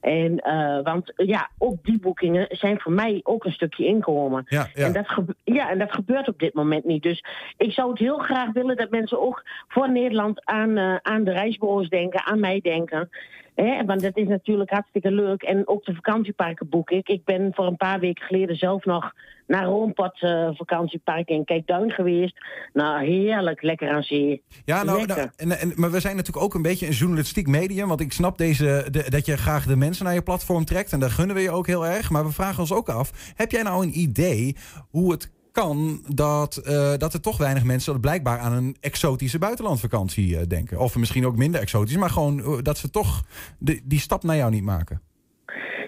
En, 0.00 0.38
eh, 0.38 0.82
want 0.82 1.12
ja, 1.16 1.50
ook 1.58 1.84
die 1.84 2.00
boekingen 2.00 2.46
zijn 2.48 2.80
voor 2.80 2.92
mij 2.92 3.20
ook 3.22 3.44
een 3.44 3.52
stukje 3.52 3.86
inkomen. 3.86 4.44
Ja, 4.48 4.66
ja. 4.74 4.86
En, 4.86 4.92
dat 4.92 5.06
ja, 5.44 5.70
en 5.70 5.78
dat 5.78 5.92
gebeurt 5.92 6.28
op 6.28 6.38
dit 6.38 6.54
moment 6.54 6.84
niet. 6.84 7.02
Dus 7.02 7.24
ik 7.56 7.72
zou 7.72 7.90
het 7.90 7.98
heel 7.98 8.18
graag 8.18 8.52
willen 8.52 8.76
dat 8.76 8.90
mensen 8.90 9.20
ook 9.20 9.42
voor 9.68 9.90
Nederland 9.90 10.21
aan, 10.44 10.76
eh, 10.76 10.96
aan 11.02 11.24
de 11.24 11.32
reisbureaus 11.32 11.88
denken, 11.88 12.24
aan 12.24 12.40
mij 12.40 12.60
denken. 12.60 13.08
Hè, 13.54 13.84
want 13.84 14.00
dat 14.00 14.16
is 14.16 14.28
natuurlijk 14.28 14.70
hartstikke 14.70 15.10
leuk. 15.10 15.42
En 15.42 15.68
ook 15.68 15.84
de 15.84 15.94
vakantieparken 15.94 16.68
boek 16.68 16.90
ik. 16.90 17.08
Ik 17.08 17.24
ben 17.24 17.50
voor 17.54 17.66
een 17.66 17.76
paar 17.76 18.00
weken 18.00 18.24
geleden 18.24 18.56
zelf 18.56 18.84
nog 18.84 19.12
naar 19.46 19.64
Roompad 19.64 20.20
eh, 20.20 20.48
vakantiepark 20.52 21.28
in 21.28 21.44
Kijkduin 21.44 21.90
geweest. 21.90 22.36
Nou, 22.72 23.04
heerlijk, 23.04 23.62
lekker 23.62 23.90
aan 23.90 24.02
zee. 24.02 24.42
Ja, 24.64 24.82
nou, 24.82 25.06
nou, 25.06 25.28
en, 25.36 25.58
en, 25.58 25.72
maar 25.74 25.90
we 25.90 26.00
zijn 26.00 26.16
natuurlijk 26.16 26.44
ook 26.44 26.54
een 26.54 26.62
beetje 26.62 26.86
een 26.86 26.92
journalistiek 26.92 27.46
medium. 27.46 27.88
Want 27.88 28.00
ik 28.00 28.12
snap 28.12 28.38
deze, 28.38 28.86
de- 28.90 29.10
dat 29.10 29.26
je 29.26 29.36
graag 29.36 29.66
de 29.66 29.76
mensen 29.76 30.04
naar 30.04 30.14
je 30.14 30.22
platform 30.22 30.64
trekt. 30.64 30.92
En 30.92 31.00
daar 31.00 31.10
gunnen 31.10 31.36
we 31.36 31.42
je 31.42 31.50
ook 31.50 31.66
heel 31.66 31.86
erg. 31.86 32.10
Maar 32.10 32.24
we 32.24 32.32
vragen 32.32 32.60
ons 32.60 32.72
ook 32.72 32.88
af: 32.88 33.32
heb 33.36 33.50
jij 33.50 33.62
nou 33.62 33.82
een 33.82 33.98
idee 33.98 34.56
hoe 34.90 35.12
het 35.12 35.30
kan 35.52 36.02
dat, 36.08 36.56
eh, 36.56 36.96
dat 36.96 37.14
er 37.14 37.20
toch 37.20 37.36
weinig 37.36 37.64
mensen 37.64 38.00
blijkbaar 38.00 38.38
aan 38.38 38.52
een 38.52 38.76
exotische 38.80 39.38
buitenlandvakantie 39.38 40.38
eh, 40.38 40.46
denken? 40.48 40.78
Of 40.78 40.96
misschien 40.96 41.26
ook 41.26 41.36
minder 41.36 41.60
exotisch, 41.60 41.96
maar 41.96 42.10
gewoon 42.10 42.40
eh, 42.40 42.58
dat 42.62 42.78
ze 42.78 42.90
toch 42.90 43.24
de, 43.58 43.80
die 43.84 44.00
stap 44.00 44.22
naar 44.22 44.36
jou 44.36 44.50
niet 44.50 44.62
maken. 44.62 45.00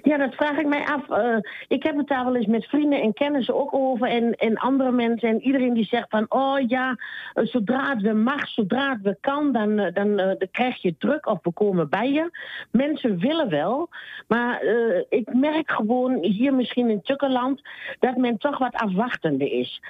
Ja, 0.04 0.16
dat 0.16 0.34
vraag 0.34 0.56
ik 0.56 0.66
mij 0.66 0.84
af. 0.86 1.10
Eh, 1.10 1.36
ik 1.68 1.82
heb 1.82 1.96
het 1.96 2.08
daar 2.08 2.24
wel 2.24 2.36
eens 2.36 2.46
met 2.46 2.66
vrienden 2.66 3.00
en 3.00 3.12
kennissen 3.12 3.54
ook 3.54 3.74
over. 3.74 4.08
En, 4.08 4.34
en 4.34 4.56
andere 4.56 4.92
mensen. 4.92 5.28
En 5.28 5.40
iedereen 5.40 5.74
die 5.74 5.84
zegt 5.84 6.08
van... 6.08 6.26
Oh 6.28 6.58
ja, 6.66 6.96
eh, 7.34 7.44
zodra 7.44 7.88
het 7.90 8.02
weer 8.02 8.16
mag, 8.16 8.48
zodra 8.48 8.90
het 8.90 9.02
weer 9.02 9.16
kan... 9.20 9.52
dan, 9.52 9.78
eh, 9.78 9.94
dan, 9.94 10.16
dan 10.16 10.48
krijg 10.50 10.82
je 10.82 10.96
druk 10.98 11.26
of 11.26 11.38
we 11.42 11.52
komen 11.52 11.88
bij 11.88 12.12
je. 12.12 12.30
Mensen 12.70 13.18
willen 13.18 13.48
wel. 13.48 13.88
Maar 14.28 14.62
ik 15.08 15.34
merk 15.34 15.70
gewoon 15.70 16.18
hier 16.24 16.54
misschien 16.54 16.90
in 16.90 17.02
Tukkerland... 17.02 17.62
dat 17.98 18.16
men 18.16 18.38
toch 18.38 18.58
wat 18.58 18.74
afwachtende 18.74 19.50
is. 19.50 19.82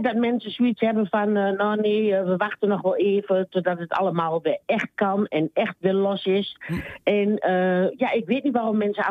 Dat 0.00 0.14
mensen 0.14 0.50
zoiets 0.50 0.80
hebben 0.80 1.06
van... 1.06 1.32
nou 1.32 1.80
nee, 1.80 2.14
we 2.14 2.36
wachten 2.36 2.68
nog 2.68 2.82
wel 2.82 2.96
even... 2.96 3.48
totdat 3.50 3.78
het 3.78 3.92
allemaal 3.92 4.42
weer 4.42 4.58
echt 4.66 4.90
kan 4.94 5.26
en 5.26 5.50
echt 5.52 5.76
weer 5.78 5.92
los 5.92 6.24
is. 6.24 6.56
En 7.02 7.38
eh, 7.38 7.90
ja, 7.96 8.12
ik 8.12 8.26
weet 8.26 8.44
niet 8.44 8.52
waarom 8.52 8.76
mensen 8.76 9.04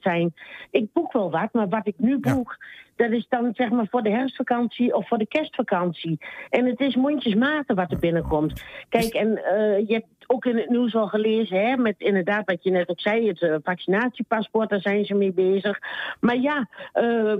zijn. 0.00 0.34
Ik 0.70 0.92
boek 0.92 1.12
wel 1.12 1.30
wat, 1.30 1.52
maar 1.52 1.68
wat 1.68 1.86
ik 1.86 1.94
nu 1.96 2.18
boek... 2.18 2.56
dat 2.96 3.10
is 3.10 3.26
dan 3.28 3.50
zeg 3.54 3.70
maar 3.70 3.86
voor 3.90 4.02
de 4.02 4.10
herfstvakantie 4.10 4.94
of 4.94 5.08
voor 5.08 5.18
de 5.18 5.26
kerstvakantie. 5.26 6.18
En 6.50 6.66
het 6.66 6.80
is 6.80 6.96
mondjesmaten 6.96 7.76
wat 7.76 7.90
er 7.90 7.98
binnenkomt. 7.98 8.62
Kijk, 8.88 9.14
en 9.14 9.44
eh, 9.44 9.88
je 9.88 9.92
hebt 9.94 10.24
ook 10.26 10.44
in 10.44 10.56
het 10.56 10.68
nieuws 10.68 10.94
al 10.94 11.06
gelezen... 11.06 11.60
Hè, 11.60 11.76
met 11.76 11.94
inderdaad 11.98 12.46
wat 12.46 12.62
je 12.62 12.70
net 12.70 12.88
ook 12.88 13.00
zei... 13.00 13.28
het 13.28 13.42
eh, 13.42 13.54
vaccinatiepaspoort, 13.62 14.68
daar 14.68 14.80
zijn 14.80 15.04
ze 15.04 15.14
mee 15.14 15.32
bezig. 15.32 15.78
Maar 16.20 16.36
ja... 16.36 16.68
eh, 16.92 17.34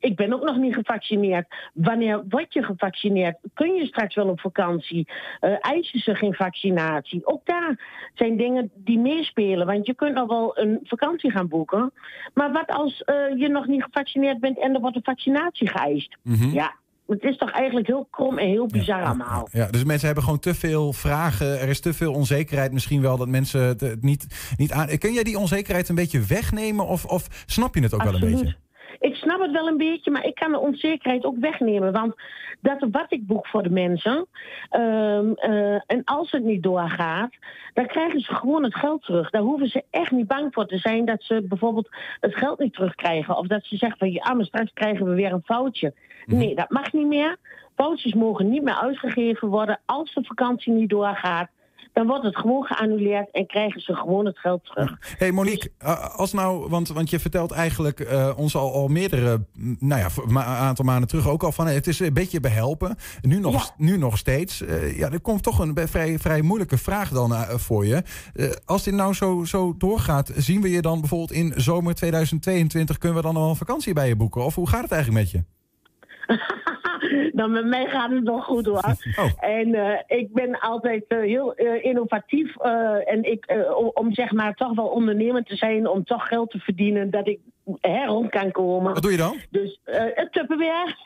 ik 0.00 0.16
ben 0.16 0.32
ook 0.32 0.44
nog 0.44 0.56
niet 0.56 0.74
gevaccineerd. 0.74 1.46
Wanneer 1.74 2.24
word 2.28 2.52
je 2.52 2.62
gevaccineerd? 2.62 3.36
Kun 3.54 3.74
je 3.74 3.86
straks 3.86 4.14
wel 4.14 4.28
op 4.28 4.40
vakantie? 4.40 5.08
Eh, 5.40 5.54
eisen 5.60 5.98
ze 5.98 6.14
geen 6.14 6.34
vaccinatie? 6.34 7.26
Ook 7.26 7.40
daar 7.44 7.80
zijn 8.14 8.36
dingen 8.36 8.70
die 8.74 8.98
meespelen. 8.98 9.66
Want 9.66 9.86
je 9.86 9.94
kunt 9.94 10.14
nog 10.14 10.28
wel 10.28 10.58
een 10.58 10.80
vakantie 10.82 11.30
gaan 11.30 11.48
boeken. 11.48 11.92
Maar 12.34 12.52
wat 12.52 12.68
als 12.68 13.02
eh, 13.02 13.14
je 13.36 13.48
nog 13.48 13.66
niet 13.66 13.82
gevaccineerd 13.82 14.40
bent 14.40 14.58
en 14.58 14.74
er 14.74 14.80
wordt 14.80 14.96
een 14.96 15.02
vaccinatie 15.02 15.68
geëist? 15.68 16.16
Mhm. 16.22 16.48
Ja, 16.48 16.74
het 17.06 17.22
is 17.22 17.36
toch 17.36 17.50
eigenlijk 17.50 17.86
heel 17.86 18.06
krom 18.10 18.38
en 18.38 18.48
heel 18.48 18.66
bizar 18.66 19.02
allemaal. 19.02 19.48
Ja, 19.52 19.66
dus 19.66 19.84
mensen 19.84 20.06
hebben 20.06 20.24
gewoon 20.24 20.38
te 20.38 20.54
veel 20.54 20.92
vragen. 20.92 21.60
Er 21.60 21.68
is 21.68 21.80
te 21.80 21.94
veel 21.94 22.12
onzekerheid 22.12 22.72
misschien 22.72 23.02
wel 23.02 23.16
dat 23.16 23.28
mensen 23.28 23.60
het, 23.60 24.02
niet, 24.02 24.54
niet 24.56 24.72
aan... 24.72 24.98
Kun 24.98 25.12
jij 25.12 25.22
die 25.22 25.38
onzekerheid 25.38 25.88
een 25.88 25.94
beetje 25.94 26.20
wegnemen 26.20 26.86
of, 26.86 27.04
of 27.04 27.44
snap 27.46 27.74
je 27.74 27.82
het 27.82 27.94
ook 27.94 28.02
wel 28.02 28.14
een 28.14 28.20
beetje? 28.20 28.56
Ik 28.98 29.14
snap 29.14 29.40
het 29.40 29.50
wel 29.50 29.68
een 29.68 29.76
beetje, 29.76 30.10
maar 30.10 30.24
ik 30.24 30.34
kan 30.34 30.52
de 30.52 30.58
onzekerheid 30.58 31.24
ook 31.24 31.38
wegnemen. 31.38 31.92
Want 31.92 32.14
dat 32.60 32.86
wat 32.90 33.12
ik 33.12 33.26
boek 33.26 33.46
voor 33.46 33.62
de 33.62 33.70
mensen, 33.70 34.26
ehm, 34.70 35.32
eh, 35.32 35.74
en 35.74 36.02
als 36.04 36.30
het 36.30 36.44
niet 36.44 36.62
doorgaat, 36.62 37.30
dan 37.74 37.86
krijgen 37.86 38.20
ze 38.20 38.34
gewoon 38.34 38.64
het 38.64 38.74
geld 38.74 39.02
terug. 39.02 39.30
Daar 39.30 39.42
hoeven 39.42 39.68
ze 39.68 39.84
echt 39.90 40.10
niet 40.10 40.26
bang 40.26 40.54
voor 40.54 40.66
te 40.66 40.78
zijn 40.78 41.04
dat 41.04 41.22
ze 41.22 41.42
bijvoorbeeld 41.48 41.88
het 42.20 42.36
geld 42.36 42.58
niet 42.58 42.74
terugkrijgen. 42.74 43.36
Of 43.36 43.46
dat 43.46 43.64
ze 43.64 43.76
zeggen 43.76 43.98
van 43.98 44.12
ja, 44.12 44.34
maar 44.34 44.44
straks 44.44 44.72
krijgen 44.72 45.06
we 45.06 45.14
weer 45.14 45.32
een 45.32 45.42
foutje. 45.44 45.94
Nee, 46.26 46.54
dat 46.54 46.70
mag 46.70 46.92
niet 46.92 47.06
meer. 47.06 47.36
Foutjes 47.74 48.14
mogen 48.14 48.48
niet 48.48 48.62
meer 48.62 48.80
uitgegeven 48.80 49.48
worden 49.48 49.80
als 49.86 50.14
de 50.14 50.24
vakantie 50.24 50.72
niet 50.72 50.90
doorgaat. 50.90 51.48
Dan 51.92 52.06
wordt 52.06 52.24
het 52.24 52.36
gewoon 52.36 52.64
geannuleerd 52.64 53.30
en 53.30 53.46
krijgen 53.46 53.80
ze 53.80 53.94
gewoon 53.94 54.26
het 54.26 54.38
geld 54.38 54.64
terug. 54.64 54.96
hey 55.18 55.32
Monique, 55.32 55.70
eh, 55.78 56.14
als 56.16 56.32
nou, 56.32 56.68
want, 56.68 56.88
want 56.88 57.10
je 57.10 57.18
vertelt 57.18 57.50
eigenlijk 57.50 58.00
eh, 58.00 58.32
ons 58.36 58.56
al, 58.56 58.72
al 58.72 58.88
meerdere, 58.88 59.44
mm, 59.54 59.76
nou 59.80 60.00
ja, 60.00 60.08
een 60.28 60.38
aantal 60.38 60.84
maanden 60.84 61.08
terug 61.08 61.28
ook 61.28 61.42
al 61.42 61.52
van 61.52 61.66
het 61.66 61.86
is 61.86 62.00
een 62.00 62.12
beetje 62.12 62.40
behelpen. 62.40 62.96
Nu 63.20 63.40
nog, 63.40 63.74
nu 63.76 63.96
nog 63.96 64.18
steeds. 64.18 64.62
Eh, 64.62 64.98
ja, 64.98 65.10
er 65.10 65.20
komt 65.20 65.42
toch 65.42 65.58
een 65.58 65.78
vrij, 65.88 66.18
vrij 66.18 66.42
moeilijke 66.42 66.78
vraag 66.78 67.08
dan 67.08 67.34
voor 67.48 67.86
je. 67.86 68.02
Als 68.64 68.82
dit 68.82 68.94
nou 68.94 69.14
zo, 69.14 69.44
zo 69.44 69.74
doorgaat, 69.78 70.32
zien 70.36 70.62
we 70.62 70.70
je 70.70 70.82
dan 70.82 71.00
bijvoorbeeld 71.00 71.32
in 71.32 71.52
zomer 71.56 71.94
2022, 71.94 72.98
kunnen 72.98 73.18
we 73.18 73.24
dan 73.24 73.36
al 73.36 73.48
een 73.48 73.56
vakantie 73.56 73.94
bij 73.94 74.08
je 74.08 74.16
boeken? 74.16 74.44
Of 74.44 74.54
hoe 74.54 74.68
gaat 74.68 74.82
het 74.82 74.92
eigenlijk 74.92 75.22
met 75.22 75.30
je? 75.30 75.44
Dan 77.38 77.50
met 77.50 77.66
mij 77.66 77.86
gaat 77.86 78.10
het 78.10 78.22
nog 78.24 78.44
goed 78.44 78.66
hoor. 78.66 78.94
En 79.40 79.74
eh, 79.74 80.18
ik 80.18 80.32
ben 80.32 80.58
altijd 80.58 81.04
eh, 81.08 81.18
heel 81.18 81.54
eh, 81.54 81.84
innovatief. 81.84 82.56
en 83.04 83.22
ik, 83.22 83.46
om, 83.94 84.12
zeg 84.14 84.32
maar 84.32 84.54
toch 84.54 84.74
wel 84.74 84.86
ondernemend 84.86 85.46
te 85.46 85.56
zijn, 85.56 85.88
om 85.88 86.04
toch 86.04 86.26
geld 86.26 86.50
te 86.50 86.58
verdienen, 86.58 87.10
dat 87.10 87.28
ik 87.28 87.40
rond 88.06 88.30
kan 88.30 88.50
komen. 88.50 88.94
Wat 88.94 89.02
doe 89.02 89.10
je 89.10 89.16
dan? 89.16 89.36
Dus 89.50 89.80
uh, 89.86 89.94
het 90.14 90.32
Tupperware. 90.32 90.94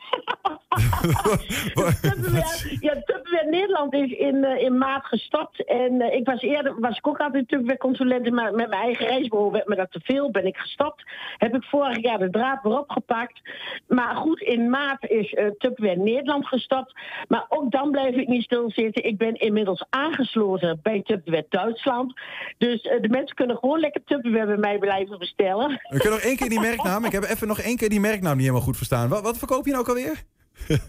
Tupperware. 2.01 2.77
Ja, 2.79 2.93
Tupperware 3.05 3.49
Nederland 3.49 3.93
is 3.93 4.11
in, 4.11 4.43
eh, 4.43 4.63
in 4.63 4.77
maart 4.77 5.05
gestopt. 5.05 5.65
En 5.65 6.01
eh, 6.01 6.17
ik 6.17 6.25
was 6.25 6.41
eerder 6.41 6.79
was 6.79 6.97
ik 6.97 7.07
ook 7.07 7.17
altijd 7.17 7.47
Tupperware 7.47 7.77
consulent, 7.79 8.29
maar 8.31 8.53
met 8.53 8.69
mijn 8.69 8.81
eigen 8.81 9.07
reisbureau 9.07 9.51
werd 9.51 9.67
me 9.67 9.75
dat 9.75 9.91
te 9.91 9.99
veel. 10.03 10.31
Ben 10.31 10.45
ik 10.45 10.57
gestopt. 10.57 11.03
Heb 11.37 11.55
ik 11.55 11.63
vorig 11.63 12.01
jaar 12.01 12.19
de 12.19 12.29
draad 12.29 12.63
weer 12.63 12.79
opgepakt. 12.79 13.41
Maar 13.87 14.15
goed, 14.15 14.41
in 14.41 14.69
maart 14.69 15.09
is 15.09 15.33
eh 15.33 15.45
Tupperware 15.57 15.99
Nederland 15.99 16.47
gestopt. 16.47 16.93
Maar 17.27 17.45
ook 17.49 17.71
dan 17.71 17.91
blijf 17.91 18.15
ik 18.15 18.27
niet 18.27 18.43
stilzitten. 18.43 19.03
Ik 19.03 19.17
ben 19.17 19.33
inmiddels 19.33 19.85
aangesloten 19.89 20.79
bij 20.83 21.01
Tupperware 21.01 21.45
Duitsland. 21.49 22.13
Dus 22.57 22.81
de 22.81 23.09
mensen 23.09 23.35
kunnen 23.35 23.57
gewoon 23.57 23.79
lekker 23.79 24.03
Tupperware 24.05 24.45
bij 24.45 24.57
mij 24.57 24.77
blijven 24.77 25.19
bestellen. 25.19 25.69
We 25.69 25.99
kunnen 25.99 26.09
nog 26.09 26.19
één 26.19 26.35
keer 26.35 26.49
die 26.59 26.67
merknaam. 26.69 27.05
Ik 27.05 27.11
heb 27.11 27.23
even 27.23 27.47
nog 27.47 27.59
één 27.59 27.77
keer 27.77 27.89
die 27.89 27.99
merknaam 27.99 28.33
niet 28.33 28.41
helemaal 28.41 28.65
goed 28.65 28.77
verstaan. 28.77 29.09
Wat, 29.09 29.21
wat 29.21 29.37
verkoop 29.37 29.65
je 29.65 29.71
nou 29.71 29.87
alweer? 29.87 30.23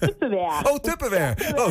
Tupperware. 0.01 0.71
Oh, 0.71 0.77
Tupperware. 0.77 1.35
Oh, 1.57 1.69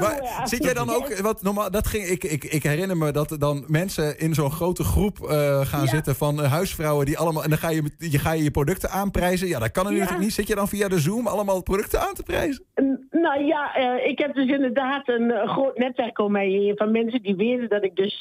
maar 0.00 0.40
zit 0.44 0.64
jij 0.64 0.74
dan 0.74 0.90
ook, 0.90 1.18
wat 1.18 1.42
normaal, 1.42 1.70
dat 1.70 1.86
ging, 1.86 2.04
ik, 2.04 2.24
ik, 2.24 2.44
ik 2.44 2.62
herinner 2.62 2.96
me 2.96 3.12
dat 3.12 3.30
er 3.30 3.38
dan 3.38 3.64
mensen 3.66 4.18
in 4.18 4.34
zo'n 4.34 4.50
grote 4.50 4.84
groep 4.84 5.18
eh, 5.20 5.60
gaan 5.66 5.86
zitten 5.86 6.14
van 6.14 6.42
eh, 6.42 6.52
huisvrouwen 6.52 7.06
die 7.06 7.18
allemaal, 7.18 7.42
en 7.42 7.48
dan 7.48 7.58
ga 7.58 7.70
je, 7.70 7.90
je 7.98 8.18
ga 8.18 8.32
je 8.32 8.42
je 8.42 8.50
producten 8.50 8.90
aanprijzen. 8.90 9.48
Ja, 9.48 9.58
dat 9.58 9.70
kan 9.70 9.86
er 9.86 9.92
Ja. 9.92 9.96
natuurlijk 9.98 10.24
niet. 10.24 10.34
Zit 10.34 10.48
je 10.48 10.54
dan 10.54 10.68
via 10.68 10.88
de 10.88 10.98
Zoom 11.00 11.26
allemaal 11.26 11.62
producten 11.62 12.00
aan 12.00 12.14
te 12.14 12.22
prijzen? 12.22 12.64
Nou 13.10 13.44
ja, 13.44 13.74
eh, 13.74 14.06
ik 14.10 14.18
heb 14.18 14.34
dus 14.34 14.48
inderdaad 14.48 15.08
een 15.08 15.48
groot 15.48 15.78
netwerk 15.78 16.18
om 16.18 16.32
mij 16.32 16.48
heen 16.48 16.76
van 16.76 16.90
mensen 16.90 17.22
die 17.22 17.36
weten 17.36 17.68
dat 17.68 17.84
ik 17.84 17.96
dus 17.96 18.20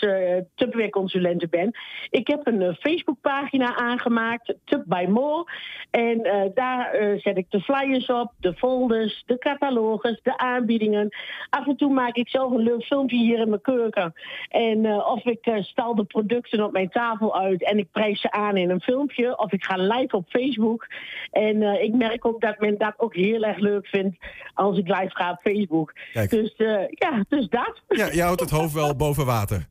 Tupperware 0.55 0.89
consulente 0.89 1.47
ben. 1.47 1.71
Ik 2.09 2.27
heb 2.27 2.47
een 2.47 2.75
Facebookpagina 2.79 3.75
aangemaakt, 3.75 4.53
Tub 4.65 4.83
by 4.85 5.05
More. 5.09 5.51
En 5.91 6.51
daar 6.53 6.95
zet 7.17 7.37
ik 7.37 7.45
de 7.49 7.59
flyers 7.61 8.05
op, 8.05 8.31
de 8.39 8.53
folders, 8.53 9.14
de 9.25 9.37
catalogus, 9.37 10.19
de 10.23 10.37
aanbiedingen. 10.37 11.15
Af 11.49 11.67
en 11.67 11.75
toe 11.75 11.93
maak 11.93 12.15
ik 12.15 12.29
zelf 12.29 12.51
een 12.51 12.63
leuk 12.63 12.83
filmpje 12.83 13.17
hier 13.17 13.39
in 13.39 13.49
mijn 13.49 13.61
keuken. 13.61 14.13
En 14.49 14.85
eh, 14.85 15.07
of 15.07 15.25
ik 15.25 15.57
stal 15.61 15.95
de 15.95 16.03
producten 16.03 16.63
op 16.63 16.71
mijn 16.71 16.89
tafel 16.89 17.39
uit 17.39 17.63
en 17.63 17.77
ik 17.77 17.91
prijs 17.91 18.21
ze 18.21 18.31
aan 18.31 18.57
in 18.57 18.69
een 18.69 18.81
filmpje. 18.81 19.37
Of 19.37 19.51
ik 19.51 19.63
ga 19.63 19.75
live 19.75 20.15
op 20.15 20.29
Facebook. 20.29 20.87
En 21.31 21.61
eh, 21.61 21.83
ik 21.83 21.93
merk 21.93 22.25
ook 22.25 22.41
dat 22.41 22.59
men 22.59 22.77
dat 22.77 22.93
ook 22.97 23.15
heel 23.15 23.43
erg 23.43 23.57
leuk 23.57 23.87
vindt 23.87 24.17
als 24.53 24.77
ik 24.77 24.87
live 24.87 25.15
ga 25.15 25.31
op 25.31 25.39
Facebook. 25.41 25.93
Kijk. 26.13 26.29
Dus 26.29 26.53
ja, 26.89 27.25
dus 27.27 27.49
dat. 27.49 27.81
Ja, 27.87 28.11
je 28.11 28.21
houdt 28.21 28.39
het 28.39 28.49
hoofd 28.49 28.73
wel 28.73 28.95
boven 28.95 29.25
water. 29.25 29.67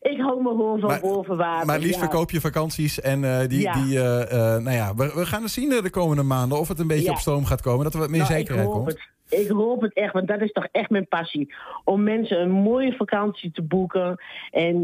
Ik 0.00 0.20
hou 0.20 0.42
me 0.42 0.48
gewoon 0.48 0.78
van 0.80 0.88
Maar- 0.88 1.00
boven 1.00 1.36
water. 1.36 1.66
Maar 1.66 1.78
liefst 1.78 1.94
ja. 1.94 2.00
verkoop 2.00 2.30
je 2.30 2.40
vakanties 2.40 3.00
en 3.00 3.24
eh, 3.24 3.48
die, 3.48 3.60
Ja. 3.60 3.72
die 3.72 3.98
eh, 3.98 4.22
eh, 4.56 4.62
nou 4.62 4.76
ja, 4.76 4.94
we, 4.94 5.12
we 5.14 5.26
gaan 5.26 5.42
het 5.42 5.50
zien 5.50 5.68
de 5.68 5.90
komende 5.90 6.22
maanden 6.22 6.58
of 6.58 6.68
het 6.68 6.78
een 6.78 6.86
beetje 6.86 7.04
Ja. 7.04 7.10
op 7.10 7.16
stroom 7.18 7.44
gaat 7.44 7.62
komen, 7.62 7.84
dat 7.84 7.94
er 7.94 8.00
wat 8.00 8.08
meer 8.10 8.18
Nou, 8.20 8.32
zekerheid 8.32 8.66
ik 8.66 8.72
hoop 8.72 8.84
komt. 8.84 8.92
Het. 8.92 9.10
Ik 9.40 9.48
hoop 9.48 9.80
het 9.80 9.94
echt, 9.94 10.12
want 10.12 10.28
dat 10.28 10.40
is 10.40 10.52
toch 10.52 10.66
echt 10.72 10.90
mijn 10.90 11.08
passie. 11.08 11.54
Om 11.84 12.02
mensen 12.02 12.40
een 12.40 12.50
mooie 12.50 12.92
vakantie 12.92 13.50
te 13.50 13.62
boeken. 13.62 14.22
En 14.50 14.74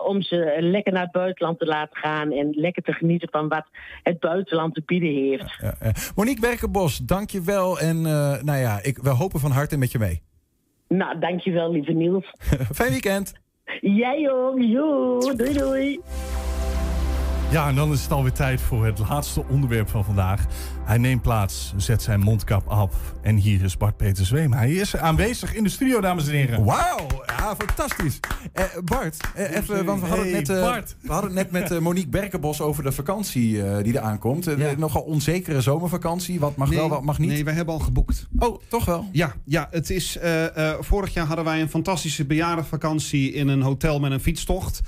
om 0.00 0.22
ze 0.22 0.56
lekker 0.60 0.92
naar 0.92 1.02
het 1.02 1.12
buitenland 1.12 1.58
te 1.58 1.64
laten 1.66 1.96
gaan. 1.96 2.32
En 2.32 2.50
lekker 2.50 2.82
te 2.82 2.92
genieten 2.92 3.28
van 3.30 3.48
wat 3.48 3.66
het 4.02 4.20
buitenland 4.20 4.74
te 4.74 4.82
bieden 4.86 5.08
heeft. 5.14 5.56
Ja. 5.60 5.74
Monique 6.16 6.40
Berkenbos, 6.40 6.96
dank 6.98 7.30
je 7.30 7.42
wel. 7.42 7.78
En 7.78 8.00
nou 8.44 8.56
ja, 8.58 8.78
ik, 8.82 8.98
we 9.02 9.08
hopen 9.10 9.40
van 9.40 9.50
harte 9.50 9.78
met 9.78 9.92
je 9.92 9.98
mee. 9.98 10.22
Nou, 10.88 11.18
dankjewel, 11.18 11.70
lieve 11.72 11.92
Niels. 11.92 12.34
Fijn 12.74 12.90
weekend. 12.90 13.32
Jij 13.80 14.30
ook. 14.30 14.60
Joe, 14.60 15.34
doei 15.36 15.52
doei. 15.52 16.00
Ja, 17.50 17.68
en 17.68 17.74
dan 17.74 17.92
is 17.92 18.02
het 18.02 18.12
alweer 18.12 18.32
tijd 18.32 18.60
voor 18.60 18.84
het 18.84 18.98
laatste 19.08 19.44
onderwerp 19.48 19.88
van 19.88 20.04
vandaag. 20.04 20.46
Hij 20.88 20.98
neemt 20.98 21.22
plaats, 21.22 21.72
zet 21.76 22.02
zijn 22.02 22.20
mondkap 22.20 22.66
af. 22.68 22.94
En 23.22 23.36
hier 23.36 23.62
is 23.62 23.76
Bart-Peter 23.76 24.26
Zweem. 24.26 24.52
Hij 24.52 24.72
is 24.72 24.96
aanwezig 24.96 25.54
in 25.54 25.62
de 25.62 25.68
studio, 25.68 26.00
dames 26.00 26.26
en 26.26 26.32
heren. 26.34 26.64
Wauw, 26.64 27.06
ja, 27.26 27.54
fantastisch. 27.58 28.20
Eh, 28.52 28.64
Bart, 28.84 29.16
eh, 29.34 29.56
even, 29.56 29.84
want 29.84 30.00
we 30.00 30.06
hadden 30.06 30.26
het 30.26 30.34
net, 30.34 30.48
eh, 30.48 30.60
Bart. 30.62 30.96
we 31.00 31.12
hadden 31.12 31.36
het 31.36 31.38
net 31.52 31.62
met 31.62 31.70
eh, 31.70 31.78
Monique 31.78 32.08
Berkenbos 32.10 32.60
over 32.60 32.82
de 32.82 32.92
vakantie 32.92 33.62
eh, 33.62 33.84
die 33.84 33.94
eraan 33.94 34.18
komt. 34.18 34.46
Eh, 34.46 34.76
Nogal 34.76 35.02
onzekere 35.02 35.60
zomervakantie. 35.60 36.40
Wat 36.40 36.56
mag 36.56 36.68
wel, 36.68 36.88
wat 36.88 37.02
mag 37.02 37.18
niet? 37.18 37.30
Nee, 37.30 37.44
wij 37.44 37.54
hebben 37.54 37.74
al 37.74 37.80
geboekt. 37.80 38.26
Oh, 38.38 38.60
toch 38.68 38.84
wel? 38.84 39.08
Ja, 39.12 39.34
ja 39.44 39.68
het 39.70 39.90
is, 39.90 40.16
eh, 40.18 40.70
eh, 40.70 40.76
vorig 40.80 41.14
jaar 41.14 41.26
hadden 41.26 41.44
wij 41.44 41.60
een 41.60 41.68
fantastische 41.70 42.24
bejaardenvakantie 42.26 43.32
in 43.32 43.48
een 43.48 43.62
hotel 43.62 44.00
met 44.00 44.10
een 44.12 44.20
fietstocht. 44.20 44.80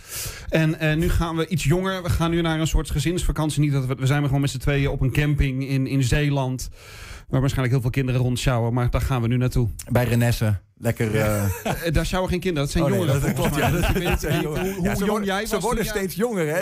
En 0.49 0.79
eh, 0.79 0.97
nu 0.97 1.09
gaan 1.09 1.37
we 1.37 1.47
iets 1.49 1.65
jonger. 1.65 2.03
We 2.03 2.11
gaan 2.11 2.31
nu 2.31 2.41
naar 2.41 2.61
een 2.61 2.67
soort 2.67 2.91
gezinsvakantie. 2.91 3.61
Niet 3.61 3.73
dat 3.73 3.87
we, 3.87 3.95
we 3.95 4.07
zijn 4.07 4.25
gewoon 4.25 4.41
met 4.41 4.51
z'n 4.51 4.59
tweeën 4.59 4.89
op 4.91 5.01
een 5.01 5.13
camping 5.13 5.69
in, 5.69 5.87
in 5.91 6.03
Zeeland. 6.03 6.69
Waar 7.29 7.41
waarschijnlijk 7.41 7.73
heel 7.73 7.83
veel 7.83 8.03
kinderen 8.03 8.21
rondsjouwen. 8.21 8.73
Maar 8.73 8.91
daar 8.91 9.01
gaan 9.01 9.23
we 9.23 9.29
nu 9.29 9.37
naartoe. 9.37 9.69
Bij 9.91 10.05
Renesse. 10.05 10.61
Lekker. 10.83 11.17
eh, 11.17 11.45
Eh, 11.85 11.93
daar 11.93 12.07
sjouwen 12.07 12.31
geen 12.31 12.41
kinderen. 12.41 12.69
Dat 12.69 12.71
zijn 12.71 12.85
Oh, 12.85 12.91
nee, 12.91 12.99
jongeren. 12.99 13.21
dat 13.21 13.33
klopt, 13.33 13.57
ja, 13.57 13.71
dat- 13.71 13.93
weet 13.93 14.45
hoe, 14.45 14.59
hoe 14.59 14.85
Ja, 14.85 14.95
ze 14.95 14.99
jong 14.99 15.11
worden- 15.11 15.27
jij 15.29 15.47
ze 15.47 15.55
was 15.55 15.63
worden 15.63 15.85
toen 15.85 15.93
jij- 15.95 16.03
steeds 16.03 16.15
jonger, 16.15 16.47
hè? 16.55 16.61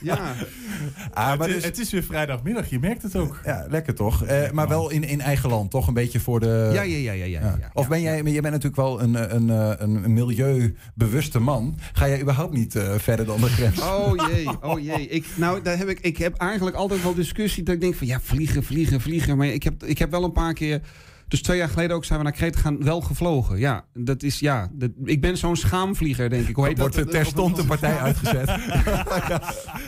Ja. 0.00 0.18
Ah, 1.12 1.26
maar 1.26 1.38
het, 1.38 1.48
is, 1.48 1.54
dus- 1.54 1.64
het 1.64 1.78
is 1.78 1.90
weer 1.90 2.02
vrijdagmiddag, 2.02 2.70
je 2.70 2.78
merkt 2.78 3.02
het 3.02 3.16
ook. 3.16 3.40
Ja, 3.44 3.66
lekker 3.70 3.94
toch? 3.94 4.24
Eh, 4.24 4.50
maar 4.50 4.68
wel 4.68 4.90
in, 4.90 5.04
in 5.04 5.20
eigen 5.20 5.50
land, 5.50 5.70
toch? 5.70 5.86
Een 5.88 5.94
beetje 5.94 6.20
voor 6.20 6.40
de. 6.40 6.70
Ja, 6.72 6.82
ja, 6.82 6.96
ja, 6.96 7.12
ja, 7.12 7.24
ja, 7.24 7.40
ja. 7.40 7.70
Of 7.72 7.88
ben 7.88 8.00
jij, 8.00 8.14
jij 8.22 8.40
bent 8.40 8.42
natuurlijk 8.42 8.76
wel 8.76 9.00
een, 9.02 9.34
een, 9.34 9.48
een, 9.48 10.04
een 10.04 10.12
milieubewuste 10.12 11.38
man. 11.38 11.78
Ga 11.92 12.08
jij 12.08 12.20
überhaupt 12.20 12.52
niet 12.52 12.78
verder 12.96 13.26
dan 13.26 13.40
de 13.40 13.46
grens? 13.48 13.80
Oh 13.80 14.12
jee, 14.30 14.48
oh 14.62 14.80
jee. 14.80 15.08
Ik, 15.08 15.26
nou, 15.34 15.62
daar 15.62 15.78
heb 15.78 15.88
ik, 15.88 16.00
ik 16.00 16.16
heb 16.16 16.34
eigenlijk 16.36 16.76
altijd 16.76 17.02
wel 17.02 17.14
discussie 17.14 17.62
dat 17.62 17.74
ik 17.74 17.80
denk 17.80 17.94
van 17.94 18.06
ja, 18.06 18.20
vliegen, 18.22 18.64
vliegen, 18.64 19.00
vliegen. 19.00 19.36
Maar 19.36 19.46
ik 19.46 19.62
heb, 19.62 19.84
ik 19.84 19.98
heb 19.98 20.10
wel 20.10 20.24
een 20.24 20.32
paar 20.32 20.52
keer. 20.54 20.80
Dus 21.28 21.42
twee 21.42 21.56
jaar 21.58 21.68
geleden 21.68 21.96
ook 21.96 22.04
zijn 22.04 22.18
we 22.18 22.24
naar 22.24 22.32
Kreta 22.34 22.60
gaan, 22.60 22.84
wel 22.84 23.00
gevlogen. 23.00 23.58
Ja, 23.58 23.84
dat 23.94 24.22
is 24.22 24.38
ja. 24.38 24.68
Dat, 24.72 24.90
ik 25.04 25.20
ben 25.20 25.36
zo'n 25.36 25.56
schaamvlieger, 25.56 26.30
denk 26.30 26.48
ik. 26.48 26.56
Hoe 26.56 26.66
heet 26.66 26.78
Wordt 26.78 26.94
dat? 26.94 27.04
er 27.04 27.10
terstond 27.10 27.58
een 27.58 27.66
partij 27.66 27.98
uitgezet. 27.98 28.48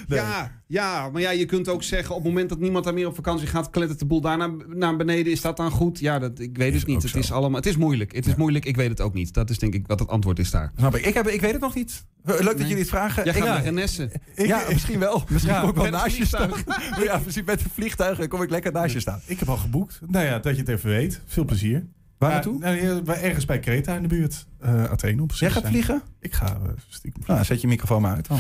Ja, 0.09 0.17
ja, 0.17 0.56
maar 0.69 1.21
ja, 1.21 1.31
je 1.31 1.45
kunt 1.45 1.69
ook 1.69 1.83
zeggen 1.83 2.15
op 2.15 2.23
het 2.23 2.33
moment 2.33 2.49
dat 2.49 2.59
niemand 2.59 2.85
daar 2.85 2.95
meer 2.95 3.07
op 3.07 3.15
vakantie 3.15 3.47
gaat, 3.47 3.71
klettert 3.71 3.99
de 3.99 4.07
boel 4.07 4.21
daar 4.21 4.37
naar, 4.37 4.51
naar 4.69 4.97
beneden. 4.97 5.33
Is 5.33 5.41
dat 5.41 5.57
dan 5.57 5.71
goed? 5.71 5.99
Ja, 5.99 6.19
dat, 6.19 6.39
ik 6.39 6.57
weet 6.57 6.75
het 6.75 6.87
niet. 6.87 7.03
Het 7.03 7.15
is, 7.15 7.33
allemaal, 7.33 7.57
het 7.57 7.67
is 7.67 7.77
moeilijk. 7.77 8.15
Het 8.15 8.27
is 8.27 8.35
moeilijk, 8.35 8.65
ik 8.65 8.77
weet 8.77 8.89
het 8.89 9.01
ook 9.01 9.15
niet. 9.15 9.35
Dat 9.35 9.51
is 9.51 9.59
denk 9.59 9.75
ik 9.75 9.87
wat 9.87 9.99
het 9.99 10.09
antwoord 10.09 10.39
is 10.39 10.51
daar. 10.51 10.73
Snap 10.77 10.97
ik. 10.97 11.07
Ik, 11.07 11.15
heb, 11.15 11.29
ik 11.29 11.41
weet 11.41 11.53
het 11.53 11.61
nog 11.61 11.75
niet. 11.75 12.05
Leuk 12.25 12.43
dat 12.45 12.59
jullie 12.59 12.77
het 12.79 12.89
vragen. 12.89 13.25
Jij 13.25 13.33
Ik- 13.35 13.43
gaat 13.43 13.49
naar 13.55 13.63
Renesse. 13.65 14.11
ja, 14.37 14.63
misschien 14.73 14.99
wel. 14.99 15.23
Misschien 15.31 15.55
Ja, 15.55 15.61
kom 15.61 15.69
ik 15.69 15.77
wel 15.77 15.91
naast 15.91 16.17
je 16.17 16.27
staan. 16.27 16.51
ja, 17.05 17.19
precies. 17.19 17.43
Met 17.45 17.61
een 17.65 17.71
vliegtuig 17.75 18.19
dan 18.19 18.29
kom 18.29 18.43
ik 18.43 18.51
lekker 18.51 18.73
naast 18.73 18.93
je 18.93 19.01
staan. 19.01 19.21
Ik 19.27 19.39
heb 19.39 19.49
al 19.49 19.57
geboekt. 19.57 20.01
Nou 20.07 20.25
ja, 20.25 20.39
dat 20.39 20.55
je 20.55 20.61
het 20.61 20.69
even 20.69 20.91
weet. 20.91 21.21
Veel 21.27 21.45
plezier. 21.45 21.87
Waar 22.19 22.29
Ja, 22.31 22.35
naartoe? 22.35 22.59
nou, 22.59 22.77
ja, 22.83 23.03
bij- 23.03 23.23
ergens 23.23 23.45
bij 23.45 23.59
Kreta 23.59 23.95
in 23.97 24.03
de 24.03 24.09
buurt. 24.09 24.47
Eh 24.59 24.85
Athene 24.85 25.23
op 25.23 25.33
Jij 25.33 25.51
gaat 25.51 25.67
vliegen? 25.67 26.03
Ik 26.21 26.35
ga 26.35 26.47
eh, 26.47 26.69
stiekem 26.89 27.23
Nou, 27.27 27.45
zet 27.45 27.61
je 27.61 27.67
microfoon 27.67 28.03
maar 28.03 28.15
uit 28.15 28.29
dan. 28.29 28.39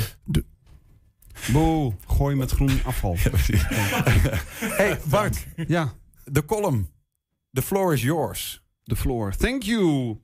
Boe, 1.52 1.92
gooi 2.06 2.34
met 2.34 2.50
groen 2.50 2.80
afval. 2.84 3.16
hey, 4.80 4.98
Bart. 5.08 5.46
Ja. 5.66 5.92
De 6.24 6.44
column. 6.44 6.88
The 7.52 7.62
floor 7.62 7.92
is 7.92 8.02
yours. 8.02 8.62
The 8.82 8.96
floor. 8.96 9.32
Thank 9.36 9.62
you. 9.62 10.16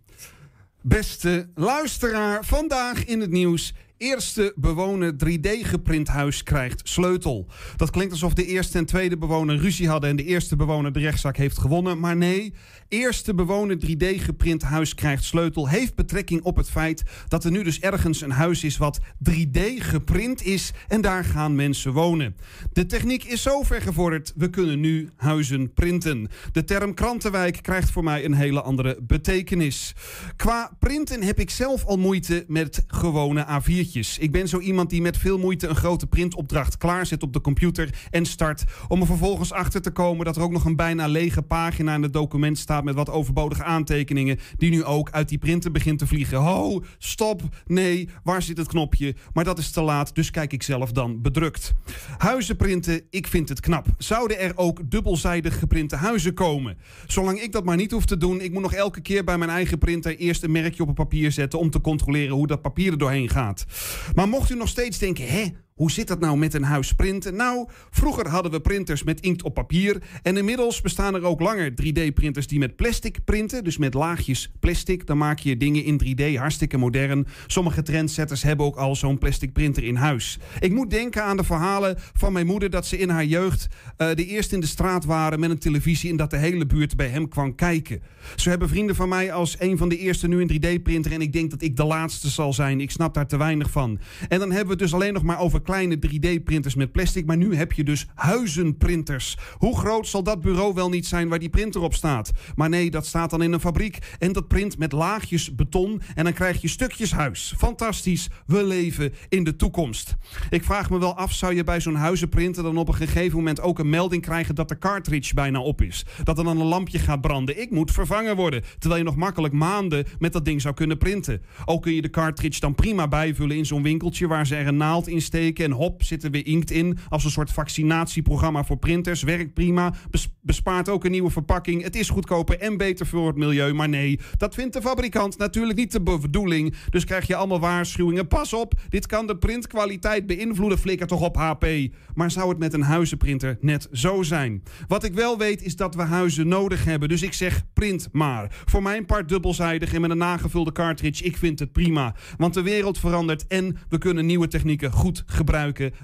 Beste 0.81 1.51
luisteraar, 1.55 2.45
vandaag 2.45 3.05
in 3.05 3.21
het 3.21 3.31
nieuws. 3.31 3.75
Eerste 4.03 4.53
bewoner 4.57 5.13
3D 5.13 5.49
geprint 5.63 6.09
huis 6.09 6.43
krijgt 6.43 6.81
sleutel. 6.89 7.47
Dat 7.77 7.91
klinkt 7.91 8.13
alsof 8.13 8.35
de 8.35 8.47
eerste 8.47 8.79
en 8.79 8.85
tweede 8.85 9.19
bewoner 9.19 9.57
ruzie 9.57 9.89
hadden 9.89 10.11
en 10.11 10.17
de 10.17 10.25
eerste 10.25 10.57
bewoner 10.57 10.93
de 10.93 10.99
rechtszaak 10.99 11.37
heeft 11.37 11.59
gewonnen. 11.59 12.01
Maar 12.01 12.17
nee, 12.17 12.55
eerste 12.89 13.35
bewoner 13.35 13.77
3D 13.77 14.23
geprint 14.23 14.63
huis 14.63 14.95
krijgt 14.95 15.25
sleutel 15.25 15.69
heeft 15.69 15.95
betrekking 15.95 16.43
op 16.43 16.57
het 16.57 16.71
feit 16.71 17.03
dat 17.29 17.45
er 17.45 17.51
nu 17.51 17.63
dus 17.63 17.81
ergens 17.81 18.21
een 18.21 18.31
huis 18.31 18.65
is 18.65 18.77
wat 18.77 19.01
3D 19.31 19.61
geprint 19.77 20.45
is 20.45 20.73
en 20.89 21.01
daar 21.01 21.25
gaan 21.25 21.55
mensen 21.55 21.93
wonen. 21.93 22.37
De 22.73 22.87
techniek 22.87 23.25
is 23.25 23.43
zo 23.43 23.63
ver 23.63 23.83
gevorderd, 23.83 24.33
we 24.37 24.51
kunnen 24.51 24.81
nu 24.81 25.11
huizen 25.17 25.73
printen. 25.73 26.29
De 26.53 26.65
term 26.65 26.95
krantenwijk 26.95 27.59
krijgt 27.63 27.91
voor 27.91 28.05
mij 28.05 28.25
een 28.25 28.35
hele 28.35 28.63
andere 28.63 28.99
betekenis. 29.03 29.95
Qua 30.37 30.77
printen 30.79 31.23
heb 31.23 31.39
ik 31.39 31.51
zelf 31.51 31.85
al 31.85 31.97
moeite 31.97 32.45
met 32.49 32.85
gewone 32.87 33.47
A4'tjes. 33.47 33.92
Ik 33.95 34.31
ben 34.31 34.49
zo 34.49 34.59
iemand 34.59 34.91
die 34.91 35.03
met 35.03 35.17
veel 35.17 35.39
moeite 35.39 35.67
een 35.67 35.77
grote 35.77 36.07
printopdracht 36.07 36.77
klaarzet 36.77 37.23
op 37.23 37.33
de 37.33 37.41
computer 37.41 37.95
en 38.11 38.27
start. 38.27 38.65
Om 38.89 39.01
er 39.01 39.07
vervolgens 39.07 39.53
achter 39.53 39.83
te 39.83 39.91
komen 39.91 40.25
dat 40.25 40.37
er 40.37 40.43
ook 40.43 40.53
nog 40.53 40.65
een 40.65 40.77
bijna 40.77 41.07
lege 41.07 41.43
pagina 41.43 41.95
in 41.95 42.03
het 42.03 42.13
document 42.13 42.59
staat 42.59 42.85
met 42.85 42.95
wat 42.95 43.11
overbodige 43.11 43.65
aantekeningen. 43.65 44.39
Die 44.57 44.71
nu 44.71 44.85
ook 44.85 45.11
uit 45.11 45.29
die 45.29 45.39
printer 45.39 45.71
begint 45.71 45.99
te 45.99 46.07
vliegen. 46.07 46.39
Ho, 46.39 46.83
stop, 46.99 47.43
nee, 47.67 48.09
waar 48.25 48.43
zit 48.43 48.57
het 48.57 48.69
knopje? 48.69 49.15
Maar 49.33 49.45
dat 49.45 49.59
is 49.59 49.71
te 49.71 49.83
laat, 49.83 50.15
dus 50.15 50.31
kijk 50.31 50.53
ik 50.53 50.63
zelf 50.63 50.93
dan 50.93 51.23
bedrukt. 51.23 51.73
Huizen 52.19 52.57
printen, 52.57 53.03
ik 53.11 53.27
vind 53.27 53.49
het 53.49 53.61
knap. 53.61 53.87
Zouden 53.99 54.39
er 54.39 54.53
ook 54.55 54.91
dubbelzijdig 54.91 55.59
geprinte 55.59 55.97
huizen 55.97 56.35
komen? 56.35 56.79
Zolang 57.07 57.41
ik 57.41 57.53
dat 57.53 57.65
maar 57.65 57.77
niet 57.77 57.91
hoef 57.91 58.05
te 58.05 58.17
doen, 58.17 58.41
ik 58.41 58.53
moet 58.53 58.63
nog 58.63 58.75
elke 58.75 59.01
keer 59.01 59.25
bij 59.25 59.39
mijn 59.39 59.51
eigen 59.51 59.79
printer 59.79 60.17
eerst 60.17 60.43
een 60.43 60.53
merkje 60.53 60.83
op 60.83 60.89
het 60.89 60.97
papier 60.97 61.33
zetten 61.33 61.59
om 61.59 61.71
te 61.71 61.81
controleren 61.81 62.37
hoe 62.37 62.47
dat 62.47 62.63
papier 62.63 62.93
er 62.93 62.99
doorheen 62.99 63.29
gaat. 63.29 63.65
Maar 64.15 64.29
mocht 64.29 64.51
u 64.51 64.55
nog 64.55 64.69
steeds 64.69 64.99
denken, 64.99 65.27
hè, 65.27 65.45
hoe 65.83 65.91
zit 65.91 66.09
dat 66.09 66.21
nou 66.21 66.39
met 66.39 66.55
een 66.55 66.63
huis 66.63 66.93
printen? 66.93 67.37
Nou, 67.37 67.69
vroeger 67.91 68.29
hadden 68.29 68.53
we 68.53 68.61
printers 68.61 69.03
met 69.03 69.21
inkt 69.21 69.43
op 69.43 69.55
papier. 69.55 70.03
En 70.23 70.37
inmiddels 70.37 70.81
bestaan 70.81 71.15
er 71.15 71.23
ook 71.23 71.41
langer 71.41 71.71
3D-printers 71.71 72.47
die 72.47 72.59
met 72.59 72.77
plastic 72.77 73.25
printen. 73.25 73.65
Dus 73.65 73.77
met 73.77 73.95
laagjes 73.95 74.53
plastic. 74.61 75.07
Dan 75.07 75.19
maak 75.19 75.39
je 75.39 75.57
dingen 75.57 75.85
in 75.85 76.01
3D, 76.05 76.39
hartstikke 76.39 76.77
modern. 76.77 77.27
Sommige 77.47 77.83
trendsetters 77.83 78.43
hebben 78.43 78.67
ook 78.67 78.77
al 78.77 78.97
zo'n 78.97 79.19
plastic 79.19 79.53
printer 79.53 79.85
in 79.85 79.97
huis. 79.97 80.39
Ik 80.61 80.73
moet 80.73 80.91
denken 80.91 81.25
aan 81.25 81.37
de 81.37 81.45
verhalen 81.45 81.97
van 82.13 82.33
mijn 82.33 82.47
moeder 82.47 82.71
dat 82.71 82.87
ze 82.87 82.99
in 82.99 83.09
haar 83.09 83.25
jeugd 83.25 83.69
uh, 83.99 84.09
de 84.15 84.27
eerste 84.27 84.55
in 84.55 84.61
de 84.61 84.67
straat 84.67 85.05
waren 85.05 85.41
met 85.41 85.51
een 85.51 85.59
televisie 85.59 86.11
en 86.11 86.17
dat 86.17 86.31
de 86.31 86.37
hele 86.37 86.67
buurt 86.67 86.97
bij 86.97 87.09
hem 87.09 87.29
kwam 87.29 87.55
kijken. 87.55 88.03
Zo 88.37 88.51
hebben 88.51 88.69
vrienden 88.69 88.97
van 88.97 89.09
mij 89.09 89.33
als 89.33 89.57
een 89.59 89.79
van 89.79 89.89
de 89.89 89.99
eerste 89.99 90.29
nu 90.29 90.41
een 90.41 90.53
3D-printer 90.53 91.13
en 91.13 91.21
ik 91.21 91.33
denk 91.33 91.51
dat 91.51 91.63
ik 91.63 91.77
de 91.77 91.85
laatste 91.85 92.29
zal 92.29 92.53
zijn. 92.53 92.81
Ik 92.81 92.91
snap 92.91 93.15
daar 93.15 93.27
te 93.27 93.37
weinig 93.37 93.71
van. 93.71 93.99
En 94.29 94.39
dan 94.39 94.49
hebben 94.49 94.65
we 94.65 94.71
het 94.71 94.79
dus 94.79 94.95
alleen 94.95 95.13
nog 95.13 95.23
maar 95.23 95.39
over 95.39 95.61
kleine 95.73 95.97
3D-printers 95.97 96.75
met 96.75 96.93
plastic. 96.93 97.27
Maar 97.27 97.37
nu 97.37 97.55
heb 97.55 97.73
je 97.73 97.85
dus 97.85 98.07
huizenprinters. 98.15 99.37
Hoe 99.59 99.79
groot 99.79 100.09
zal 100.09 100.23
dat 100.23 100.41
bureau 100.41 100.75
wel 100.75 100.89
niet 100.89 101.07
zijn 101.07 101.29
waar 101.29 101.39
die 101.39 101.49
printer 101.49 101.81
op 101.81 101.95
staat? 101.95 102.33
Maar 102.55 102.69
nee, 102.69 102.91
dat 102.91 103.07
staat 103.07 103.31
dan 103.31 103.43
in 103.43 103.53
een 103.53 103.61
fabriek. 103.61 103.99
En 104.19 104.33
dat 104.33 104.49
print 104.49 104.79
met 104.79 104.93
laagjes 104.93 105.55
beton. 105.55 106.03
En 106.15 106.25
dan 106.25 106.33
krijg 106.33 106.61
je 106.61 106.69
stukjes 106.69 107.13
huis. 107.13 107.55
Fantastisch. 107.57 108.29
We 108.47 108.65
leven 108.65 109.13
in 109.29 109.45
de 109.45 109.57
toekomst. 109.57 110.15
Ik 110.51 110.65
vraag 110.65 110.91
me 110.91 110.99
wel 110.99 111.17
af, 111.17 111.33
zou 111.33 111.55
je 111.55 111.65
bij 111.65 111.81
zo'n 111.81 111.95
huizenprinter 111.95 112.63
dan 112.63 112.77
op 112.77 112.89
een 112.89 112.95
gegeven 112.95 113.37
moment 113.37 113.61
ook 113.61 113.79
een 113.79 113.91
melding 113.91 114.23
krijgen 114.23 114.55
dat 114.55 114.69
de 114.69 114.79
cartridge 114.79 115.35
bijna 115.35 115.61
op 115.61 115.83
is? 115.83 116.05
Dat 116.23 116.39
er 116.39 116.45
dan 116.45 116.61
een 116.61 116.67
lampje 116.67 116.99
gaat 116.99 117.21
branden. 117.21 117.61
Ik 117.61 117.71
moet 117.71 117.91
vervangen 117.91 118.37
worden. 118.37 118.63
Terwijl 118.79 119.01
je 119.01 119.07
nog 119.07 119.17
makkelijk 119.17 119.55
maanden 119.55 120.07
met 120.19 120.33
dat 120.33 120.45
ding 120.45 120.61
zou 120.61 120.75
kunnen 120.75 120.99
printen. 120.99 121.43
Ook 121.65 121.83
kun 121.83 121.95
je 121.95 122.03
de 122.03 122.11
cartridge 122.11 122.61
dan 122.61 122.75
prima 122.75 123.09
bijvullen 123.09 123.57
in 123.57 123.67
zo'n 123.67 123.83
winkeltje 123.83 124.27
waar 124.27 124.47
ze 124.47 124.57
er 124.57 124.67
een 124.67 124.77
naald 124.77 125.09
in 125.09 125.23
steken. 125.23 125.62
En 125.63 125.71
hop, 125.71 126.03
zit 126.03 126.25
er 126.25 126.31
weer 126.31 126.47
inkt 126.47 126.71
in. 126.71 126.99
Als 127.09 127.25
een 127.25 127.31
soort 127.31 127.51
vaccinatieprogramma 127.51 128.65
voor 128.65 128.77
printers. 128.77 129.23
Werkt 129.23 129.55
prima. 129.55 129.95
Bes- 130.11 130.35
bespaart 130.41 130.89
ook 130.89 131.05
een 131.05 131.11
nieuwe 131.11 131.31
verpakking. 131.31 131.83
Het 131.83 131.97
is 131.97 132.09
goedkoper 132.09 132.59
en 132.59 132.77
beter 132.77 133.07
voor 133.07 133.27
het 133.27 133.37
milieu. 133.37 133.73
Maar 133.73 133.89
nee, 133.89 134.21
dat 134.37 134.55
vindt 134.55 134.73
de 134.73 134.83
fabrikant 134.83 135.39
natuurlijk 135.39 135.79
niet 135.79 135.93
de 135.93 136.01
bedoeling. 136.03 136.75
Dus 136.91 137.05
krijg 137.05 137.27
je 137.27 137.37
allemaal 137.37 137.61
waarschuwingen. 137.61 138.29
Pas 138.29 138.53
op, 138.53 138.75
dit 138.89 139.07
kan 139.07 139.27
de 139.27 139.37
printkwaliteit 139.37 140.27
beïnvloeden. 140.27 140.79
Flikker 140.79 141.07
toch 141.07 141.21
op 141.21 141.37
HP. 141.37 141.67
Maar 142.15 142.31
zou 142.31 142.49
het 142.49 142.59
met 142.59 142.73
een 142.73 142.83
huizenprinter 142.83 143.59
net 143.61 143.89
zo 143.93 144.23
zijn? 144.23 144.63
Wat 144.89 145.05
ik 145.05 145.15
wel 145.15 145.39
weet 145.39 145.63
is 145.63 145.77
dat 145.77 145.95
we 145.95 146.03
huizen 146.03 146.49
nodig 146.49 146.85
hebben. 146.85 147.09
Dus 147.09 147.23
ik 147.23 147.33
zeg 147.33 147.63
print 147.73 148.09
maar. 148.13 148.63
Voor 148.65 148.83
mijn 148.83 149.07
part 149.07 149.29
dubbelzijdig 149.29 149.95
en 149.95 150.01
met 150.01 150.11
een 150.11 150.19
nagevulde 150.19 150.73
cartridge. 150.73 151.25
Ik 151.25 151.37
vind 151.37 151.59
het 151.59 151.73
prima. 151.73 152.15
Want 152.37 152.55
de 152.55 152.63
wereld 152.63 152.99
verandert 152.99 153.47
en 153.47 153.77
we 153.89 153.99
kunnen 153.99 154.27
nieuwe 154.27 154.49
technieken 154.49 154.93
goed 154.93 155.17
gebruiken. 155.17 155.42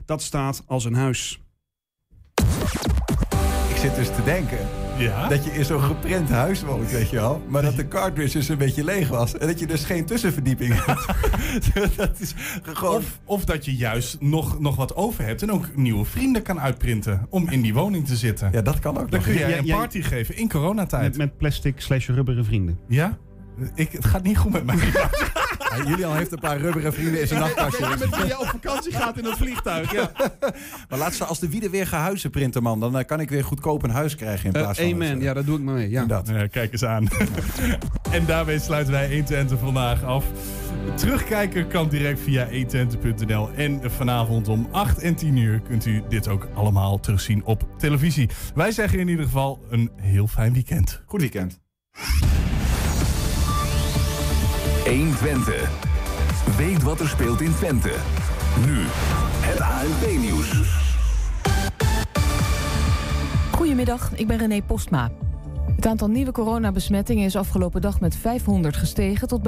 Dat 0.04 0.22
staat 0.22 0.62
als 0.66 0.84
een 0.84 0.94
huis. 0.94 1.42
Ik 3.70 3.76
zit 3.76 3.94
dus 3.94 4.06
te 4.06 4.22
denken 4.24 4.58
dat 5.28 5.44
je 5.44 5.50
in 5.50 5.64
zo'n 5.64 5.80
geprint 5.82 6.28
huis 6.28 6.62
woont, 6.62 6.90
weet 6.90 7.10
je 7.10 7.16
wel. 7.16 7.42
Maar 7.48 7.62
dat 7.62 7.76
de 7.76 7.88
cartridge 7.98 8.38
dus 8.38 8.48
een 8.48 8.58
beetje 8.58 8.84
leeg 8.84 9.08
was. 9.08 9.38
En 9.38 9.46
dat 9.46 9.58
je 9.58 9.66
dus 9.66 9.84
geen 9.84 10.04
tussenverdieping 10.04 10.74
hebt. 10.84 11.06
dat 11.96 12.20
is 12.20 12.34
gewoon... 12.62 12.96
Of, 12.96 13.18
of 13.24 13.44
dat 13.44 13.64
je 13.64 13.76
juist 13.76 14.20
nog, 14.20 14.60
nog 14.60 14.76
wat 14.76 14.94
over 14.96 15.24
hebt 15.24 15.42
en 15.42 15.52
ook 15.52 15.76
nieuwe 15.76 16.04
vrienden 16.04 16.42
kan 16.42 16.60
uitprinten 16.60 17.26
om 17.30 17.48
in 17.50 17.60
die 17.60 17.74
woning 17.74 18.06
te 18.06 18.16
zitten. 18.16 18.48
Ja, 18.52 18.62
dat 18.62 18.78
kan 18.78 18.98
ook 18.98 19.10
Dan 19.10 19.20
nog. 19.20 19.28
kun 19.28 19.38
jij 19.38 19.50
Ja, 19.50 19.58
een 19.58 19.66
party 19.66 20.02
geven 20.02 20.36
in 20.36 20.48
coronatijd. 20.48 21.02
Met, 21.02 21.16
met 21.16 21.36
plastic 21.36 21.80
slash 21.80 22.08
rubberen 22.08 22.44
vrienden. 22.44 22.78
Ja? 22.88 23.18
Ik, 23.74 23.92
het 23.92 24.04
gaat 24.04 24.22
niet 24.22 24.38
goed 24.38 24.52
met 24.52 24.64
mij. 24.64 24.76
Ja, 25.76 25.84
Julian 25.88 26.16
heeft 26.16 26.32
een 26.32 26.38
paar 26.38 26.58
rubberen 26.58 26.92
vrienden 26.92 27.20
in 27.20 27.26
zijn 27.26 27.40
nachtkastje. 27.40 27.86
met 27.98 28.16
wie 28.16 28.26
je 28.26 28.38
op 28.40 28.46
vakantie 28.46 28.92
gaat 28.92 29.16
in 29.18 29.24
dat 29.24 29.36
vliegtuig. 29.36 29.92
Ja. 29.92 30.10
Maar 30.88 30.98
laat 30.98 31.14
ze 31.14 31.24
als 31.24 31.38
de 31.38 31.48
wieden 31.48 31.70
weer 31.70 31.86
gaan 31.86 32.00
huizen 32.02 32.30
printen, 32.30 32.62
man. 32.62 32.80
Dan 32.80 32.98
eh, 32.98 33.04
kan 33.06 33.20
ik 33.20 33.28
weer 33.30 33.44
goedkoop 33.44 33.82
een 33.82 33.90
huis 33.90 34.14
krijgen 34.14 34.46
in 34.46 34.52
Eh, 34.52 34.62
plaats 34.62 34.78
van... 34.78 34.92
amen, 34.92 35.16
eh, 35.16 35.22
ja, 35.22 35.32
dat 35.34 35.46
doe 35.46 35.58
ik 35.58 35.62
maar 35.64 35.74
mee. 35.74 35.90
Ja. 35.90 36.04
Dat. 36.04 36.28
Ja, 36.28 36.46
kijk 36.46 36.72
eens 36.72 36.84
aan. 36.84 37.08
en 38.10 38.26
daarmee 38.26 38.58
sluiten 38.58 38.92
wij 38.92 39.06
120 39.08 39.58
vandaag 39.58 40.04
af. 40.04 40.24
Terugkijken 40.94 41.68
kan 41.68 41.88
direct 41.88 42.20
via 42.20 42.48
120.nl. 42.50 43.50
En 43.56 43.80
vanavond 43.90 44.48
om 44.48 44.68
8 44.70 44.98
en 44.98 45.14
10 45.14 45.36
uur 45.36 45.60
kunt 45.60 45.86
u 45.86 46.02
dit 46.08 46.28
ook 46.28 46.48
allemaal 46.54 47.00
terugzien 47.00 47.44
op 47.44 47.66
televisie. 47.78 48.28
Wij 48.54 48.70
zeggen 48.72 48.98
in 48.98 49.08
ieder 49.08 49.24
geval 49.24 49.60
een 49.70 49.90
heel 50.00 50.26
fijn 50.26 50.52
weekend. 50.52 51.02
Goed 51.06 51.20
weekend. 51.20 51.60
120. 54.84 55.70
Weet 56.56 56.82
wat 56.82 57.00
er 57.00 57.08
speelt 57.08 57.40
in 57.40 57.54
Twente. 57.54 57.92
Nu, 58.66 58.84
het 59.40 59.60
ANP-nieuws. 59.60 60.62
Goedemiddag, 63.52 64.10
ik 64.14 64.26
ben 64.26 64.38
René 64.38 64.62
Postma. 64.62 65.10
Het 65.76 65.86
aantal 65.86 66.08
nieuwe 66.08 66.32
coronabesmettingen 66.32 67.24
is 67.24 67.36
afgelopen 67.36 67.80
dag 67.80 68.00
met 68.00 68.16
500 68.16 68.76
gestegen 68.76 69.28
tot 69.28 69.42
bijna 69.42 69.46